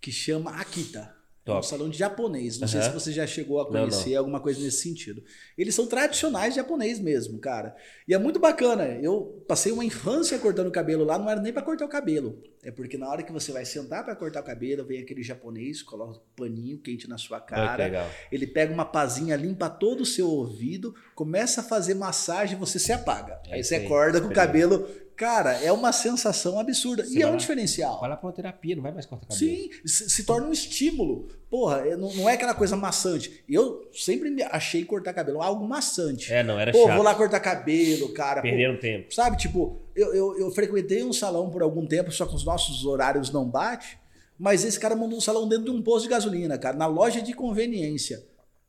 que 0.01 0.11
chama 0.11 0.51
Akita. 0.53 1.17
É 1.47 1.51
um 1.53 1.55
Top. 1.55 1.67
salão 1.69 1.89
de 1.89 1.97
japonês. 1.97 2.59
Não 2.59 2.67
sei 2.67 2.83
se 2.83 2.91
você 2.91 3.13
já 3.13 3.25
chegou 3.25 3.61
a 3.61 3.65
Não, 3.65 3.71
conhecer 3.71 4.17
alguma 4.17 4.41
coisa 4.41 4.61
nesse 4.61 4.79
sentido. 4.79 5.23
Eles 5.57 5.77
são 5.77 5.87
tradicionais 5.87 6.57
japonês 6.57 6.99
mesmo, 6.99 7.39
cara. 7.39 7.77
E 8.09 8.13
é 8.13 8.19
muito 8.19 8.41
bacana. 8.41 8.85
Eu 9.01 9.45
passei 9.47 9.71
uma 9.71 9.85
infância 9.85 10.37
cortando 10.41 10.73
cabelo 10.73 11.05
lá, 11.05 11.17
não 11.17 11.31
era 11.31 11.41
nem 11.41 11.53
pra 11.53 11.63
cortar 11.63 11.85
o 11.85 11.89
cabelo. 11.89 12.43
É 12.65 12.73
porque 12.73 12.99
na 12.99 13.09
hora 13.09 13.23
que 13.23 13.33
você 13.33 13.53
vai 13.53 13.65
sentar 13.65 14.05
pra 14.05 14.17
cortar 14.17 14.41
o 14.41 14.45
cabelo, 14.45 14.85
vem 14.85 15.01
aquele 15.01 15.23
japonês, 15.23 15.83
coloca 15.83 16.19
um 16.19 16.23
paninho 16.35 16.79
quente 16.79 17.09
na 17.09 17.17
sua 17.17 17.41
cara. 17.41 18.11
Ele 18.33 18.49
pega 18.49 18.75
uma 18.75 18.85
pazinha, 18.85 19.37
limpa 19.37 19.71
todo 19.71 20.01
o 20.01 20.07
seu 20.07 20.29
ouvido, 20.29 20.97
começa 21.15 21.61
a 21.61 21.65
fazer 21.65 21.95
massagem, 21.95 22.59
você 22.59 22.81
se 22.81 22.93
apaga. 22.93 23.41
É 23.47 23.55
aí 23.55 23.63
você 23.63 23.77
aí, 23.77 23.87
acorda 23.87 24.21
com 24.21 24.27
o 24.27 24.35
cabelo. 24.35 24.89
Cara, 25.17 25.53
é 25.63 25.73
uma 25.73 25.93
sensação 25.93 26.59
absurda. 26.61 27.05
Você 27.05 27.19
e 27.19 27.23
é 27.23 27.27
um 27.27 27.31
lá- 27.31 27.37
diferencial. 27.37 27.99
Vai 28.01 28.11
lá 28.11 28.17
pra 28.17 28.27
uma 28.27 28.33
terapia, 28.35 28.77
não 28.77 28.83
vai 28.83 28.93
mais 28.93 29.07
cortar 29.07 29.27
cabelo. 29.29 29.39
Sim, 29.51 29.71
se, 29.85 30.11
se 30.11 30.25
torna 30.25 30.47
um 30.47 30.53
estímulo. 30.53 31.29
Porra, 31.49 31.79
é- 31.87 31.97
não, 31.97 32.13
não 32.15 32.29
é 32.29 32.35
aquela 32.35 32.55
coisa 32.55 32.77
maçante. 32.77 33.43
Eu 33.49 33.89
sempre 33.93 34.43
achei 34.51 34.85
cortar 34.85 35.15
cabelo 35.15 35.41
algo 35.41 35.67
maçante. 35.67 36.33
É, 36.33 36.43
não, 36.43 36.61
era 36.61 36.71
Pô, 36.71 36.85
chato. 36.87 36.95
vou 36.97 37.03
lá 37.05 37.15
cortar 37.15 37.41
cabelo, 37.41 38.11
cara. 38.11 38.43
Perderam 38.43 38.79
tempo. 38.79 39.15
sabe, 39.15 39.37
tipo, 39.39 39.81
eu, 39.95 40.15
eu, 40.15 40.39
eu 40.39 40.51
frequentei 40.51 41.03
um 41.03 41.13
salão 41.13 41.49
por 41.51 41.63
algum 41.63 41.87
tempo, 41.87 42.13
só 42.13 42.27
que 42.27 42.35
os 42.35 42.45
nossos 42.45 42.85
horários 42.85 43.31
não 43.31 43.49
batem. 43.49 43.89
Mas 44.39 44.65
esse 44.67 44.79
cara 44.79 44.95
mandou 44.95 45.17
um 45.17 45.21
salão 45.23 45.49
dentro 45.49 45.65
de 45.65 45.71
um 45.71 45.81
posto 45.81 46.03
de 46.05 46.11
gasolina, 46.11 46.59
cara, 46.59 46.77
na 46.77 46.87
loja 46.87 47.23
de 47.23 47.33
conveniência. 47.33 48.23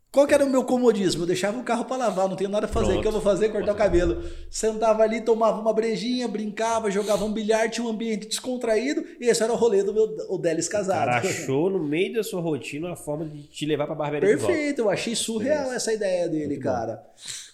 Qual 0.09 0.25
que 0.25 0.33
era 0.33 0.45
o 0.45 0.49
meu 0.49 0.63
comodismo? 0.63 1.23
Eu 1.23 1.27
deixava 1.27 1.59
o 1.59 1.63
carro 1.63 1.83
pra 1.85 1.97
lavar, 1.97 2.27
não 2.29 2.35
tenho 2.35 2.49
nada 2.49 2.65
a 2.65 2.69
fazer. 2.69 2.85
O 2.85 2.89
Pronto. 2.89 3.01
que 3.01 3.07
eu 3.07 3.11
vou 3.11 3.21
fazer? 3.21 3.49
Cortar 3.49 3.73
o 3.73 3.75
cabelo. 3.75 4.23
Sentava 4.49 5.03
ali, 5.03 5.21
tomava 5.21 5.59
uma 5.61 5.73
brejinha, 5.73 6.27
brincava, 6.27 6.89
jogava 6.89 7.23
um 7.25 7.31
bilhar, 7.31 7.69
tinha 7.69 7.85
um 7.85 7.89
ambiente 7.89 8.25
descontraído. 8.27 9.03
E 9.19 9.25
esse 9.27 9.43
era 9.43 9.51
o 9.51 9.55
rolê 9.55 9.83
do 9.83 9.93
meu 9.93 10.05
o 10.29 10.37
Delis 10.37 10.67
O 10.67 10.71
casado. 10.71 10.97
cara 11.05 11.17
achou 11.27 11.69
no 11.69 11.83
meio 11.83 12.13
da 12.13 12.23
sua 12.23 12.41
rotina 12.41 12.87
uma 12.87 12.95
forma 12.95 13.25
de 13.25 13.43
te 13.43 13.65
levar 13.65 13.85
pra 13.85 13.95
barbearia. 13.95 14.29
Perfeito, 14.37 14.79
eu 14.81 14.89
achei 14.89 15.13
surreal 15.13 15.71
essa 15.73 15.93
ideia 15.93 16.27
dele, 16.29 16.47
Muito 16.47 16.63
bom. 16.63 16.69
cara. 16.69 17.03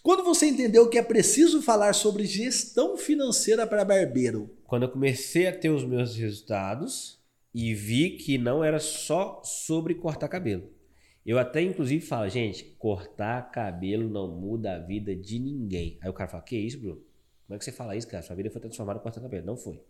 Quando 0.04 0.24
você 0.24 0.46
entendeu 0.46 0.88
que 0.90 0.98
é 0.98 1.04
preciso 1.04 1.62
falar 1.62 1.94
sobre 1.94 2.24
gestão 2.26 2.96
financeira 2.98 3.66
para 3.66 3.84
barbeiro, 3.84 4.50
Quando 4.68 4.84
eu 4.84 4.90
comecei 4.90 5.48
a 5.48 5.52
ter 5.54 5.70
os 5.70 5.84
meus 5.84 6.16
resultados 6.16 7.18
e 7.54 7.74
vi 7.74 8.12
que 8.12 8.38
não 8.38 8.64
era 8.64 8.80
só 8.80 9.42
sobre 9.44 9.96
cortar 9.96 10.28
cabelo. 10.28 10.64
Eu 11.26 11.40
até 11.40 11.62
inclusive 11.62 12.06
falo, 12.06 12.28
gente, 12.30 12.64
cortar 12.78 13.50
cabelo 13.52 14.10
não 14.10 14.28
muda 14.28 14.76
a 14.76 14.80
vida 14.80 15.16
de 15.16 15.40
ninguém. 15.40 15.98
Aí 16.02 16.10
o 16.10 16.14
cara 16.14 16.30
fala, 16.30 16.44
que 16.44 16.58
isso, 16.58 16.80
Bruno? 16.80 17.02
Como 17.48 17.56
é 17.56 17.58
que 17.58 17.66
você 17.66 17.72
fala 17.72 17.96
isso, 17.96 18.08
cara? 18.08 18.24
Sua 18.24 18.36
vida 18.36 18.50
foi 18.50 18.60
transformada 18.60 19.00
cortando 19.00 19.24
cabelo. 19.24 19.46
Não 19.46 19.58
foi. 19.58 19.82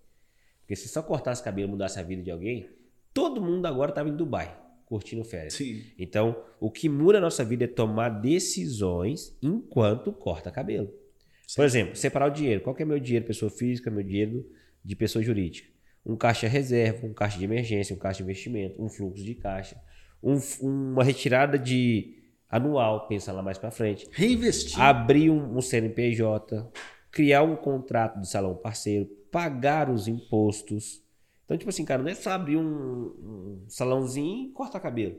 Porque 0.62 0.76
se 0.76 0.88
só 0.88 1.02
cortasse 1.02 1.44
cabelo 1.44 1.70
e 1.70 1.72
mudasse 1.72 2.00
a 2.00 2.04
vida 2.04 2.22
de 2.22 2.32
alguém, 2.32 2.70
todo 3.14 3.42
mundo 3.42 3.66
agora 3.66 3.92
estava 3.92 4.10
em 4.10 4.16
Dubai, 4.16 4.56
curtindo 4.86 5.24
férias. 5.24 5.54
sim, 5.54 5.84
Então, 5.98 6.44
o 6.60 6.70
que 6.72 6.88
muda 6.88 7.18
a 7.18 7.22
nossa 7.22 7.44
vida 7.44 7.66
é 7.66 7.68
tomar 7.68 8.10
decisões 8.10 9.38
enquanto 9.42 10.12
corta 10.12 10.52
cabelo. 10.52 10.94
Por 11.56 11.66
exemplo, 11.66 11.96
separar 11.96 12.28
o 12.28 12.34
dinheiro. 12.34 12.62
Qual 12.62 12.76
é 12.78 12.86
meu 12.86 13.00
dinheiro 13.00 13.26
pessoa 13.26 13.52
física, 13.52 13.92
meu 13.92 14.04
dinheiro 14.04 14.50
de 14.84 14.96
pessoa 14.96 15.22
jurídica? 15.22 15.70
Um 16.06 16.16
caixa 16.16 16.48
reserva, 16.48 17.06
um 17.06 17.14
caixa 17.14 17.38
de 17.38 17.46
emergência, 17.46 17.96
um 17.96 18.00
caixa 18.00 18.18
de 18.18 18.24
investimento, 18.24 18.82
um 18.82 18.90
fluxo 18.90 19.24
de 19.24 19.36
caixa, 19.36 19.80
um- 20.24 20.40
uma 20.92 21.04
retirada 21.04 21.58
de 21.60 22.16
anual, 22.50 23.08
pensa 23.08 23.32
lá 23.32 23.42
mais 23.42 23.58
para 23.58 23.72
frente. 23.72 24.08
reinvestir. 24.12 24.80
Abrir 24.80 25.30
um, 25.30 25.58
um 25.58 25.62
CNPJ, 25.62 26.72
criar 27.12 27.44
um 27.44 27.56
contrato 27.56 28.20
de 28.20 28.28
salão 28.30 28.56
parceiro, 28.56 29.06
pagar 29.32 29.90
os 29.90 30.08
impostos. 30.08 31.02
Então, 31.46 31.58
tipo 31.58 31.70
assim, 31.70 31.84
cara, 31.86 32.02
não 32.02 32.10
é 32.10 32.16
só 32.16 32.32
abrir 32.32 32.58
um, 32.58 32.64
um 32.64 33.64
salãozinho 33.68 34.50
e 34.50 34.52
cortar 34.52 34.80
cabelo. 34.80 35.16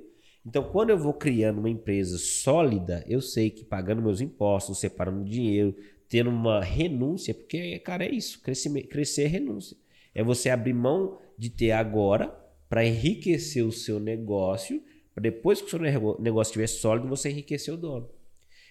Então, 0.46 0.62
quando 0.64 0.90
eu 0.90 0.98
vou 0.98 1.14
criando 1.14 1.58
uma 1.58 1.70
empresa 1.70 2.18
sólida, 2.18 3.02
eu 3.08 3.20
sei 3.20 3.50
que 3.50 3.64
pagando 3.64 4.02
meus 4.02 4.20
impostos, 4.20 4.78
separando 4.78 5.24
dinheiro, 5.24 5.74
tendo 6.08 6.30
uma 6.30 6.62
renúncia, 6.62 7.32
porque, 7.34 7.78
cara, 7.78 8.04
é 8.04 8.10
isso. 8.10 8.40
Crescer, 8.42 8.70
crescer 8.88 9.22
é 9.24 9.26
renúncia. 9.26 9.76
É 10.14 10.22
você 10.22 10.50
abrir 10.50 10.74
mão 10.74 11.18
de 11.36 11.50
ter 11.50 11.72
agora 11.72 12.28
para 12.68 12.84
enriquecer 12.84 13.64
o 13.64 13.72
seu 13.72 13.98
negócio, 13.98 14.82
para 15.14 15.22
depois 15.22 15.60
que 15.60 15.66
o 15.66 15.70
seu 15.70 15.78
negócio 16.18 16.50
estiver 16.50 16.66
sólido, 16.66 17.06
você 17.08 17.30
enriquecer 17.30 17.72
o 17.72 17.76
dono. 17.76 18.08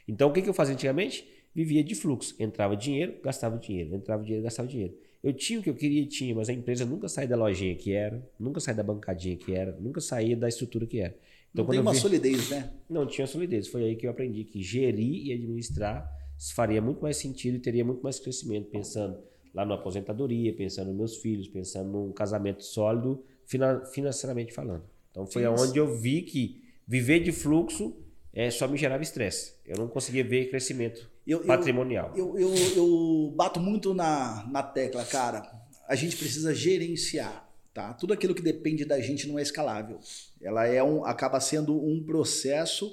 Então, 0.08 0.30
o 0.30 0.34
que, 0.34 0.42
que 0.42 0.50
eu 0.50 0.54
fazia 0.54 0.74
antigamente? 0.74 1.26
Vivia 1.56 1.84
de 1.84 1.96
fluxo. 1.96 2.36
Entrava 2.40 2.76
dinheiro, 2.76 3.16
gastava 3.24 3.58
dinheiro. 3.58 3.96
Entrava 3.96 4.22
dinheiro, 4.24 4.44
gastava 4.44 4.68
dinheiro. 4.68 4.96
Eu 5.24 5.32
tinha 5.32 5.60
o 5.60 5.64
que 5.64 5.70
eu 5.70 5.76
queria, 5.76 6.06
tinha, 6.06 6.36
mas 6.36 6.50
a 6.50 6.54
empresa 6.54 6.84
nunca 6.86 7.08
saía 7.08 7.30
da 7.30 7.38
lojinha 7.38 7.76
que 7.76 7.94
era, 7.94 8.22
nunca 8.38 8.60
saía 8.60 8.76
da 8.76 8.84
bancadinha 8.84 9.38
que 9.38 9.54
era, 9.54 9.72
nunca 9.80 10.02
saía 10.02 10.36
da 10.36 10.50
estrutura 10.50 10.86
que 10.86 11.00
era. 11.00 11.16
Então, 11.54 11.64
não 11.64 11.72
tem 11.72 11.80
uma 11.80 11.94
vi- 11.94 12.00
solidez, 12.00 12.50
né? 12.50 12.74
não 12.90 13.06
tinha 13.08 13.26
solidez. 13.26 13.68
Foi 13.70 13.84
aí 13.86 13.96
que 13.96 14.06
eu 14.06 14.12
aprendi 14.12 14.44
que 14.44 14.62
gerir 14.62 15.28
e 15.28 15.32
administrar 15.32 16.12
faria 16.56 16.82
muito 16.82 17.02
mais 17.02 17.16
sentido 17.16 17.56
e 17.56 17.60
teria 17.60 17.86
muito 17.86 18.02
mais 18.02 18.20
crescimento, 18.20 18.70
pensando 18.70 19.18
lá 19.54 19.64
na 19.64 19.76
aposentadoria, 19.76 20.52
pensando 20.54 20.88
nos 20.88 20.98
meus 20.98 21.18
filhos, 21.18 21.48
pensando 21.48 21.90
num 21.90 22.12
casamento 22.12 22.62
sólido, 22.64 23.24
fina- 23.46 23.86
financeiramente 23.86 24.52
falando. 24.52 24.84
Então 25.14 25.28
foi 25.28 25.44
Sim. 25.44 25.48
aonde 25.48 25.78
eu 25.78 25.96
vi 25.96 26.24
que 26.24 26.64
viver 26.88 27.20
de 27.20 27.32
fluxo 27.32 27.96
é, 28.34 28.50
só 28.50 28.68
me 28.68 28.76
gerava 28.78 29.04
estresse. 29.04 29.54
Eu 29.64 29.78
não 29.78 29.88
conseguia 29.88 30.24
ver 30.24 30.50
crescimento 30.50 31.08
Eu, 31.26 31.42
eu, 31.42 31.46
patrimonial. 31.46 32.12
eu, 32.16 32.36
eu, 32.38 32.54
eu 32.76 33.34
bato 33.36 33.60
muito 33.60 33.94
na, 33.94 34.44
na 34.52 34.64
tecla, 34.64 35.06
cara. 35.06 35.44
A 35.88 35.96
gente 35.96 36.16
precisa 36.18 36.54
gerenciar, 36.56 37.48
tá? 37.72 37.94
Tudo 37.94 38.12
aquilo 38.12 38.34
que 38.34 38.42
depende 38.42 38.86
da 38.86 39.00
gente 39.00 39.28
não 39.28 39.38
é 39.38 39.44
escalável. 39.44 40.00
Ela 40.42 40.66
é 40.66 40.82
um, 40.84 41.06
acaba 41.06 41.40
sendo 41.40 41.76
um 41.80 42.04
processo 42.04 42.92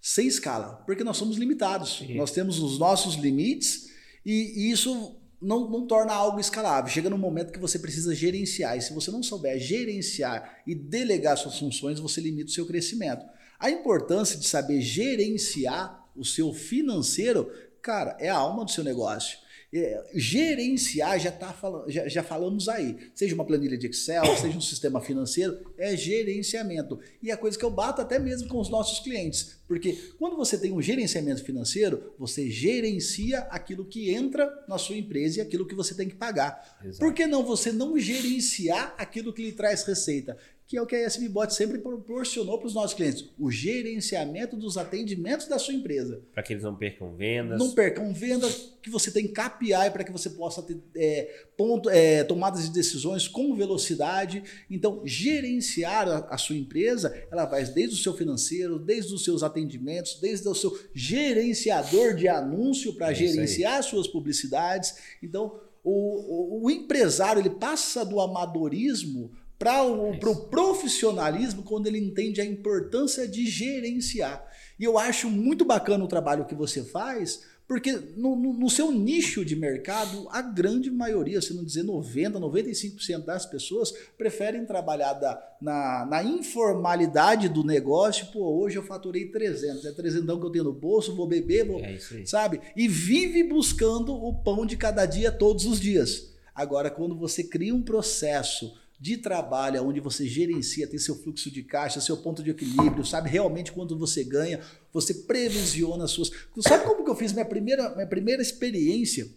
sem 0.00 0.26
escala, 0.26 0.82
porque 0.84 1.04
nós 1.04 1.16
somos 1.16 1.36
limitados. 1.36 1.98
Sim. 1.98 2.16
Nós 2.16 2.32
temos 2.32 2.58
os 2.58 2.76
nossos 2.76 3.14
limites 3.14 3.90
e 4.26 4.70
isso 4.72 5.16
não, 5.44 5.68
não 5.68 5.86
torna 5.86 6.12
algo 6.12 6.40
escalável. 6.40 6.90
Chega 6.90 7.10
num 7.10 7.18
momento 7.18 7.52
que 7.52 7.58
você 7.58 7.78
precisa 7.78 8.14
gerenciar. 8.14 8.76
E 8.76 8.80
se 8.80 8.92
você 8.92 9.10
não 9.10 9.22
souber 9.22 9.58
gerenciar 9.58 10.62
e 10.66 10.74
delegar 10.74 11.36
suas 11.36 11.58
funções, 11.58 12.00
você 12.00 12.20
limita 12.20 12.50
o 12.50 12.52
seu 12.52 12.66
crescimento. 12.66 13.24
A 13.58 13.70
importância 13.70 14.38
de 14.38 14.46
saber 14.46 14.80
gerenciar 14.80 16.04
o 16.16 16.24
seu 16.24 16.52
financeiro, 16.52 17.50
cara, 17.82 18.16
é 18.18 18.28
a 18.28 18.36
alma 18.36 18.64
do 18.64 18.70
seu 18.70 18.82
negócio. 18.82 19.38
É, 19.74 20.04
gerenciar 20.14 21.18
já 21.18 21.32
tá 21.32 21.52
falando, 21.52 21.90
já, 21.90 22.06
já 22.06 22.22
falamos 22.22 22.68
aí. 22.68 22.96
Seja 23.12 23.34
uma 23.34 23.44
planilha 23.44 23.76
de 23.76 23.88
Excel, 23.88 24.24
seja 24.40 24.56
um 24.56 24.60
sistema 24.60 25.00
financeiro, 25.00 25.58
é 25.76 25.96
gerenciamento. 25.96 27.00
E 27.20 27.30
é 27.30 27.36
coisa 27.36 27.58
que 27.58 27.64
eu 27.64 27.70
bato 27.70 28.00
até 28.00 28.18
mesmo 28.18 28.46
com 28.46 28.60
os 28.60 28.68
nossos 28.68 29.00
clientes. 29.00 29.56
Porque 29.66 29.98
quando 30.18 30.36
você 30.36 30.56
tem 30.56 30.70
um 30.70 30.80
gerenciamento 30.80 31.42
financeiro, 31.42 32.14
você 32.18 32.50
gerencia 32.50 33.40
aquilo 33.50 33.84
que 33.84 34.10
entra 34.10 34.48
na 34.68 34.78
sua 34.78 34.96
empresa 34.96 35.38
e 35.38 35.40
aquilo 35.40 35.66
que 35.66 35.74
você 35.74 35.94
tem 35.94 36.08
que 36.08 36.14
pagar. 36.14 36.78
Exato. 36.84 36.98
Por 36.98 37.12
que 37.12 37.26
não 37.26 37.44
você 37.44 37.72
não 37.72 37.98
gerenciar 37.98 38.94
aquilo 38.96 39.32
que 39.32 39.42
lhe 39.42 39.52
traz 39.52 39.82
receita? 39.82 40.36
Que 40.66 40.78
é 40.78 40.82
o 40.82 40.86
que 40.86 40.96
a 40.96 41.06
SMBot 41.06 41.52
sempre 41.52 41.78
proporcionou 41.78 42.58
para 42.58 42.66
os 42.66 42.74
nossos 42.74 42.94
clientes, 42.94 43.28
o 43.38 43.50
gerenciamento 43.50 44.56
dos 44.56 44.78
atendimentos 44.78 45.46
da 45.46 45.58
sua 45.58 45.74
empresa. 45.74 46.22
Para 46.32 46.42
que 46.42 46.54
eles 46.54 46.64
não 46.64 46.74
percam 46.74 47.14
vendas. 47.14 47.58
Não 47.58 47.72
percam 47.72 48.12
vendas, 48.14 48.72
que 48.82 48.88
você 48.88 49.10
tem 49.10 49.28
KPI 49.28 49.90
para 49.92 50.04
que 50.04 50.10
você 50.10 50.30
possa 50.30 50.62
ter 50.62 50.78
é, 50.96 51.44
ponto, 51.56 51.90
é, 51.90 52.24
tomadas 52.24 52.64
de 52.64 52.70
decisões 52.72 53.28
com 53.28 53.54
velocidade. 53.54 54.42
Então, 54.70 55.02
gerenciar 55.04 56.08
a, 56.08 56.18
a, 56.30 56.38
sua 56.38 56.56
empresa, 56.56 57.14
ela 57.30 57.44
vai 57.44 57.62
desde 57.66 57.96
o 57.96 57.98
seu 57.98 58.14
financeiro, 58.14 58.78
desde 58.78 59.14
os 59.14 59.22
seus 59.22 59.42
atendimentos, 59.42 60.18
desde 60.18 60.48
o 60.48 60.54
seu 60.54 60.78
gerenciador 60.94 62.14
de 62.14 62.26
anúncio 62.26 62.94
para 62.94 63.10
é 63.10 63.14
gerenciar 63.14 63.82
suas 63.82 64.08
publicidades. 64.08 64.94
Então, 65.22 65.60
o, 65.82 66.60
o, 66.60 66.64
o 66.64 66.70
empresário 66.70 67.40
ele 67.40 67.50
passa 67.50 68.02
do 68.02 68.18
amadorismo 68.18 69.30
para 69.64 69.82
o 69.82 70.18
pro 70.18 70.36
profissionalismo 70.46 71.62
quando 71.62 71.86
ele 71.86 71.98
entende 71.98 72.40
a 72.40 72.44
importância 72.44 73.26
de 73.26 73.46
gerenciar. 73.46 74.46
E 74.78 74.84
eu 74.84 74.98
acho 74.98 75.30
muito 75.30 75.64
bacana 75.64 76.04
o 76.04 76.08
trabalho 76.08 76.44
que 76.44 76.54
você 76.54 76.84
faz, 76.84 77.42
porque 77.66 77.92
no, 78.16 78.36
no, 78.36 78.52
no, 78.52 78.68
seu 78.68 78.92
nicho 78.92 79.42
de 79.42 79.56
mercado, 79.56 80.28
a 80.30 80.42
grande 80.42 80.90
maioria, 80.90 81.40
se 81.40 81.54
não 81.54 81.64
dizer 81.64 81.82
90%, 81.84 82.32
95% 82.32 83.24
das 83.24 83.46
pessoas 83.46 83.90
preferem 84.18 84.66
trabalhar 84.66 85.14
da, 85.14 85.42
na, 85.62 86.04
na, 86.04 86.22
informalidade 86.22 87.48
do 87.48 87.64
negócio. 87.64 88.26
Pô, 88.26 88.62
hoje 88.62 88.76
eu 88.76 88.82
faturei 88.82 89.30
300, 89.30 89.86
é 89.86 89.92
300 89.92 90.38
que 90.38 90.44
eu 90.44 90.50
tenho 90.50 90.64
no 90.64 90.74
bolso, 90.74 91.16
vou 91.16 91.26
beber, 91.26 91.66
vou, 91.66 91.80
é 91.80 91.96
sabe? 92.26 92.60
E 92.76 92.86
vive 92.86 93.42
buscando 93.44 94.12
o 94.12 94.34
pão 94.34 94.66
de 94.66 94.76
cada 94.76 95.06
dia 95.06 95.32
todos 95.32 95.64
os 95.64 95.80
dias. 95.80 96.34
Agora, 96.54 96.90
quando 96.90 97.16
você 97.16 97.42
cria 97.42 97.74
um 97.74 97.82
processo 97.82 98.74
de 99.04 99.18
trabalho, 99.18 99.86
onde 99.86 100.00
você 100.00 100.26
gerencia, 100.26 100.86
tem 100.86 100.98
seu 100.98 101.14
fluxo 101.14 101.50
de 101.50 101.62
caixa, 101.62 102.00
seu 102.00 102.16
ponto 102.16 102.42
de 102.42 102.48
equilíbrio, 102.48 103.04
sabe 103.04 103.28
realmente 103.28 103.70
quanto 103.70 103.98
você 103.98 104.24
ganha, 104.24 104.60
você 104.90 105.12
previsiona 105.12 106.04
as 106.04 106.10
suas. 106.10 106.30
Sabe 106.60 106.86
como 106.86 107.04
que 107.04 107.10
eu 107.10 107.14
fiz 107.14 107.30
minha 107.30 107.44
primeira, 107.44 107.94
minha 107.94 108.06
primeira 108.06 108.40
experiência 108.40 109.28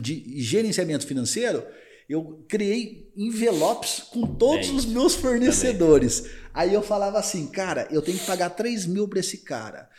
de 0.00 0.40
gerenciamento 0.40 1.06
financeiro? 1.06 1.62
Eu 2.08 2.42
criei 2.48 3.12
envelopes 3.14 4.00
com 4.00 4.26
todos 4.26 4.70
é 4.70 4.72
os 4.72 4.86
meus 4.86 5.14
fornecedores. 5.14 6.20
Também. 6.20 6.40
Aí 6.54 6.72
eu 6.72 6.82
falava 6.82 7.18
assim, 7.18 7.48
cara, 7.48 7.86
eu 7.90 8.00
tenho 8.00 8.18
que 8.18 8.24
pagar 8.24 8.48
3 8.48 8.86
mil 8.86 9.06
para 9.06 9.20
esse 9.20 9.38
cara. 9.38 9.90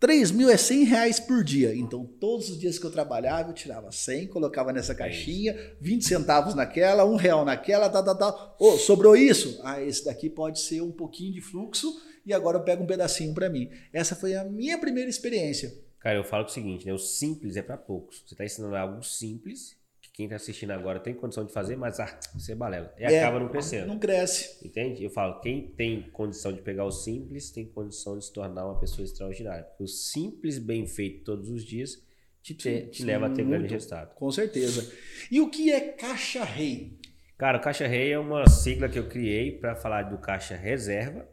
3 0.00 0.30
mil 0.30 0.48
é 0.48 0.56
100 0.56 0.84
reais 0.84 1.20
por 1.20 1.44
dia. 1.44 1.74
Então, 1.76 2.06
todos 2.18 2.48
os 2.48 2.58
dias 2.58 2.78
que 2.78 2.86
eu 2.86 2.90
trabalhava, 2.90 3.50
eu 3.50 3.54
tirava 3.54 3.92
100, 3.92 4.28
colocava 4.28 4.72
nessa 4.72 4.94
caixinha, 4.94 5.54
20 5.78 6.02
centavos 6.02 6.54
naquela, 6.54 7.04
um 7.04 7.16
real 7.16 7.44
naquela, 7.44 7.86
tal, 7.90 8.02
tal, 8.02 8.16
tal. 8.16 8.56
Oh, 8.58 8.78
sobrou 8.78 9.14
isso? 9.14 9.60
Ah, 9.62 9.82
esse 9.82 10.06
daqui 10.06 10.30
pode 10.30 10.58
ser 10.58 10.80
um 10.80 10.90
pouquinho 10.90 11.34
de 11.34 11.42
fluxo 11.42 12.00
e 12.24 12.32
agora 12.32 12.56
eu 12.56 12.62
pego 12.62 12.82
um 12.82 12.86
pedacinho 12.86 13.34
para 13.34 13.50
mim. 13.50 13.68
Essa 13.92 14.16
foi 14.16 14.34
a 14.34 14.42
minha 14.42 14.78
primeira 14.78 15.10
experiência. 15.10 15.70
Cara, 15.98 16.16
eu 16.16 16.24
falo 16.24 16.46
o 16.46 16.48
seguinte, 16.48 16.86
né? 16.86 16.94
O 16.94 16.98
simples 16.98 17.58
é 17.58 17.62
para 17.62 17.76
poucos. 17.76 18.22
Você 18.26 18.32
está 18.32 18.42
ensinando 18.42 18.76
algo 18.76 19.02
simples 19.02 19.76
quem 20.20 20.26
está 20.26 20.36
assistindo 20.36 20.72
agora 20.72 21.00
tem 21.00 21.14
condição 21.14 21.46
de 21.46 21.50
fazer, 21.50 21.76
mas 21.76 21.98
ah, 21.98 22.20
você 22.34 22.52
é 22.52 22.54
balela. 22.54 22.92
E 22.98 23.04
é, 23.04 23.20
acaba 23.20 23.40
não 23.40 23.48
crescendo. 23.48 23.86
Não 23.86 23.98
cresce. 23.98 24.66
Entende? 24.66 25.02
Eu 25.02 25.08
falo, 25.08 25.40
quem 25.40 25.68
tem 25.68 26.10
condição 26.10 26.52
de 26.52 26.60
pegar 26.60 26.84
o 26.84 26.90
simples 26.90 27.50
tem 27.50 27.64
condição 27.64 28.18
de 28.18 28.26
se 28.26 28.30
tornar 28.30 28.66
uma 28.66 28.78
pessoa 28.78 29.02
extraordinária. 29.02 29.64
Porque 29.64 29.84
o 29.84 29.88
simples 29.88 30.58
bem 30.58 30.86
feito 30.86 31.24
todos 31.24 31.48
os 31.48 31.64
dias 31.64 32.04
te, 32.42 32.52
te, 32.52 32.88
te 32.88 33.02
leva 33.02 33.28
a 33.28 33.30
ter 33.30 33.46
grande 33.46 33.68
resultado. 33.68 34.14
Com 34.14 34.30
certeza. 34.30 34.94
E 35.30 35.40
o 35.40 35.48
que 35.48 35.72
é 35.72 35.80
caixa 35.80 36.44
rei? 36.44 36.98
Cara, 37.38 37.56
o 37.56 37.62
caixa 37.62 37.86
rei 37.86 38.12
é 38.12 38.18
uma 38.18 38.46
sigla 38.46 38.90
que 38.90 38.98
eu 38.98 39.08
criei 39.08 39.52
para 39.52 39.74
falar 39.74 40.02
do 40.02 40.18
caixa 40.18 40.54
reserva, 40.54 41.26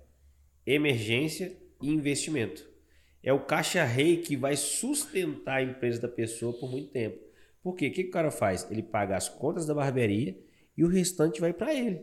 emergência 0.66 1.58
e 1.82 1.90
investimento. 1.90 2.66
É 3.22 3.34
o 3.34 3.42
caixa 3.42 3.84
rei 3.84 4.22
que 4.22 4.38
vai 4.38 4.56
sustentar 4.56 5.58
a 5.58 5.64
empresa 5.64 6.00
da 6.00 6.08
pessoa 6.08 6.58
por 6.58 6.72
muito 6.72 6.90
tempo. 6.90 7.27
Por 7.68 7.76
quê? 7.76 7.88
O 7.88 7.92
que, 7.92 8.04
que 8.04 8.10
o 8.10 8.14
cara 8.14 8.32
faz? 8.32 8.66
Ele 8.72 8.82
paga 8.82 9.18
as 9.18 9.28
contas 9.28 9.66
da 9.66 9.74
barbearia 9.74 10.40
e 10.78 10.86
o 10.86 10.88
restante 10.88 11.42
vai 11.42 11.52
para 11.52 11.76
ele. 11.76 11.98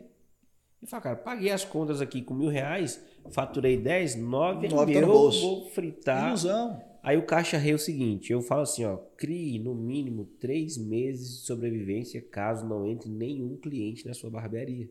Ele 0.79 0.87
fala, 0.87 1.01
cara, 1.01 1.15
paguei 1.15 1.49
as 1.49 1.65
contas 1.65 2.01
aqui 2.01 2.21
com 2.21 2.35
mil 2.35 2.51
reais, 2.51 3.03
faturei 3.31 3.75
10, 3.75 4.17
9 4.17 4.67
é 4.67 4.85
meu, 4.85 5.07
vou 5.31 5.65
fritar. 5.71 6.27
Ilusão. 6.27 6.79
Aí 7.01 7.17
o 7.17 7.25
caixa 7.25 7.57
rei 7.57 7.71
é 7.71 7.75
o 7.75 7.79
seguinte, 7.79 8.31
eu 8.31 8.43
falo 8.43 8.61
assim, 8.61 8.85
ó, 8.85 8.97
crie 9.17 9.57
no 9.57 9.73
mínimo 9.73 10.25
três 10.39 10.77
meses 10.77 11.39
de 11.39 11.45
sobrevivência 11.47 12.21
caso 12.21 12.63
não 12.67 12.85
entre 12.85 13.09
nenhum 13.09 13.57
cliente 13.57 14.05
na 14.05 14.13
sua 14.13 14.29
barbearia. 14.29 14.87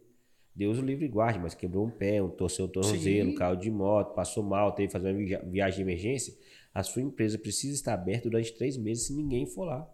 Deus 0.57 0.77
o 0.77 0.83
livre 0.83 1.07
guarde, 1.07 1.39
mas 1.39 1.55
quebrou 1.55 1.87
um 1.87 1.91
pé, 1.91 2.21
um 2.21 2.31
torceu 2.31 2.65
o 2.65 2.69
tornozelo, 2.69 3.31
Sim. 3.31 3.37
caiu 3.37 3.55
de 3.55 3.71
moto, 3.71 4.13
passou 4.13 4.43
mal, 4.43 4.73
teve 4.73 4.89
que 4.89 4.93
fazer 4.93 5.13
uma 5.13 5.51
viagem 5.53 5.77
de 5.77 5.83
emergência. 5.83 6.35
A 6.75 6.83
sua 6.83 7.01
empresa 7.01 7.39
precisa 7.39 7.75
estar 7.75 7.95
aberta 7.95 8.29
durante 8.29 8.53
três 8.53 8.77
meses 8.77 9.07
se 9.07 9.15
ninguém 9.15 9.47
for 9.47 9.67
lá. 9.67 9.94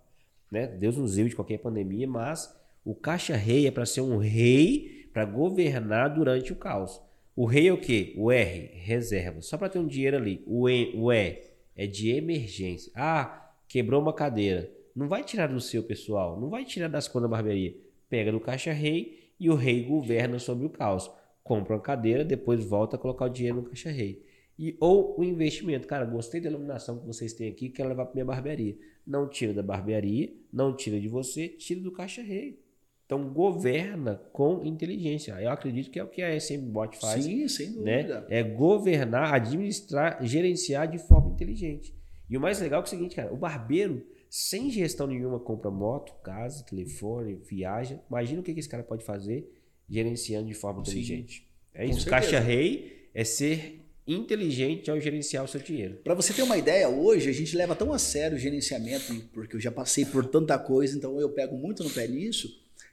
Né? 0.50 0.66
Deus 0.66 0.96
nos 0.96 1.16
livre 1.16 1.30
de 1.30 1.36
qualquer 1.36 1.58
pandemia, 1.58 2.06
mas 2.08 2.54
o 2.84 2.94
caixa 2.94 3.36
rei 3.36 3.66
é 3.66 3.70
para 3.70 3.86
ser 3.86 4.00
um 4.00 4.16
rei 4.16 5.08
para 5.12 5.24
governar 5.24 6.14
durante 6.14 6.52
o 6.52 6.56
caos. 6.56 7.00
O 7.36 7.44
rei 7.46 7.68
é 7.68 7.72
o 7.72 7.80
quê? 7.80 8.14
O 8.16 8.30
R, 8.30 8.70
reserva. 8.74 9.40
Só 9.40 9.56
para 9.56 9.68
ter 9.68 9.78
um 9.78 9.86
dinheiro 9.86 10.16
ali. 10.16 10.42
O 10.46 10.68
E, 10.68 10.92
o 10.94 11.12
e 11.12 11.50
é 11.76 11.86
de 11.86 12.10
emergência. 12.10 12.92
Ah, 12.94 13.52
quebrou 13.66 14.02
uma 14.02 14.12
cadeira. 14.12 14.70
Não 14.94 15.08
vai 15.08 15.22
tirar 15.24 15.46
do 15.46 15.60
seu 15.60 15.82
pessoal, 15.82 16.38
não 16.38 16.50
vai 16.50 16.64
tirar 16.64 16.88
das 16.88 17.08
contas 17.08 17.30
da 17.30 17.36
barbearia. 17.36 17.74
Pega 18.08 18.32
do 18.32 18.40
caixa 18.40 18.72
rei 18.72 19.32
e 19.38 19.48
o 19.48 19.54
rei 19.54 19.84
governa 19.84 20.38
sobre 20.38 20.66
o 20.66 20.70
caos. 20.70 21.10
Compra 21.42 21.74
uma 21.74 21.80
cadeira, 21.80 22.24
depois 22.24 22.62
volta 22.64 22.96
a 22.96 22.98
colocar 22.98 23.26
o 23.26 23.28
dinheiro 23.30 23.56
no 23.58 23.62
caixa 23.62 23.90
rei. 23.90 24.22
E, 24.58 24.76
ou 24.78 25.18
o 25.18 25.24
investimento. 25.24 25.86
Cara, 25.86 26.04
gostei 26.04 26.40
da 26.40 26.50
iluminação 26.50 26.98
que 26.98 27.06
vocês 27.06 27.32
têm 27.32 27.48
aqui, 27.48 27.70
quero 27.70 27.88
levar 27.88 28.04
para 28.04 28.14
minha 28.14 28.26
barbearia. 28.26 28.76
Não 29.10 29.28
tira 29.28 29.52
da 29.52 29.60
barbearia, 29.60 30.32
não 30.52 30.72
tira 30.72 31.00
de 31.00 31.08
você, 31.08 31.48
tira 31.48 31.80
do 31.80 31.90
caixa 31.90 32.22
rei. 32.22 32.62
Então 33.04 33.28
governa 33.28 34.22
com 34.32 34.64
inteligência. 34.64 35.32
Eu 35.32 35.50
acredito 35.50 35.90
que 35.90 35.98
é 35.98 36.04
o 36.04 36.06
que 36.06 36.22
a 36.22 36.32
SMBot 36.36 36.96
faz. 36.96 37.24
Sim, 37.24 37.48
sem 37.48 37.70
né? 37.70 38.04
dúvida. 38.04 38.20
Né? 38.20 38.26
É 38.30 38.42
governar, 38.44 39.34
administrar, 39.34 40.24
gerenciar 40.24 40.86
de 40.86 40.98
forma 40.98 41.32
inteligente. 41.32 41.92
E 42.28 42.36
o 42.36 42.40
mais 42.40 42.60
legal 42.60 42.78
é, 42.78 42.82
é 42.82 42.86
o 42.86 42.88
seguinte, 42.88 43.16
cara, 43.16 43.34
o 43.34 43.36
barbeiro, 43.36 44.06
sem 44.28 44.70
gestão 44.70 45.08
nenhuma, 45.08 45.40
compra 45.40 45.72
moto, 45.72 46.14
casa, 46.22 46.64
telefone, 46.64 47.34
viaja. 47.34 48.00
Imagina 48.08 48.40
o 48.40 48.44
que 48.44 48.52
esse 48.52 48.68
cara 48.68 48.84
pode 48.84 49.04
fazer 49.04 49.52
gerenciando 49.88 50.46
de 50.46 50.54
forma 50.54 50.82
inteligente. 50.82 51.40
Sim, 51.40 51.44
é 51.74 51.86
isso. 51.86 52.08
Caixa 52.08 52.38
rei 52.38 53.10
é 53.12 53.24
ser 53.24 53.89
inteligente 54.12 54.90
ao 54.90 55.00
gerenciar 55.00 55.44
o 55.44 55.48
seu 55.48 55.60
dinheiro. 55.60 56.00
Para 56.02 56.14
você 56.14 56.32
ter 56.32 56.42
uma 56.42 56.56
ideia, 56.56 56.88
hoje 56.88 57.30
a 57.30 57.32
gente 57.32 57.56
leva 57.56 57.76
tão 57.76 57.92
a 57.92 57.98
sério 57.98 58.36
o 58.36 58.40
gerenciamento, 58.40 59.14
porque 59.32 59.56
eu 59.56 59.60
já 59.60 59.70
passei 59.70 60.04
por 60.04 60.26
tanta 60.26 60.58
coisa, 60.58 60.96
então 60.96 61.20
eu 61.20 61.30
pego 61.30 61.56
muito 61.56 61.84
no 61.84 61.90
pé 61.90 62.06
nisso, 62.06 62.48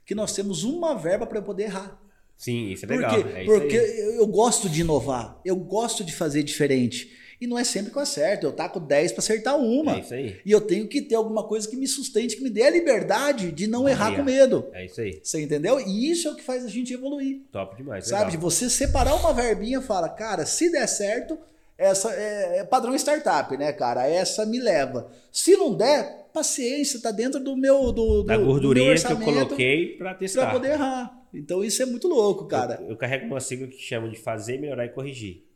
que 0.06 0.15
nós 0.15 0.34
temos 0.34 0.63
uma 0.63 0.95
verba 0.95 1.25
para 1.25 1.41
poder 1.41 1.63
errar. 1.63 2.01
Sim, 2.38 2.69
isso 2.71 2.86
é 2.86 2.88
legal. 2.88 3.23
Por 3.23 3.36
é 3.36 3.43
porque 3.45 3.75
eu 3.75 4.27
gosto 4.27 4.69
de 4.69 4.82
inovar, 4.82 5.41
eu 5.43 5.56
gosto 5.56 6.03
de 6.03 6.13
fazer 6.13 6.43
diferente. 6.43 7.12
E 7.39 7.45
não 7.45 7.58
é 7.58 7.63
sempre 7.63 7.91
que 7.91 7.97
eu 7.97 8.02
acerto. 8.02 8.47
Eu 8.47 8.52
taco 8.52 8.80
10 8.80 9.12
para 9.12 9.19
acertar 9.19 9.58
uma. 9.58 9.97
É 9.97 10.00
isso 10.00 10.13
aí. 10.13 10.36
E 10.43 10.52
eu 10.52 10.60
tenho 10.60 10.88
que 10.88 11.02
ter 11.02 11.15
alguma 11.15 11.43
coisa 11.43 11.67
que 11.69 11.76
me 11.76 11.88
sustente, 11.88 12.36
que 12.36 12.43
me 12.43 12.50
dê 12.50 12.63
a 12.63 12.69
liberdade 12.69 13.52
de 13.52 13.67
não 13.67 13.88
errar 13.88 14.15
com 14.15 14.23
medo. 14.23 14.67
É 14.73 14.86
isso 14.86 15.00
aí. 15.00 15.19
Você 15.23 15.41
entendeu? 15.41 15.80
E 15.80 16.10
isso 16.10 16.28
é 16.28 16.32
o 16.32 16.36
que 16.36 16.43
faz 16.43 16.65
a 16.65 16.69
gente 16.69 16.93
evoluir. 16.93 17.41
Top 17.52 17.76
demais. 17.76 18.08
Sabe? 18.08 18.26
Legal. 18.26 18.32
De 18.32 18.38
você 18.38 18.69
separar 18.69 19.15
uma 19.15 19.34
verbinha 19.34 19.78
e 19.78 19.84
fala, 19.84 20.10
cara, 20.10 20.45
se 20.47 20.71
der 20.71 20.88
certo, 20.88 21.38
essa 21.78 22.12
é, 22.12 22.60
é 22.60 22.63
padrão 22.63 22.95
startup, 22.95 23.56
né, 23.56 23.71
cara? 23.71 24.08
Essa 24.08 24.43
me 24.43 24.60
leva. 24.60 25.12
Se 25.32 25.56
não 25.56 25.76
der, 25.76 26.28
paciência, 26.34 27.00
tá 27.00 27.12
dentro 27.12 27.39
do 27.39 27.56
meu 27.56 27.92
do, 27.92 28.23
da 28.23 28.38
gordurinha 28.38 28.96
que 28.96 29.12
eu 29.12 29.19
coloquei 29.19 29.96
para 29.98 30.15
testar. 30.15 30.42
Para 30.42 30.54
poder 30.54 30.71
errar. 30.71 31.17
Então 31.33 31.63
isso 31.63 31.83
é 31.83 31.85
muito 31.85 32.08
louco, 32.08 32.46
cara. 32.46 32.79
Eu, 32.81 32.92
eu 32.92 32.98
carrego 32.98 33.27
uma 33.27 33.40
sigla 33.40 33.67
que 33.67 33.77
chama 33.77 34.10
de 34.10 34.17
fazer, 34.17 34.60
melhorar 34.60 34.85
e 34.85 34.90
corrigir. 34.90 35.46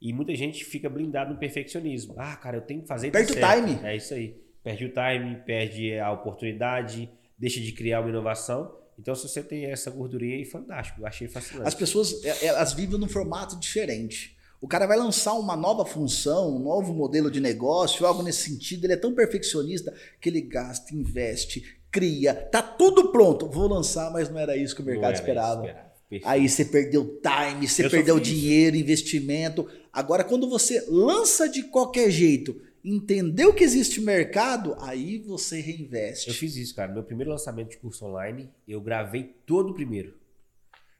E 0.00 0.12
muita 0.12 0.34
gente 0.36 0.64
fica 0.64 0.88
blindado 0.88 1.32
no 1.32 1.38
perfeccionismo. 1.38 2.14
Ah, 2.16 2.36
cara, 2.36 2.56
eu 2.56 2.62
tenho 2.62 2.82
que 2.82 2.88
fazer 2.88 3.10
Perde 3.10 3.32
o 3.32 3.34
time. 3.34 3.80
É 3.82 3.96
isso 3.96 4.14
aí. 4.14 4.36
Perde 4.62 4.84
o 4.84 4.92
time, 4.92 5.36
perde 5.44 5.98
a 5.98 6.12
oportunidade, 6.12 7.10
deixa 7.36 7.60
de 7.60 7.72
criar 7.72 8.00
uma 8.00 8.08
inovação. 8.08 8.76
Então, 8.98 9.14
se 9.14 9.28
você 9.28 9.42
tem 9.42 9.66
essa 9.66 9.90
gordurinha 9.90 10.36
aí, 10.36 10.44
fantástico. 10.44 11.00
Eu 11.00 11.06
achei 11.06 11.28
fascinante. 11.28 11.68
As 11.68 11.74
pessoas, 11.74 12.24
é, 12.24 12.46
elas 12.46 12.72
vivem 12.72 12.98
num 12.98 13.08
formato 13.08 13.58
diferente. 13.58 14.36
O 14.60 14.66
cara 14.66 14.86
vai 14.86 14.96
lançar 14.96 15.34
uma 15.34 15.56
nova 15.56 15.84
função, 15.84 16.56
um 16.56 16.58
novo 16.58 16.92
modelo 16.92 17.30
de 17.30 17.40
negócio, 17.40 18.04
algo 18.04 18.22
nesse 18.22 18.50
sentido. 18.50 18.84
Ele 18.84 18.94
é 18.94 18.96
tão 18.96 19.14
perfeccionista 19.14 19.94
que 20.20 20.28
ele 20.28 20.40
gasta, 20.40 20.94
investe, 20.94 21.78
cria, 21.90 22.34
tá 22.34 22.60
tudo 22.60 23.12
pronto. 23.12 23.48
Vou 23.48 23.68
lançar, 23.68 24.12
mas 24.12 24.28
não 24.28 24.38
era 24.38 24.56
isso 24.56 24.74
que 24.74 24.82
o 24.82 24.84
mercado 24.84 25.14
esperava. 25.14 25.87
Aí 26.24 26.48
você 26.48 26.64
perdeu 26.64 27.20
time, 27.20 27.68
você 27.68 27.84
eu 27.84 27.90
perdeu 27.90 28.18
dinheiro, 28.18 28.76
investimento. 28.76 29.68
Agora, 29.92 30.24
quando 30.24 30.48
você 30.48 30.84
lança 30.88 31.48
de 31.48 31.64
qualquer 31.64 32.10
jeito, 32.10 32.60
entendeu 32.82 33.52
que 33.52 33.62
existe 33.62 34.00
mercado, 34.00 34.74
aí 34.80 35.18
você 35.18 35.60
reinveste. 35.60 36.28
Eu 36.28 36.34
fiz 36.34 36.56
isso, 36.56 36.74
cara. 36.74 36.92
Meu 36.92 37.02
primeiro 37.02 37.30
lançamento 37.30 37.70
de 37.70 37.76
curso 37.76 38.06
online, 38.06 38.50
eu 38.66 38.80
gravei 38.80 39.22
todo 39.44 39.70
o 39.70 39.74
primeiro. 39.74 40.16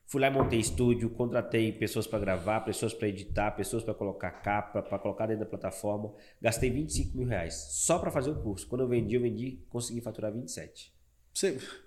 Fui 0.04 0.20
lá 0.20 0.28
e 0.28 0.30
montei 0.30 0.58
estúdio, 0.58 1.10
contratei 1.10 1.70
pessoas 1.70 2.06
para 2.06 2.18
gravar, 2.18 2.60
pessoas 2.60 2.94
para 2.94 3.08
editar, 3.08 3.50
pessoas 3.50 3.82
para 3.82 3.92
colocar 3.92 4.30
capa, 4.30 4.82
para 4.82 4.98
colocar 4.98 5.26
dentro 5.26 5.44
da 5.44 5.50
plataforma. 5.50 6.14
Gastei 6.40 6.70
25 6.70 7.16
mil 7.16 7.26
reais 7.26 7.54
só 7.72 7.98
para 7.98 8.10
fazer 8.10 8.30
o 8.30 8.42
curso. 8.42 8.66
Quando 8.66 8.82
eu 8.82 8.88
vendi, 8.88 9.16
eu 9.16 9.20
vendi, 9.20 9.62
consegui 9.68 10.00
faturar 10.00 10.32
27. 10.32 10.97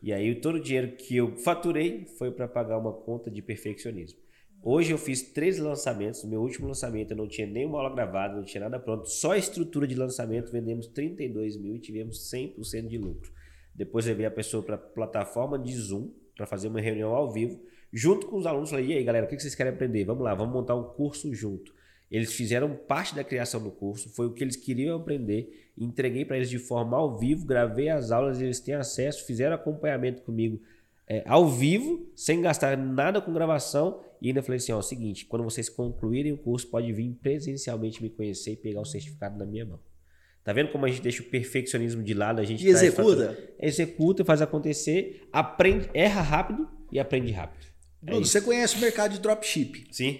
E 0.02 0.14
aí 0.14 0.36
todo 0.36 0.56
o 0.56 0.60
dinheiro 0.60 0.95
que 0.95 1.16
eu 1.16 1.36
faturei 1.38 2.06
foi 2.18 2.32
para 2.32 2.47
pagar 2.47 2.78
uma 2.78 2.93
conta 2.93 3.30
de 3.30 3.41
perfeccionismo. 3.41 4.20
Hoje 4.64 4.91
eu 4.91 4.97
fiz 4.97 5.22
três 5.22 5.58
lançamentos. 5.58 6.24
No 6.24 6.30
meu 6.30 6.41
último 6.41 6.68
lançamento 6.68 7.12
eu 7.12 7.18
não 7.18 7.28
tinha 7.28 7.47
nenhuma 7.47 7.80
aula 7.80 7.93
gravada, 7.93 8.36
não 8.36 8.43
tinha 8.43 8.62
nada 8.62 8.80
pronto. 8.80 9.10
Só 9.10 9.32
a 9.32 9.38
estrutura 9.38 9.88
de 9.88 9.95
lançamento 9.95 10.52
vendemos 10.52 10.88
32 10.88 11.58
mil 11.58 11.76
e 11.76 11.80
tivemos 11.80 12.32
100% 12.32 12.88
de 12.88 12.97
lucro. 12.97 13.32
Depois 13.74 14.06
levei 14.06 14.26
a 14.26 14.32
pessoa 14.32 14.64
para 14.64 14.76
a 14.76 14.78
plataforma 14.78 15.58
de 15.58 15.74
Zoom 15.74 16.12
para 16.36 16.45
fazer 16.45 16.68
uma 16.68 16.80
reunião 16.80 17.16
ao 17.16 17.32
vivo 17.32 17.60
junto 17.91 18.28
com 18.28 18.38
os 18.38 18.45
alunos, 18.45 18.70
falei, 18.70 18.86
e 18.86 18.93
aí 18.93 19.04
galera, 19.04 19.26
o 19.26 19.30
que 19.30 19.39
vocês 19.39 19.56
querem 19.56 19.74
aprender? 19.74 20.06
Vamos 20.06 20.24
lá, 20.24 20.34
vamos 20.34 20.54
montar 20.54 20.76
um 20.76 20.84
curso 20.84 21.34
junto. 21.34 21.74
Eles 22.12 22.34
fizeram 22.34 22.76
parte 22.76 23.16
da 23.16 23.24
criação 23.24 23.64
do 23.64 23.72
curso, 23.72 24.09
foi 24.09 24.28
o 24.28 24.34
que 24.34 24.43
eles 24.43 24.57
queriam 24.57 24.97
aprender, 24.97 25.72
entreguei 25.78 26.26
para 26.26 26.36
eles 26.36 26.49
de 26.49 26.59
forma 26.59 26.97
ao 26.97 27.18
vivo, 27.18 27.45
gravei 27.45 27.88
as 27.88 28.12
aulas, 28.12 28.41
eles 28.41 28.59
têm 28.59 28.76
acesso, 28.76 29.26
fizeram 29.26 29.55
acompanhamento 29.55 30.22
comigo 30.24 30.62
é, 31.07 31.24
ao 31.26 31.49
vivo, 31.49 32.09
sem 32.16 32.41
gastar 32.41 32.78
nada 32.78 33.22
com 33.22 33.34
gravação, 33.34 34.01
e 34.22 34.28
ainda 34.28 34.43
falei 34.43 34.57
assim, 34.57 34.72
ó, 34.72 34.76
é 34.76 34.80
o 34.80 34.82
seguinte, 34.82 35.26
quando 35.26 35.43
vocês 35.43 35.68
concluírem 35.68 36.34
o 36.34 36.38
curso, 36.38 36.68
pode 36.68 36.91
vir 36.91 37.18
presencialmente 37.22 38.03
me 38.03 38.09
conhecer 38.09 38.51
e 38.51 38.55
pegar 38.55 38.82
o 38.82 38.86
certificado 38.86 39.38
na 39.38 39.45
minha 39.45 39.66
mão. 39.66 39.80
Tá 40.43 40.53
vendo 40.53 40.72
como 40.72 40.86
a 40.86 40.89
gente 40.89 41.01
deixa 41.01 41.22
o 41.22 41.26
perfeccionismo 41.26 42.03
de 42.03 42.14
lado, 42.14 42.41
a 42.41 42.43
gente 42.43 42.66
e 42.66 42.70
executa? 42.70 43.38
Executa, 43.59 44.26
faz 44.26 44.41
acontecer, 44.41 45.28
aprende, 45.32 45.89
erra 45.93 46.22
rápido 46.22 46.68
e 46.91 46.99
aprende 46.99 47.32
rápido. 47.32 47.68
Bruno, 48.01 48.22
é 48.22 48.26
você 48.26 48.41
conhece 48.41 48.76
o 48.78 48.80
mercado 48.80 49.14
de 49.14 49.20
dropship? 49.20 49.88
Sim. 49.91 50.20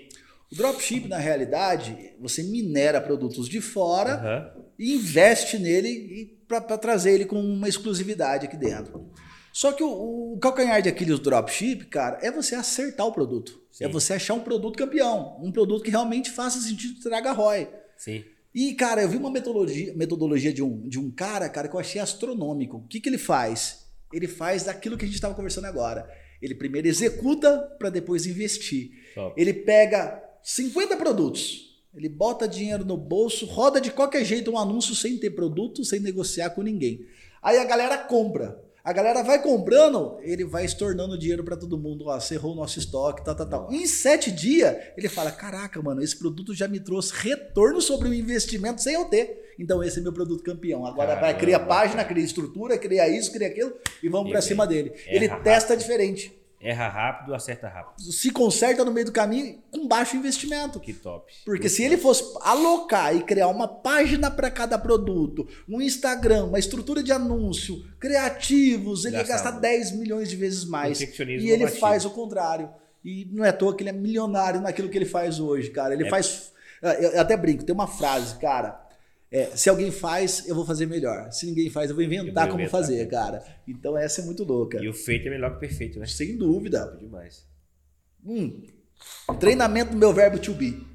O 0.52 0.56
dropship, 0.56 1.08
na 1.08 1.18
realidade, 1.18 2.14
você 2.20 2.44
minera 2.44 3.00
produtos 3.00 3.48
de 3.48 3.62
fora 3.62 4.52
uhum. 4.56 4.64
e 4.78 4.96
investe 4.96 5.58
nele 5.58 6.38
para 6.48 6.78
trazer 6.78 7.14
ele 7.14 7.26
com 7.26 7.40
uma 7.40 7.70
exclusividade 7.70 8.46
aqui 8.46 8.58
dentro. 8.58 9.10
Só 9.54 9.72
que 9.72 9.84
o, 9.84 10.34
o 10.34 10.40
calcanhar 10.40 10.82
de 10.82 10.90
Aquiles 10.90 11.20
do 11.20 11.24
dropship, 11.24 11.86
cara, 11.86 12.20
é 12.22 12.32
você 12.32 12.56
acertar 12.56 13.06
o 13.06 13.12
produto. 13.12 13.62
Sim. 13.72 13.86
É 13.86 13.88
você 13.88 14.14
achar 14.14 14.34
um 14.34 14.42
produto 14.42 14.78
campeão. 14.78 15.38
Um 15.42 15.52
produto 15.52 15.84
que 15.84 15.92
realmente 15.92 16.30
faça 16.32 16.60
sentido 16.60 17.00
e 17.00 17.04
traga 17.04 17.32
ROI. 17.32 17.70
Sim. 17.98 18.24
E, 18.54 18.74
cara, 18.74 19.02
eu 19.02 19.10
vi 19.10 19.18
uma 19.18 19.32
metodologia, 19.32 19.94
metodologia 19.96 20.54
de, 20.54 20.62
um, 20.62 20.88
de 20.88 21.00
um 21.00 21.10
cara, 21.10 21.48
cara, 21.48 21.70
que 21.70 21.76
eu 21.76 21.80
achei 21.80 22.02
astronômico. 22.02 22.78
O 22.78 22.88
que, 22.88 23.00
que 23.00 23.08
ele 23.08 23.18
faz? 23.18 23.86
Ele 24.12 24.28
faz 24.28 24.68
aquilo 24.68 24.98
que 24.98 25.06
a 25.06 25.08
gente 25.08 25.16
estava 25.16 25.34
conversando 25.34 25.66
agora. 25.66 26.10
Ele 26.42 26.56
primeiro 26.56 26.88
executa 26.88 27.58
para 27.80 27.90
depois 27.90 28.26
investir. 28.26 28.92
Top. 29.16 29.40
Ele 29.40 29.54
pega 29.54 30.22
50 30.44 30.98
produtos, 30.98 31.72
ele 31.94 32.08
bota 32.08 32.48
dinheiro 32.48 32.86
no 32.86 32.96
bolso, 32.96 33.46
roda 33.46 33.82
de 33.82 33.92
qualquer 33.92 34.24
jeito 34.24 34.52
um 34.52 34.58
anúncio 34.58 34.96
sem 34.96 35.18
ter 35.18 35.32
produto, 35.32 35.84
sem 35.84 36.00
negociar 36.00 36.52
com 36.52 36.62
ninguém. 36.62 37.06
Aí 37.42 37.58
a 37.58 37.66
galera 37.66 37.98
compra. 37.98 38.62
A 38.84 38.92
galera 38.92 39.22
vai 39.22 39.40
comprando, 39.44 40.18
ele 40.22 40.44
vai 40.44 40.66
estornando 40.66 41.16
dinheiro 41.16 41.44
para 41.44 41.56
todo 41.56 41.78
mundo. 41.78 42.06
Ó, 42.08 42.20
cerrou 42.20 42.54
o 42.54 42.56
nosso 42.56 42.80
estoque, 42.80 43.24
tal, 43.24 43.36
tal, 43.36 43.48
tal. 43.48 43.72
Em 43.72 43.86
sete 43.86 44.32
dias, 44.32 44.76
ele 44.98 45.08
fala: 45.08 45.32
Caraca, 45.32 45.80
mano, 45.82 46.02
esse 46.02 46.18
produto 46.18 46.52
já 46.54 46.68
me 46.68 46.80
trouxe 46.80 47.14
retorno 47.14 47.80
sobre 47.80 48.10
o 48.10 48.14
investimento 48.14 48.82
sem 48.82 48.96
eu 48.96 49.06
ter. 49.06 49.54
Então, 49.60 49.84
esse 49.84 50.00
é 50.00 50.02
meu 50.02 50.12
produto 50.12 50.44
campeão. 50.44 50.84
Agora 50.84 51.10
Caramba. 51.10 51.28
vai 51.28 51.38
criar 51.38 51.60
página, 51.60 52.04
cria 52.04 52.24
estrutura, 52.24 52.76
cria 52.76 53.08
isso, 53.08 53.32
cria 53.32 53.50
aquilo 53.50 53.72
e 54.02 54.10
vamos 54.10 54.32
para 54.32 54.42
cima 54.42 54.66
dele. 54.66 54.94
Ele 55.06 55.30
testa 55.44 55.78
diferente. 55.78 56.41
Erra 56.62 56.88
rápido, 56.88 57.34
acerta 57.34 57.68
rápido. 57.68 58.00
Se 58.00 58.30
conserta 58.30 58.86
no 58.86 58.92
meio 58.92 59.08
do 59.08 59.12
caminho 59.12 59.60
com 59.72 59.88
baixo 59.88 60.16
investimento. 60.16 60.80
Que 60.80 60.94
top. 60.94 61.34
Porque 61.44 61.68
se 61.68 61.84
ele 61.84 61.98
fosse 61.98 62.24
alocar 62.42 63.16
e 63.16 63.24
criar 63.24 63.48
uma 63.48 63.68
página 63.68 64.30
para 64.30 64.52
cada 64.52 64.78
produto, 64.78 65.48
um 65.68 65.82
Instagram, 65.82 66.46
uma 66.46 66.60
estrutura 66.60 67.02
de 67.02 67.12
anúncio, 67.12 67.84
criativos, 68.00 69.06
ele 69.06 69.18
ia 69.18 69.24
gastar 69.24 69.52
10 69.52 69.94
milhões 69.94 70.30
de 70.30 70.36
vezes 70.36 70.64
mais. 70.64 71.02
E 71.02 71.50
ele 71.50 71.68
faz 71.68 72.06
o 72.06 72.12
contrário. 72.12 72.70
E 73.04 73.28
não 73.32 73.44
é 73.44 73.50
à 73.50 73.54
toa 73.54 73.76
que 73.76 73.82
ele 73.82 73.90
é 73.90 73.94
milionário 73.94 74.62
naquilo 74.62 74.88
que 74.88 74.98
ele 74.98 75.06
faz 75.06 75.40
hoje, 75.40 75.72
cara. 75.72 75.96
Ele 75.96 76.06
é. 76.06 76.10
faz. 76.10 76.52
Eu 77.00 77.20
até 77.20 77.36
brinco, 77.36 77.64
tem 77.64 77.74
uma 77.74 77.88
frase, 77.88 78.38
cara. 78.38 78.80
É, 79.32 79.46
se 79.56 79.70
alguém 79.70 79.92
faz, 79.92 80.46
eu 80.48 80.54
vou 80.54 80.66
fazer 80.66 80.86
melhor. 80.86 81.32
Se 81.32 81.46
ninguém 81.46 81.70
faz, 81.70 81.90
eu 81.90 81.96
vou 81.96 82.04
inventar, 82.04 82.20
eu 82.20 82.24
vou 82.26 82.32
inventar 82.32 82.50
como 82.50 82.70
fazer, 82.70 83.08
cara. 83.08 83.42
Então 83.66 83.98
essa 83.98 84.22
é 84.22 84.26
muito 84.26 84.44
louca. 84.44 84.84
E 84.84 84.90
o 84.90 84.94
feito 84.94 85.28
é 85.28 85.30
melhor 85.30 85.52
que 85.52 85.58
o 85.58 85.60
perfeito, 85.60 86.00
né? 86.00 86.06
Sem 86.06 86.38
dúvida. 86.38 86.86
Top 86.86 86.98
demais. 86.98 87.46
Hum, 88.26 88.62
treinamento 89.40 89.92
do 89.92 89.98
meu 89.98 90.14
verbo 90.14 90.38
to 90.38 90.54
be. 90.54 90.86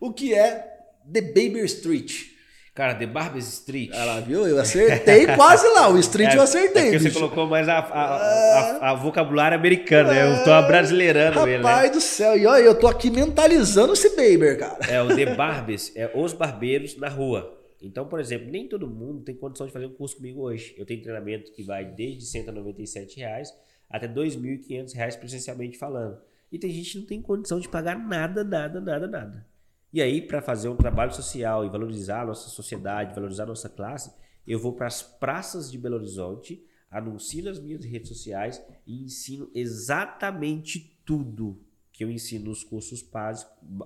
O 0.00 0.12
que 0.12 0.34
é 0.34 0.66
The 1.10 1.20
Baby 1.20 1.60
Street? 1.64 2.36
Cara, 2.74 2.94
The 2.94 3.06
Barber's 3.06 3.48
Street. 3.48 3.88
Olha 3.94 4.04
lá, 4.04 4.20
viu? 4.20 4.46
Eu 4.46 4.60
acertei 4.60 5.26
quase 5.34 5.66
lá. 5.68 5.88
O 5.88 5.98
Street 5.98 6.34
é, 6.34 6.36
eu 6.36 6.42
acertei. 6.42 6.94
É 6.94 6.98
você 6.98 7.10
colocou 7.10 7.46
mais 7.46 7.66
a, 7.70 7.78
a, 7.78 8.16
a, 8.16 8.90
a 8.90 8.94
vocabulário 8.94 9.56
americano, 9.56 10.10
né? 10.10 10.40
Eu 10.40 10.44
tô 10.44 10.52
abrasileirando 10.52 11.38
Rapaz 11.38 11.48
ele, 11.54 11.62
né? 11.62 11.70
Rapaz 11.70 11.90
do 11.92 12.00
céu. 12.02 12.36
E 12.36 12.46
olha, 12.46 12.62
eu 12.64 12.74
tô 12.74 12.86
aqui 12.86 13.10
mentalizando 13.10 13.94
esse 13.94 14.10
Baber, 14.10 14.58
cara. 14.58 14.78
É, 14.90 15.00
o 15.00 15.08
The 15.08 15.34
Barbers 15.34 15.90
é 15.96 16.10
os 16.14 16.34
barbeiros 16.34 16.98
na 16.98 17.08
rua. 17.08 17.55
Então, 17.80 18.08
por 18.08 18.20
exemplo, 18.20 18.50
nem 18.50 18.68
todo 18.68 18.88
mundo 18.88 19.22
tem 19.22 19.34
condição 19.34 19.66
de 19.66 19.72
fazer 19.72 19.86
um 19.86 19.94
curso 19.94 20.16
comigo 20.16 20.40
hoje. 20.40 20.74
Eu 20.76 20.86
tenho 20.86 21.02
treinamento 21.02 21.52
que 21.52 21.62
vai 21.62 21.84
desde 21.84 22.24
197 22.26 23.18
reais 23.18 23.52
até 23.88 24.06
R$ 24.06 24.14
2.500 24.14 25.18
presencialmente 25.18 25.78
falando. 25.78 26.20
E 26.50 26.58
tem 26.58 26.70
gente 26.70 26.92
que 26.92 26.98
não 26.98 27.06
tem 27.06 27.20
condição 27.20 27.60
de 27.60 27.68
pagar 27.68 27.98
nada, 27.98 28.42
nada, 28.42 28.80
nada, 28.80 29.06
nada. 29.06 29.46
E 29.92 30.00
aí, 30.00 30.20
para 30.20 30.42
fazer 30.42 30.68
um 30.68 30.76
trabalho 30.76 31.12
social 31.12 31.64
e 31.64 31.68
valorizar 31.68 32.22
a 32.22 32.26
nossa 32.26 32.48
sociedade, 32.48 33.14
valorizar 33.14 33.44
a 33.44 33.46
nossa 33.46 33.68
classe, 33.68 34.12
eu 34.46 34.58
vou 34.58 34.72
para 34.72 34.86
as 34.86 35.02
praças 35.02 35.70
de 35.70 35.78
Belo 35.78 35.96
Horizonte, 35.96 36.64
anuncio 36.90 37.44
nas 37.44 37.58
minhas 37.58 37.84
redes 37.84 38.08
sociais 38.08 38.62
e 38.86 39.04
ensino 39.04 39.50
exatamente 39.54 40.98
tudo 41.04 41.60
que 41.92 42.04
eu 42.04 42.10
ensino 42.10 42.46
nos 42.46 42.62
cursos 42.62 43.08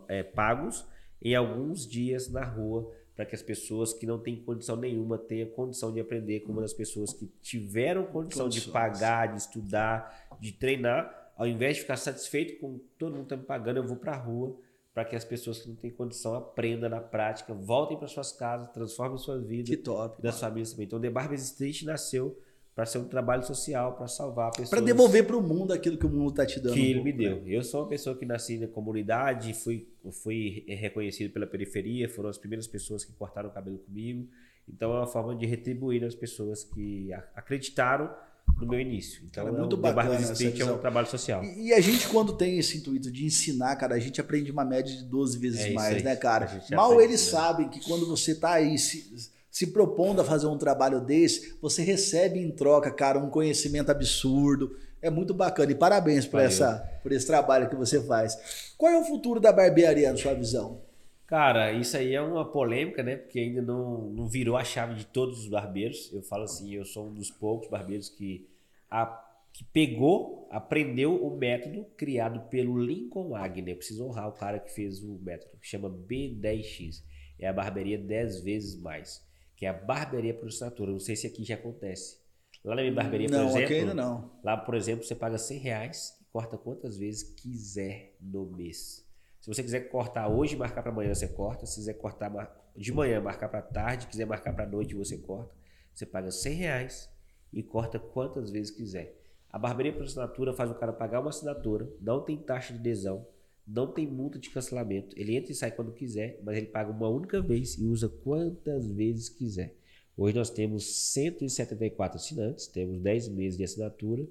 é, 0.08 0.22
pagos 0.22 0.84
em 1.22 1.34
alguns 1.34 1.86
dias 1.86 2.30
na 2.30 2.44
rua 2.44 2.90
para 3.20 3.26
que 3.26 3.34
as 3.34 3.42
pessoas 3.42 3.92
que 3.92 4.06
não 4.06 4.18
têm 4.18 4.34
condição 4.34 4.76
nenhuma 4.76 5.18
tenham 5.18 5.50
condição 5.50 5.92
de 5.92 6.00
aprender, 6.00 6.40
como 6.40 6.58
as 6.62 6.72
pessoas 6.72 7.12
que 7.12 7.26
tiveram 7.42 8.06
condição 8.06 8.46
Condições. 8.46 8.64
de 8.64 8.70
pagar, 8.70 9.26
de 9.26 9.36
estudar, 9.36 10.26
de 10.40 10.52
treinar, 10.52 11.30
ao 11.36 11.46
invés 11.46 11.76
de 11.76 11.82
ficar 11.82 11.98
satisfeito 11.98 12.58
com 12.58 12.80
todo 12.98 13.12
mundo 13.12 13.24
está 13.24 13.36
me 13.36 13.42
pagando, 13.42 13.76
eu 13.76 13.86
vou 13.86 13.98
para 13.98 14.12
a 14.12 14.16
rua 14.16 14.56
para 14.94 15.04
que 15.04 15.14
as 15.14 15.22
pessoas 15.22 15.60
que 15.60 15.68
não 15.68 15.76
têm 15.76 15.90
condição 15.90 16.34
aprendam 16.34 16.88
na 16.88 16.98
prática, 16.98 17.52
voltem 17.52 17.98
para 17.98 18.08
suas 18.08 18.32
casas, 18.32 18.68
transformem 18.68 19.18
suas 19.18 19.44
vidas 19.44 19.68
que 19.68 19.76
top, 19.76 20.22
das 20.22 20.40
famílias 20.40 20.70
também. 20.70 20.86
Então, 20.86 20.98
The 20.98 21.10
Barbers 21.10 21.42
Street 21.42 21.82
nasceu 21.82 22.40
para 22.80 22.86
ser 22.86 22.96
um 22.96 23.04
trabalho 23.04 23.42
social, 23.42 23.92
para 23.92 24.08
salvar 24.08 24.50
pessoas. 24.52 24.70
Para 24.70 24.80
devolver 24.80 25.26
para 25.26 25.36
o 25.36 25.42
mundo 25.42 25.70
aquilo 25.70 25.98
que 25.98 26.06
o 26.06 26.08
mundo 26.08 26.30
está 26.30 26.46
te 26.46 26.58
dando. 26.58 26.72
Que 26.72 26.80
um 26.80 26.84
ele 26.84 26.94
pouco, 26.94 27.04
me 27.04 27.12
deu. 27.12 27.36
Né? 27.42 27.42
Eu 27.44 27.62
sou 27.62 27.82
uma 27.82 27.88
pessoa 27.90 28.16
que 28.16 28.24
nasci 28.24 28.56
na 28.56 28.68
comunidade, 28.68 29.52
fui, 29.52 29.86
fui 30.10 30.64
reconhecido 30.66 31.30
pela 31.30 31.46
periferia, 31.46 32.08
foram 32.08 32.30
as 32.30 32.38
primeiras 32.38 32.66
pessoas 32.66 33.04
que 33.04 33.12
cortaram 33.12 33.50
o 33.50 33.52
cabelo 33.52 33.76
comigo. 33.80 34.26
Então 34.66 34.94
é 34.94 34.96
uma 34.96 35.06
forma 35.06 35.36
de 35.36 35.44
retribuir 35.44 36.02
as 36.04 36.14
pessoas 36.14 36.64
que 36.64 37.12
acreditaram 37.34 38.10
no 38.58 38.66
meu 38.66 38.80
início. 38.80 39.24
Então, 39.30 39.46
é 39.46 39.52
muito 39.52 39.76
é, 39.76 39.78
bacana. 39.78 40.18
Street 40.18 40.58
é 40.60 40.64
um 40.64 40.78
trabalho 40.78 41.06
social. 41.06 41.44
E, 41.44 41.66
e, 41.66 41.74
a 41.74 41.80
gente, 41.82 42.08
quando 42.08 42.32
tem 42.32 42.58
esse 42.58 42.78
intuito 42.78 43.12
de 43.12 43.26
ensinar, 43.26 43.76
cara, 43.76 43.94
a 43.94 43.98
gente 43.98 44.22
aprende 44.22 44.50
uma 44.50 44.64
média 44.64 44.96
de 44.96 45.04
12 45.04 45.38
vezes 45.38 45.66
é 45.66 45.72
mais, 45.72 46.02
né, 46.02 46.16
cara? 46.16 46.62
Mal 46.70 46.98
eles 46.98 47.26
né? 47.26 47.30
sabem 47.30 47.68
que 47.68 47.84
quando 47.84 48.06
você 48.06 48.32
está 48.32 48.52
aí 48.52 48.78
se, 48.78 49.30
se 49.50 49.66
propondo 49.72 50.20
a 50.20 50.24
fazer 50.24 50.46
um 50.46 50.56
trabalho 50.56 51.00
desse, 51.00 51.58
você 51.60 51.82
recebe 51.82 52.38
em 52.38 52.50
troca, 52.50 52.90
cara, 52.90 53.18
um 53.18 53.28
conhecimento 53.28 53.90
absurdo. 53.90 54.76
É 55.02 55.10
muito 55.10 55.34
bacana. 55.34 55.72
E 55.72 55.74
parabéns 55.74 56.26
por, 56.26 56.40
essa, 56.40 56.78
por 57.02 57.10
esse 57.10 57.26
trabalho 57.26 57.68
que 57.68 57.74
você 57.74 58.00
faz. 58.00 58.74
Qual 58.78 58.92
é 58.92 58.98
o 58.98 59.04
futuro 59.04 59.40
da 59.40 59.52
barbearia, 59.52 60.12
na 60.12 60.16
sua 60.16 60.34
visão? 60.34 60.82
Cara, 61.26 61.72
isso 61.72 61.96
aí 61.96 62.14
é 62.14 62.20
uma 62.20 62.44
polêmica, 62.44 63.02
né? 63.02 63.16
Porque 63.16 63.38
ainda 63.38 63.62
não, 63.62 64.10
não 64.10 64.28
virou 64.28 64.56
a 64.56 64.64
chave 64.64 64.94
de 64.94 65.06
todos 65.06 65.40
os 65.40 65.48
barbeiros. 65.48 66.12
Eu 66.12 66.22
falo 66.22 66.44
assim, 66.44 66.74
eu 66.74 66.84
sou 66.84 67.08
um 67.08 67.14
dos 67.14 67.30
poucos 67.30 67.68
barbeiros 67.68 68.08
que, 68.08 68.48
a, 68.90 69.06
que 69.52 69.64
pegou, 69.64 70.46
aprendeu 70.50 71.14
o 71.24 71.36
método 71.36 71.86
criado 71.96 72.48
pelo 72.48 72.78
Lincoln 72.78 73.30
Wagner. 73.30 73.74
Eu 73.74 73.78
preciso 73.78 74.04
honrar 74.04 74.28
o 74.28 74.32
cara 74.32 74.60
que 74.60 74.72
fez 74.72 75.02
o 75.02 75.18
método. 75.22 75.52
Chama 75.62 75.88
B10X. 75.88 77.02
É 77.38 77.48
a 77.48 77.52
barbearia 77.52 77.96
10 77.96 78.42
vezes 78.42 78.80
mais 78.80 79.28
que 79.60 79.66
é 79.66 79.68
a 79.68 79.74
barbearia 79.74 80.32
por 80.32 80.48
assinatura. 80.48 80.90
Não 80.90 80.98
sei 80.98 81.14
se 81.14 81.26
aqui 81.26 81.44
já 81.44 81.54
acontece. 81.54 82.18
Lá 82.64 82.74
na 82.74 82.80
minha 82.80 82.94
barbearia, 82.94 83.28
não, 83.28 83.40
por 83.40 83.48
exemplo. 83.48 83.64
Aqui 83.66 83.74
ainda 83.74 83.92
não. 83.92 84.32
Lá, 84.42 84.56
por 84.56 84.74
exemplo, 84.74 85.04
você 85.04 85.14
paga 85.14 85.36
100 85.36 85.58
reais 85.58 86.16
e 86.18 86.24
corta 86.32 86.56
quantas 86.56 86.96
vezes 86.96 87.22
quiser 87.34 88.16
no 88.18 88.46
mês. 88.46 89.06
Se 89.38 89.46
você 89.46 89.62
quiser 89.62 89.80
cortar 89.90 90.28
hoje 90.28 90.54
e 90.54 90.58
marcar 90.58 90.80
para 90.80 90.90
amanhã, 90.90 91.14
você 91.14 91.28
corta. 91.28 91.66
Se 91.66 91.76
quiser 91.76 91.92
cortar 91.92 92.30
de 92.74 92.90
manhã, 92.90 93.20
marcar 93.20 93.50
para 93.50 93.60
tarde, 93.60 94.06
quiser 94.06 94.24
marcar 94.24 94.54
para 94.54 94.66
noite, 94.66 94.94
você 94.94 95.18
corta. 95.18 95.54
Você 95.94 96.06
paga 96.06 96.30
100 96.30 96.54
reais 96.54 97.10
e 97.52 97.62
corta 97.62 97.98
quantas 97.98 98.50
vezes 98.50 98.70
quiser. 98.70 99.14
A 99.50 99.58
barbearia 99.58 99.92
por 99.92 100.04
assinatura 100.04 100.54
faz 100.54 100.70
o 100.70 100.74
cara 100.74 100.94
pagar 100.94 101.20
uma 101.20 101.28
assinatura, 101.28 101.86
não 102.00 102.24
tem 102.24 102.38
taxa 102.38 102.72
de 102.72 102.78
adesão, 102.78 103.26
não 103.72 103.86
tem 103.86 104.06
multa 104.06 104.38
de 104.38 104.50
cancelamento. 104.50 105.16
Ele 105.18 105.36
entra 105.36 105.52
e 105.52 105.54
sai 105.54 105.70
quando 105.70 105.92
quiser, 105.92 106.40
mas 106.44 106.56
ele 106.56 106.66
paga 106.66 106.90
uma 106.90 107.08
única 107.08 107.40
vez 107.40 107.78
e 107.78 107.84
usa 107.84 108.08
quantas 108.08 108.90
vezes 108.90 109.28
quiser. 109.28 109.76
Hoje 110.16 110.34
nós 110.34 110.50
temos 110.50 111.12
174 111.12 112.16
assinantes, 112.16 112.66
temos 112.66 113.00
10 113.00 113.28
meses 113.28 113.56
de 113.56 113.64
assinatura 113.64 114.26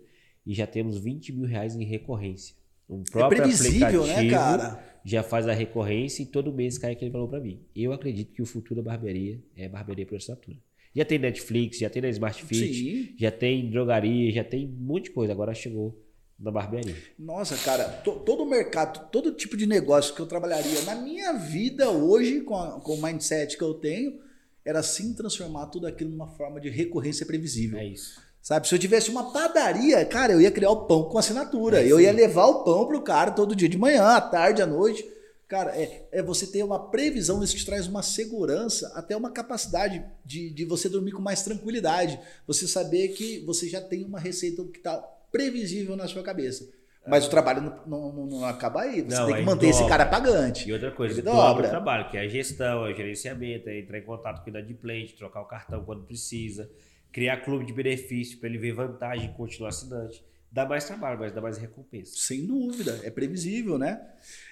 e 0.45 0.53
já 0.53 0.67
temos 0.67 0.97
20 0.99 1.33
mil 1.33 1.45
reais 1.45 1.75
em 1.75 1.85
recorrência. 1.85 2.55
Um 2.89 3.01
é 3.01 3.11
próprio 3.11 3.39
é 3.39 3.41
previsível, 3.43 4.05
né, 4.05 4.29
cara? 4.29 4.99
Já 5.05 5.23
faz 5.23 5.47
a 5.47 5.53
recorrência 5.53 6.21
e 6.21 6.25
todo 6.25 6.53
mês 6.53 6.77
cai 6.77 6.91
aquele 6.91 7.11
valor 7.11 7.29
para 7.29 7.39
mim. 7.39 7.63
Eu 7.75 7.93
acredito 7.93 8.33
que 8.33 8.41
o 8.41 8.45
futuro 8.45 8.81
da 8.81 8.91
barbearia 8.91 9.41
é 9.55 9.69
barbearia 9.69 10.05
por 10.05 10.17
assinatura. 10.17 10.57
Já 10.93 11.05
tem 11.05 11.17
Netflix, 11.17 11.77
já 11.77 11.89
tem 11.89 12.01
na 12.01 12.09
Smart 12.09 12.43
Fit, 12.43 12.73
Sim. 12.73 13.15
já 13.17 13.31
tem 13.31 13.69
drogaria, 13.69 14.31
já 14.31 14.43
tem 14.43 14.67
um 14.67 14.85
monte 14.85 15.05
de 15.05 15.11
coisa. 15.11 15.31
Agora 15.31 15.53
chegou 15.53 15.97
na 16.39 16.51
barbearia. 16.51 16.95
Nossa, 17.17 17.57
cara, 17.57 17.83
to, 18.03 18.13
todo 18.25 18.43
o 18.43 18.49
mercado, 18.49 19.09
todo 19.11 19.33
tipo 19.33 19.57
de 19.57 19.65
negócio 19.65 20.15
que 20.15 20.21
eu 20.21 20.25
trabalharia 20.25 20.81
na 20.83 20.95
minha 20.95 21.33
vida 21.33 21.89
hoje, 21.89 22.41
com, 22.41 22.55
a, 22.55 22.79
com 22.79 22.93
o 22.95 23.01
mindset 23.01 23.57
que 23.57 23.63
eu 23.63 23.73
tenho, 23.73 24.19
era 24.63 24.81
sim 24.81 25.13
transformar 25.13 25.65
tudo 25.67 25.85
aquilo 25.85 26.11
numa 26.11 26.27
forma 26.27 26.61
de 26.61 26.69
recorrência 26.69 27.25
previsível. 27.25 27.79
É 27.79 27.85
isso. 27.85 28.21
Sabe, 28.41 28.67
se 28.67 28.73
eu 28.73 28.79
tivesse 28.79 29.09
uma 29.09 29.33
padaria, 29.33 30.03
cara, 30.05 30.31
eu 30.31 30.39
ia 30.39 30.49
criar 30.49 30.71
o 30.71 30.85
pão 30.85 31.03
com 31.03 31.17
assinatura. 31.17 31.81
É, 31.81 31.91
eu 31.91 31.99
ia 31.99 32.11
levar 32.11 32.45
o 32.45 32.63
pão 32.63 32.87
pro 32.87 33.01
cara 33.01 33.31
todo 33.31 33.55
dia 33.55 33.67
de 33.67 33.77
manhã, 33.77 34.03
à 34.03 34.21
tarde, 34.21 34.61
à 34.61 34.65
noite. 34.65 35.05
Cara, 35.45 35.75
é, 35.75 36.07
é 36.11 36.23
você 36.23 36.47
ter 36.47 36.63
uma 36.63 36.89
previsão, 36.89 37.43
isso 37.43 37.57
te 37.57 37.65
traz 37.65 37.87
uma 37.87 38.03
segurança, 38.03 38.91
até 38.95 39.17
uma 39.17 39.31
capacidade 39.31 40.05
de, 40.23 40.51
de 40.51 40.63
você 40.63 40.87
dormir 40.87 41.11
com 41.11 41.21
mais 41.21 41.41
tranquilidade. 41.41 42.19
Você 42.47 42.67
saber 42.67 43.09
que 43.09 43.43
você 43.45 43.67
já 43.67 43.81
tem 43.81 44.05
uma 44.05 44.19
receita 44.19 44.63
que 44.63 44.77
está 44.77 45.03
previsível 45.31 45.95
na 45.95 46.07
sua 46.07 46.23
cabeça. 46.23 46.69
Mas 47.07 47.25
o 47.25 47.29
trabalho 47.29 47.61
não, 47.61 48.13
não, 48.13 48.25
não 48.25 48.45
acaba 48.45 48.81
aí. 48.81 49.01
Você 49.01 49.15
não, 49.15 49.25
tem 49.25 49.35
que 49.37 49.41
manter 49.41 49.67
dobra. 49.67 49.69
esse 49.69 49.87
cara 49.87 50.05
pagante. 50.05 50.69
E 50.69 50.73
outra 50.73 50.91
coisa, 50.91 51.15
ele 51.15 51.21
dobra. 51.23 51.67
o 51.67 51.69
trabalho, 51.69 52.09
que 52.09 52.17
é 52.17 52.21
a 52.21 52.27
gestão, 52.27 52.85
é 52.85 52.91
o 52.91 52.95
gerenciamento, 52.95 53.69
é 53.69 53.79
entrar 53.79 53.97
em 53.97 54.03
contato 54.03 54.41
com 54.41 54.47
o 54.47 54.49
inadimplente, 54.49 55.15
trocar 55.15 55.41
o 55.41 55.45
cartão 55.45 55.83
quando 55.83 56.03
precisa, 56.03 56.69
criar 57.11 57.37
clube 57.37 57.65
de 57.65 57.73
benefício 57.73 58.39
para 58.39 58.49
ele 58.49 58.57
ver 58.57 58.73
vantagem 58.73 59.29
e 59.29 59.33
continuar 59.33 59.69
assinante. 59.69 60.23
Dá 60.51 60.65
mais 60.65 60.85
trabalho, 60.85 61.19
mas 61.19 61.31
dá 61.31 61.39
mais 61.39 61.57
recompensa. 61.59 62.13
Sem 62.15 62.47
dúvida, 62.47 62.99
é 63.03 63.11
previsível, 63.11 63.77
né? 63.77 64.01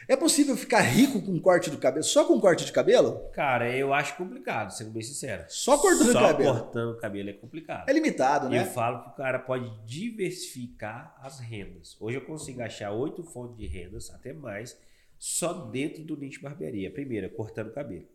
É 0.07 0.15
possível 0.15 0.55
ficar 0.55 0.81
rico 0.81 1.19
com 1.21 1.39
corte 1.39 1.71
do 1.71 1.77
cabelo? 1.79 2.03
Só 2.03 2.23
com 2.25 2.39
corte 2.39 2.65
de 2.65 2.71
cabelo? 2.71 3.27
Cara, 3.33 3.75
eu 3.75 3.91
acho 3.91 4.15
complicado, 4.15 4.69
sendo 4.69 4.91
bem 4.91 5.01
sincero. 5.01 5.45
Só 5.49 5.75
cortando 5.79 6.11
Só 6.11 6.19
o 6.19 6.21
cabelo? 6.21 6.53
Só 6.53 6.59
cortando 6.61 6.91
o 6.91 6.97
cabelo 6.97 7.29
é 7.31 7.33
complicado. 7.33 7.89
É 7.89 7.93
limitado, 7.93 8.47
né? 8.47 8.61
Eu 8.61 8.65
falo 8.65 9.03
que 9.03 9.09
o 9.09 9.13
cara 9.13 9.39
pode 9.39 9.71
diversificar 9.85 11.17
as 11.19 11.39
rendas. 11.39 11.97
Hoje 11.99 12.17
eu 12.17 12.21
consigo 12.21 12.61
achar 12.61 12.91
oito 12.91 13.23
fontes 13.23 13.57
de 13.57 13.65
rendas, 13.65 14.11
até 14.11 14.33
mais, 14.33 14.77
só 15.17 15.51
dentro 15.51 16.03
do 16.03 16.15
nicho 16.15 16.41
barbearia. 16.43 16.89
A 16.89 16.91
primeira, 16.91 17.27
cortando 17.27 17.69
o 17.69 17.73
cabelo. 17.73 18.05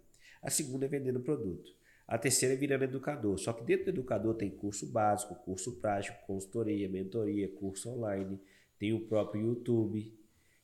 A 0.41 0.51
segunda 0.51 0.87
é 0.87 0.89
vendendo 0.89 1.19
produto. 1.19 1.82
A 2.13 2.19
terceira 2.19 2.53
é 2.53 2.59
virando 2.59 2.85
educador. 2.85 3.39
Só 3.39 3.55
que 3.55 3.65
dentro 3.65 3.87
do 3.87 3.91
educador 3.91 4.35
tem 4.35 4.51
curso 4.51 4.87
básico, 4.87 5.35
curso 5.35 5.81
prático, 5.81 6.19
consultoria, 6.27 6.87
mentoria, 6.87 7.49
curso 7.49 7.89
online, 7.89 8.39
tem 8.79 8.93
o 8.93 9.01
próprio 9.01 9.47
YouTube. 9.47 10.13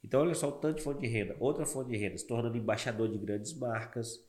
Então, 0.04 0.20
olha 0.20 0.34
só 0.34 0.50
o 0.50 0.52
tanto 0.52 0.76
de 0.76 0.82
fonte 0.82 1.00
de 1.00 1.06
renda. 1.06 1.34
Outra 1.40 1.64
fonte 1.64 1.88
de 1.88 1.96
renda, 1.96 2.18
se 2.18 2.26
tornando 2.26 2.58
embaixador 2.58 3.10
de 3.10 3.16
grandes 3.16 3.54
marcas, 3.54 4.22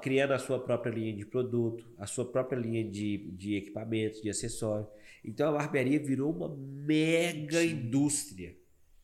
criando 0.00 0.32
a 0.32 0.38
sua 0.38 0.58
própria 0.58 0.90
linha 0.90 1.12
de 1.12 1.26
produto, 1.26 1.86
a 1.98 2.06
sua 2.06 2.24
própria 2.24 2.58
linha 2.58 2.82
de, 2.82 3.18
de 3.32 3.56
equipamentos, 3.56 4.22
de 4.22 4.30
acessórios. 4.30 4.88
Então, 5.22 5.50
a 5.50 5.58
barbearia 5.58 5.98
virou 5.98 6.32
uma 6.32 6.48
mega 6.48 7.60
Sim. 7.60 7.72
indústria. 7.72 8.56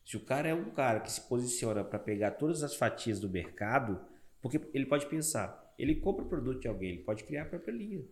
Se 0.03 0.17
o 0.17 0.21
cara 0.21 0.49
é 0.49 0.55
um 0.55 0.71
cara 0.71 1.01
que 1.01 1.11
se 1.11 1.21
posiciona 1.21 1.83
para 1.83 1.99
pegar 1.99 2.31
todas 2.31 2.63
as 2.63 2.75
fatias 2.75 3.19
do 3.19 3.29
mercado, 3.29 4.01
porque 4.41 4.59
ele 4.73 4.87
pode 4.87 5.05
pensar, 5.05 5.62
ele 5.77 5.95
compra 5.95 6.23
o 6.23 6.27
produto 6.27 6.61
de 6.61 6.67
alguém, 6.67 6.91
ele 6.91 7.03
pode 7.03 7.23
criar 7.23 7.43
a 7.43 7.45
própria 7.45 7.71
linha. 7.71 8.03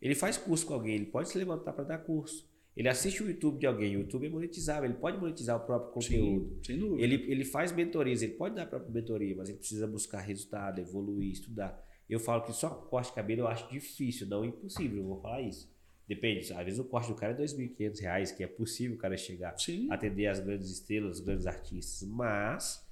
Ele 0.00 0.14
faz 0.14 0.36
curso 0.36 0.66
com 0.66 0.74
alguém, 0.74 0.94
ele 0.94 1.06
pode 1.06 1.28
se 1.28 1.36
levantar 1.36 1.72
para 1.72 1.84
dar 1.84 1.98
curso. 1.98 2.48
Ele 2.76 2.88
assiste 2.88 3.22
o 3.22 3.28
YouTube 3.28 3.58
de 3.58 3.66
alguém, 3.66 3.96
o 3.96 4.00
YouTube 4.00 4.26
é 4.26 4.30
monetizável, 4.30 4.88
ele 4.88 4.98
pode 4.98 5.18
monetizar 5.18 5.56
o 5.56 5.60
próprio 5.60 5.92
conteúdo. 5.92 6.54
Sim, 6.56 6.64
sem 6.64 6.78
dúvida. 6.78 7.02
Ele, 7.02 7.30
ele 7.30 7.44
faz 7.44 7.72
mentorias, 7.72 8.22
ele 8.22 8.34
pode 8.34 8.54
dar 8.54 8.62
a 8.62 8.66
própria 8.66 8.90
mentoria, 8.90 9.34
mas 9.36 9.48
ele 9.48 9.58
precisa 9.58 9.86
buscar 9.86 10.20
resultado, 10.20 10.80
evoluir, 10.80 11.32
estudar. 11.32 11.84
Eu 12.08 12.18
falo 12.18 12.42
que 12.42 12.52
só 12.52 12.70
corte 12.70 13.08
de 13.08 13.14
cabelo 13.14 13.42
eu 13.42 13.48
acho 13.48 13.70
difícil, 13.70 14.26
não 14.26 14.44
impossível, 14.44 14.98
eu 14.98 15.08
vou 15.08 15.20
falar 15.20 15.42
isso. 15.42 15.70
Depende, 16.08 16.52
às 16.52 16.64
vezes 16.64 16.80
o 16.80 16.84
corte 16.84 17.08
do 17.08 17.14
cara 17.14 17.32
é 17.32 17.36
R$ 17.36 17.44
2.500, 17.44 18.36
que 18.36 18.42
é 18.42 18.46
possível 18.46 18.96
o 18.96 18.98
cara 18.98 19.16
chegar, 19.16 19.56
Sim. 19.56 19.86
atender 19.92 20.26
as 20.26 20.40
grandes 20.40 20.70
estrelas, 20.70 21.18
os 21.18 21.24
grandes 21.24 21.46
artistas, 21.46 22.08
mas 22.08 22.84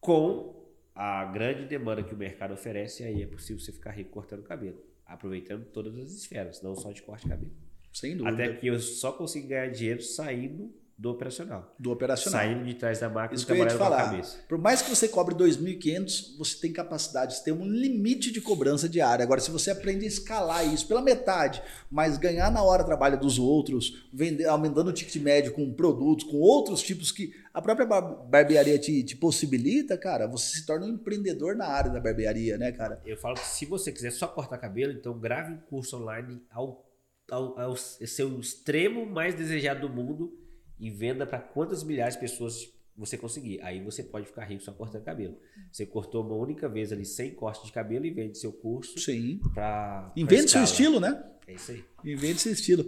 com 0.00 0.61
a 0.94 1.24
grande 1.24 1.66
demanda 1.66 2.02
que 2.02 2.14
o 2.14 2.16
mercado 2.16 2.54
oferece, 2.54 3.02
aí 3.02 3.22
é 3.22 3.26
possível 3.26 3.58
você 3.58 3.72
ficar 3.72 3.92
rico 3.92 4.10
cortando 4.10 4.42
cabelo, 4.42 4.82
aproveitando 5.06 5.64
todas 5.66 5.96
as 5.98 6.12
esferas, 6.12 6.62
não 6.62 6.74
só 6.74 6.92
de 6.92 7.02
corte 7.02 7.24
de 7.24 7.30
cabelo. 7.30 7.52
Sem 7.92 8.16
dúvida. 8.16 8.34
Até 8.34 8.54
que 8.54 8.66
eu 8.66 8.78
só 8.78 9.12
consigo 9.12 9.48
ganhar 9.48 9.68
dinheiro 9.68 10.02
saindo 10.02 10.74
do 10.96 11.10
operacional. 11.10 11.74
Do 11.78 11.90
operacional. 11.90 12.40
Saindo 12.40 12.64
de 12.64 12.74
trás 12.74 13.00
da 13.00 13.08
máquina 13.08 13.34
Isso 13.34 13.44
e 13.44 13.46
trabalhando 13.46 13.78
com 13.78 13.84
a 13.84 13.96
cabeça. 13.96 14.38
Por 14.48 14.58
mais 14.58 14.82
que 14.82 14.90
você 14.90 15.08
cobre 15.08 15.34
2.500, 15.34 16.36
você 16.38 16.56
tem 16.60 16.72
capacidade, 16.72 17.34
você 17.34 17.44
tem 17.44 17.52
um 17.52 17.64
limite 17.64 18.30
de 18.30 18.40
cobrança 18.40 18.88
diária. 18.88 19.22
Agora, 19.22 19.40
se 19.40 19.50
você 19.50 19.70
aprende 19.70 20.04
a 20.04 20.08
escalar 20.08 20.72
isso 20.72 20.86
pela 20.86 21.02
metade, 21.02 21.62
mas 21.90 22.18
ganhar 22.18 22.50
na 22.52 22.62
hora 22.62 22.84
trabalho 22.84 23.18
dos 23.18 23.38
outros, 23.38 24.06
vender, 24.12 24.46
aumentando 24.46 24.90
o 24.90 24.92
ticket 24.92 25.16
médio 25.22 25.52
com 25.52 25.72
produtos, 25.72 26.24
com 26.24 26.36
outros 26.36 26.82
tipos 26.82 27.10
que 27.10 27.34
a 27.52 27.60
própria 27.60 27.86
barbearia 27.86 28.78
te, 28.78 29.02
te 29.02 29.16
possibilita, 29.16 29.98
cara, 29.98 30.26
você 30.26 30.58
se 30.58 30.66
torna 30.66 30.86
um 30.86 30.90
empreendedor 30.90 31.56
na 31.56 31.66
área 31.66 31.90
da 31.90 32.00
barbearia, 32.00 32.56
né, 32.56 32.70
cara? 32.70 33.00
Eu 33.04 33.16
falo 33.16 33.34
que 33.34 33.46
se 33.46 33.66
você 33.66 33.90
quiser 33.90 34.12
só 34.12 34.26
cortar 34.26 34.58
cabelo, 34.58 34.92
então 34.92 35.18
grave 35.18 35.52
um 35.52 35.58
curso 35.58 35.96
online 35.96 36.40
ao, 36.50 36.86
ao, 37.30 37.58
ao 37.58 37.76
seu 37.76 38.38
extremo 38.38 39.04
mais 39.04 39.34
desejado 39.34 39.80
do 39.80 39.92
mundo 39.92 40.41
e 40.82 40.90
venda 40.90 41.24
para 41.24 41.38
quantas 41.38 41.84
milhares 41.84 42.14
de 42.14 42.20
pessoas 42.20 42.68
você 42.96 43.16
conseguir. 43.16 43.62
Aí 43.62 43.80
você 43.80 44.02
pode 44.02 44.26
ficar 44.26 44.44
rico 44.44 44.64
só 44.64 44.72
cortando 44.72 45.04
cabelo. 45.04 45.38
Você 45.70 45.86
cortou 45.86 46.26
uma 46.26 46.34
única 46.34 46.68
vez 46.68 46.92
ali 46.92 47.06
sem 47.06 47.30
corte 47.30 47.64
de 47.64 47.70
cabelo 47.70 48.04
e 48.04 48.10
vende 48.10 48.36
seu 48.36 48.52
curso. 48.52 48.98
Sim. 48.98 49.40
Pra, 49.54 50.12
Invente 50.16 50.50
seu 50.50 50.64
estilo, 50.64 50.98
né? 50.98 51.24
É 51.46 51.54
isso 51.54 51.70
aí. 51.70 51.84
Invente 52.04 52.40
seu 52.40 52.52
estilo. 52.52 52.84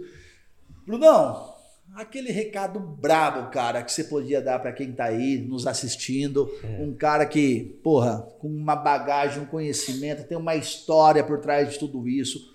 Brunão, 0.85 1.55
aquele 1.93 2.31
recado 2.31 2.81
brabo, 2.81 3.49
cara, 3.49 3.81
que 3.81 3.89
você 3.89 4.03
podia 4.03 4.41
dar 4.41 4.59
para 4.59 4.73
quem 4.73 4.91
tá 4.91 5.05
aí 5.05 5.37
nos 5.37 5.65
assistindo. 5.65 6.51
É. 6.61 6.83
Um 6.83 6.93
cara 6.93 7.25
que, 7.25 7.79
porra, 7.81 8.23
com 8.39 8.49
uma 8.49 8.75
bagagem, 8.75 9.41
um 9.41 9.45
conhecimento, 9.45 10.27
tem 10.27 10.37
uma 10.37 10.57
história 10.57 11.23
por 11.23 11.39
trás 11.39 11.71
de 11.71 11.79
tudo 11.79 12.09
isso, 12.09 12.53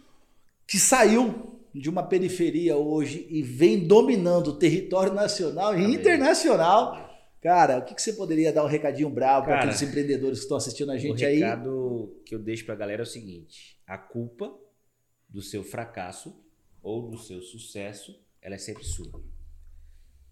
que 0.66 0.78
saiu 0.78 1.59
de 1.74 1.88
uma 1.88 2.02
periferia 2.02 2.76
hoje 2.76 3.26
e 3.30 3.42
vem 3.42 3.86
dominando 3.86 4.48
o 4.48 4.58
território 4.58 5.12
nacional 5.12 5.74
e 5.74 5.84
Amém. 5.84 5.94
internacional. 5.94 7.08
Cara, 7.40 7.78
o 7.78 7.84
que, 7.84 7.94
que, 7.94 8.02
você 8.02 8.12
poderia 8.12 8.52
dar 8.52 8.64
um 8.64 8.68
recadinho 8.68 9.08
bravo 9.08 9.46
para 9.46 9.58
aqueles 9.58 9.80
empreendedores 9.80 10.40
que 10.40 10.44
estão 10.44 10.56
assistindo 10.56 10.92
a 10.92 10.98
gente 10.98 11.24
aí? 11.24 11.38
O 11.38 11.44
recado 11.44 12.22
que 12.24 12.34
eu 12.34 12.38
deixo 12.38 12.66
para 12.66 12.74
a 12.74 12.78
galera 12.78 13.02
é 13.02 13.04
o 13.04 13.06
seguinte: 13.06 13.78
a 13.86 13.96
culpa 13.96 14.54
do 15.28 15.40
seu 15.40 15.64
fracasso 15.64 16.36
ou 16.82 17.08
do 17.08 17.18
seu 17.18 17.40
sucesso, 17.40 18.18
ela 18.42 18.56
é 18.56 18.58
sempre 18.58 18.84
sua. 18.84 19.22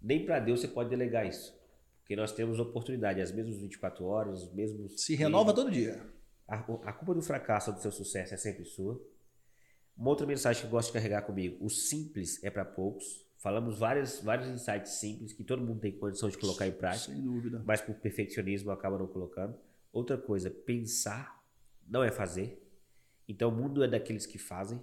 Nem 0.00 0.24
para 0.24 0.38
Deus 0.38 0.60
você 0.60 0.68
pode 0.68 0.90
delegar 0.90 1.26
isso. 1.26 1.56
Porque 2.00 2.16
nós 2.16 2.32
temos 2.32 2.58
oportunidade, 2.58 3.20
as 3.20 3.30
mesmas 3.30 3.56
24 3.56 4.04
horas, 4.04 4.42
os 4.42 4.52
mesmos. 4.52 5.00
Se 5.00 5.14
renova 5.14 5.52
todo 5.52 5.70
dia. 5.70 6.00
A, 6.46 6.56
a 6.56 6.92
culpa 6.92 7.14
do 7.14 7.22
fracasso 7.22 7.70
ou 7.70 7.76
do 7.76 7.82
seu 7.82 7.92
sucesso 7.92 8.32
é 8.32 8.36
sempre 8.36 8.64
sua. 8.64 8.98
Uma 9.98 10.10
outra 10.10 10.24
mensagem 10.24 10.60
que 10.60 10.66
eu 10.68 10.70
gosto 10.70 10.88
de 10.88 10.92
carregar 10.92 11.22
comigo: 11.22 11.56
o 11.64 11.68
simples 11.68 12.42
é 12.44 12.48
para 12.48 12.64
poucos. 12.64 13.26
Falamos 13.38 13.78
vários, 13.78 14.20
vários 14.20 14.48
insights 14.48 14.92
simples 14.92 15.32
que 15.32 15.44
todo 15.44 15.62
mundo 15.62 15.80
tem 15.80 15.92
condição 15.92 16.28
de 16.28 16.38
colocar 16.38 16.66
em 16.66 16.72
prática. 16.72 17.12
Sem 17.12 17.22
dúvida. 17.22 17.62
Mas 17.64 17.80
por 17.80 17.94
perfeccionismo 17.96 18.70
acaba 18.70 18.98
não 18.98 19.08
colocando. 19.08 19.58
Outra 19.92 20.16
coisa, 20.16 20.50
pensar 20.50 21.44
não 21.86 22.04
é 22.04 22.10
fazer. 22.10 22.64
Então 23.28 23.50
o 23.50 23.52
mundo 23.52 23.82
é 23.82 23.88
daqueles 23.88 24.24
que 24.24 24.38
fazem. 24.38 24.80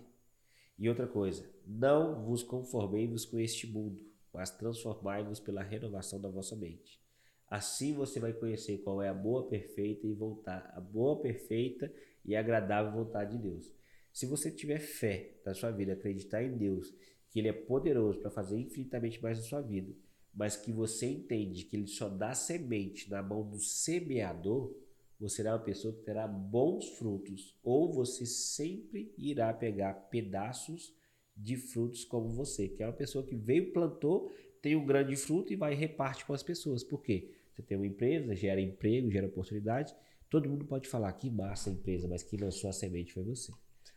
E 0.78 0.90
outra 0.90 1.08
coisa, 1.08 1.50
não 1.66 2.26
vos 2.26 2.44
conformei-vos 2.44 3.24
com 3.24 3.40
este 3.40 3.66
mundo, 3.66 4.02
mas 4.34 4.50
transformai-vos 4.50 5.40
pela 5.40 5.64
renovação 5.64 6.20
da 6.20 6.30
vossa 6.30 6.56
mente. 6.56 7.02
Assim 7.48 7.94
você 7.94 8.20
vai 8.20 8.34
conhecer 8.34 8.80
qual 8.80 9.02
é 9.02 9.08
a 9.08 9.14
boa, 9.14 9.48
perfeita 9.48 10.06
e 10.06 10.14
voltar, 10.14 10.74
a 10.76 10.82
boa, 10.82 11.22
perfeita 11.22 11.94
e 12.26 12.36
agradável 12.36 12.92
vontade 12.92 13.38
de 13.38 13.44
Deus. 13.50 13.75
Se 14.16 14.26
você 14.26 14.50
tiver 14.50 14.80
fé 14.80 15.34
na 15.46 15.54
sua 15.54 15.72
vida, 15.72 15.92
acreditar 15.92 16.42
em 16.42 16.56
Deus, 16.56 16.96
que 17.30 17.38
Ele 17.38 17.50
é 17.50 17.54
poderoso 17.54 18.22
para 18.22 18.32
fazer 18.32 18.58
infinitamente 18.58 19.22
mais 19.22 19.38
na 19.38 19.44
sua 19.44 19.60
vida, 19.60 19.94
mas 20.34 20.56
que 20.56 20.72
você 20.72 21.06
entende 21.06 21.66
que 21.66 21.76
Ele 21.76 21.86
só 21.86 22.08
dá 22.08 22.34
semente 22.34 23.10
na 23.10 23.22
mão 23.22 23.46
do 23.46 23.60
semeador, 23.60 24.74
você 25.20 25.36
será 25.36 25.52
uma 25.52 25.66
pessoa 25.66 25.94
que 25.94 26.04
terá 26.04 26.26
bons 26.30 26.88
frutos, 26.92 27.60
ou 27.62 27.92
você 27.92 28.26
sempre 28.26 29.14
irá 29.18 29.54
pegar 29.54 29.94
pedaços 30.10 30.96
de 31.36 31.58
frutos 31.58 32.06
como 32.06 32.30
você, 32.30 32.70
que 32.70 32.82
é 32.82 32.88
uma 32.88 32.94
pessoa 32.94 33.26
que 33.26 33.36
veio, 33.36 33.74
plantou, 33.74 34.32
tem 34.62 34.78
um 34.78 34.86
grande 34.86 35.18
fruto 35.18 35.52
e 35.52 35.58
vai 35.58 35.74
e 35.74 35.76
reparte 35.76 36.24
com 36.24 36.32
as 36.32 36.42
pessoas. 36.42 36.86
Por 36.86 37.04
quê? 37.04 37.34
Você 37.54 37.62
tem 37.62 37.76
uma 37.76 37.86
empresa, 37.86 38.34
gera 38.34 38.62
emprego, 38.62 39.12
gera 39.12 39.28
oportunidade. 39.28 39.94
Todo 40.30 40.50
mundo 40.50 40.64
pode 40.64 40.88
falar 40.88 41.12
que 41.12 41.30
massa 41.30 41.70
a 41.70 41.74
empresa, 41.74 42.08
mas 42.08 42.24
quem 42.24 42.40
lançou 42.40 42.70
a 42.70 42.74
semente 42.74 43.12
foi 43.12 43.24
você. 43.24 43.52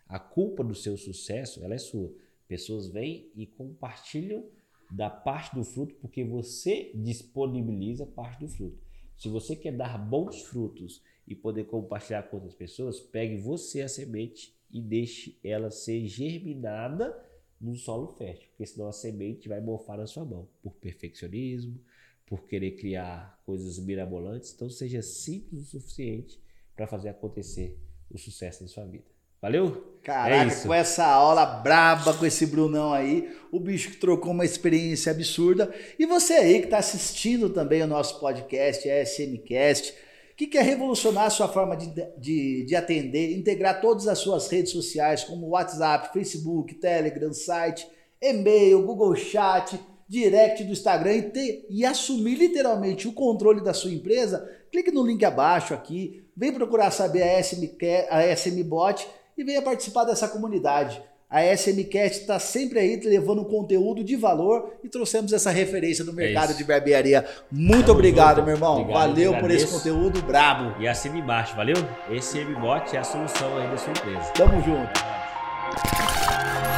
A 0.09 0.19
culpa 0.19 0.65
do 0.65 0.75
seu 0.75 0.97
sucesso, 0.97 1.63
ela 1.63 1.75
é 1.75 1.79
sua. 1.79 2.13
Pessoas 2.47 2.89
vêm 2.89 3.31
e 3.35 3.47
compartilham 3.47 4.45
da 4.91 5.11
parte 5.11 5.55
do 5.55 5.63
fruto 5.63 5.95
porque 5.97 6.25
você 6.25 6.91
disponibiliza 6.95 8.07
parte 8.07 8.41
do 8.41 8.49
fruto. 8.49 8.79
Se 9.19 9.29
você 9.29 9.55
quer 9.55 9.77
dar 9.77 9.99
bons 9.99 10.43
frutos 10.43 11.03
e 11.27 11.35
poder 11.35 11.65
compartilhar 11.65 12.23
com 12.23 12.37
outras 12.37 12.55
pessoas, 12.55 13.01
pegue 13.01 13.37
você 13.37 13.83
a 13.83 13.89
semente 13.89 14.57
e 14.71 14.81
deixe 14.81 15.39
ela 15.43 15.71
ser 15.71 16.07
germinada 16.07 17.25
no 17.61 17.75
solo 17.75 18.15
fértil, 18.17 18.49
porque 18.51 18.67
senão 18.67 18.89
a 18.89 18.93
semente 18.93 19.49
vai 19.49 19.61
morfar 19.61 19.99
na 19.99 20.07
sua 20.07 20.25
mão 20.25 20.49
por 20.63 20.73
perfeccionismo, 20.75 21.81
por 22.25 22.47
querer 22.47 22.77
criar 22.77 23.43
coisas 23.45 23.79
mirabolantes. 23.79 24.55
Então 24.55 24.71
seja 24.71 25.03
simples 25.03 25.63
o 25.63 25.81
suficiente 25.81 26.41
para 26.77 26.87
fazer 26.87 27.09
acontecer 27.09 27.77
o 28.09 28.17
sucesso 28.17 28.63
em 28.63 28.69
sua 28.69 28.85
vida. 28.85 29.18
Valeu? 29.41 29.89
Caraca, 30.03 30.53
é 30.53 30.63
com 30.63 30.73
essa 30.73 31.05
aula 31.05 31.45
braba 31.45 32.15
com 32.15 32.25
esse 32.25 32.47
Brunão 32.47 32.95
aí, 32.95 33.31
o 33.53 33.61
bicho 33.61 33.91
que 33.91 33.99
trocou 33.99 34.33
uma 34.33 34.45
experiência 34.45 35.13
absurda. 35.13 35.73
E 35.99 36.07
você 36.07 36.35
aí 36.35 36.61
que 36.61 36.65
está 36.65 36.79
assistindo 36.79 37.51
também 37.51 37.83
o 37.83 37.87
nosso 37.87 38.19
podcast, 38.19 38.89
a 38.89 39.05
SMCast, 39.05 39.95
que 40.35 40.47
quer 40.47 40.65
revolucionar 40.65 41.25
a 41.25 41.31
sua 41.31 41.49
forma 41.49 41.77
de, 41.77 41.93
de, 42.17 42.65
de 42.65 42.75
atender, 42.75 43.37
integrar 43.37 43.81
todas 43.81 44.09
as 44.09 44.19
suas 44.19 44.49
redes 44.49 44.73
sociais, 44.73 45.25
como 45.25 45.49
WhatsApp, 45.49 46.13
Facebook, 46.13 46.75
Telegram, 46.77 47.33
site, 47.33 47.87
e-mail, 48.23 48.87
Google 48.87 49.15
Chat, 49.15 49.79
direct 50.09 50.65
do 50.65 50.73
Instagram 50.73 51.15
e, 51.17 51.23
ter, 51.23 51.67
e 51.69 51.85
assumir 51.85 52.37
literalmente 52.37 53.07
o 53.07 53.13
controle 53.13 53.63
da 53.63 53.75
sua 53.75 53.91
empresa, 53.91 54.49
clique 54.73 54.91
no 54.91 55.07
link 55.07 55.23
abaixo 55.25 55.75
aqui, 55.75 56.25
vem 56.37 56.53
procurar 56.53 56.91
saber 56.91 57.25
a, 57.25 57.43
SM, 57.43 57.77
a 58.09 58.25
SMBot 58.35 59.07
e 59.39 59.45
venha 59.45 59.63
participar 59.63 60.05
dessa 60.05 60.29
comunidade. 60.29 61.01
A 61.31 61.43
SMCast 61.55 62.21
está 62.21 62.39
sempre 62.39 62.79
aí 62.79 62.99
levando 63.05 63.45
conteúdo 63.45 64.03
de 64.03 64.17
valor 64.17 64.73
e 64.83 64.89
trouxemos 64.89 65.33
essa 65.33 65.51
referência 65.51 66.03
do 66.03 66.11
é 66.13 66.15
mercado 66.15 66.53
é 66.53 66.55
de 66.55 66.65
barbearia. 66.65 67.27
Muito 67.53 67.87
Tamo 67.87 67.99
obrigado, 67.99 68.37
junto. 68.37 68.47
meu 68.47 68.55
irmão. 68.55 68.81
Obrigado, 68.81 69.09
valeu 69.09 69.37
por 69.37 69.51
esse 69.51 69.67
conteúdo 69.67 70.23
brabo. 70.23 70.81
E 70.81 70.89
assine 70.89 71.21
embaixo, 71.21 71.55
valeu? 71.55 71.77
Esse 72.11 72.39
MBot 72.39 72.97
é 72.97 73.01
a 73.01 73.05
solução 73.05 73.59
aí 73.59 73.69
da 73.69 73.77
sua 73.77 73.91
empresa. 73.91 74.33
Tamo 74.33 74.63
junto. 74.63 76.78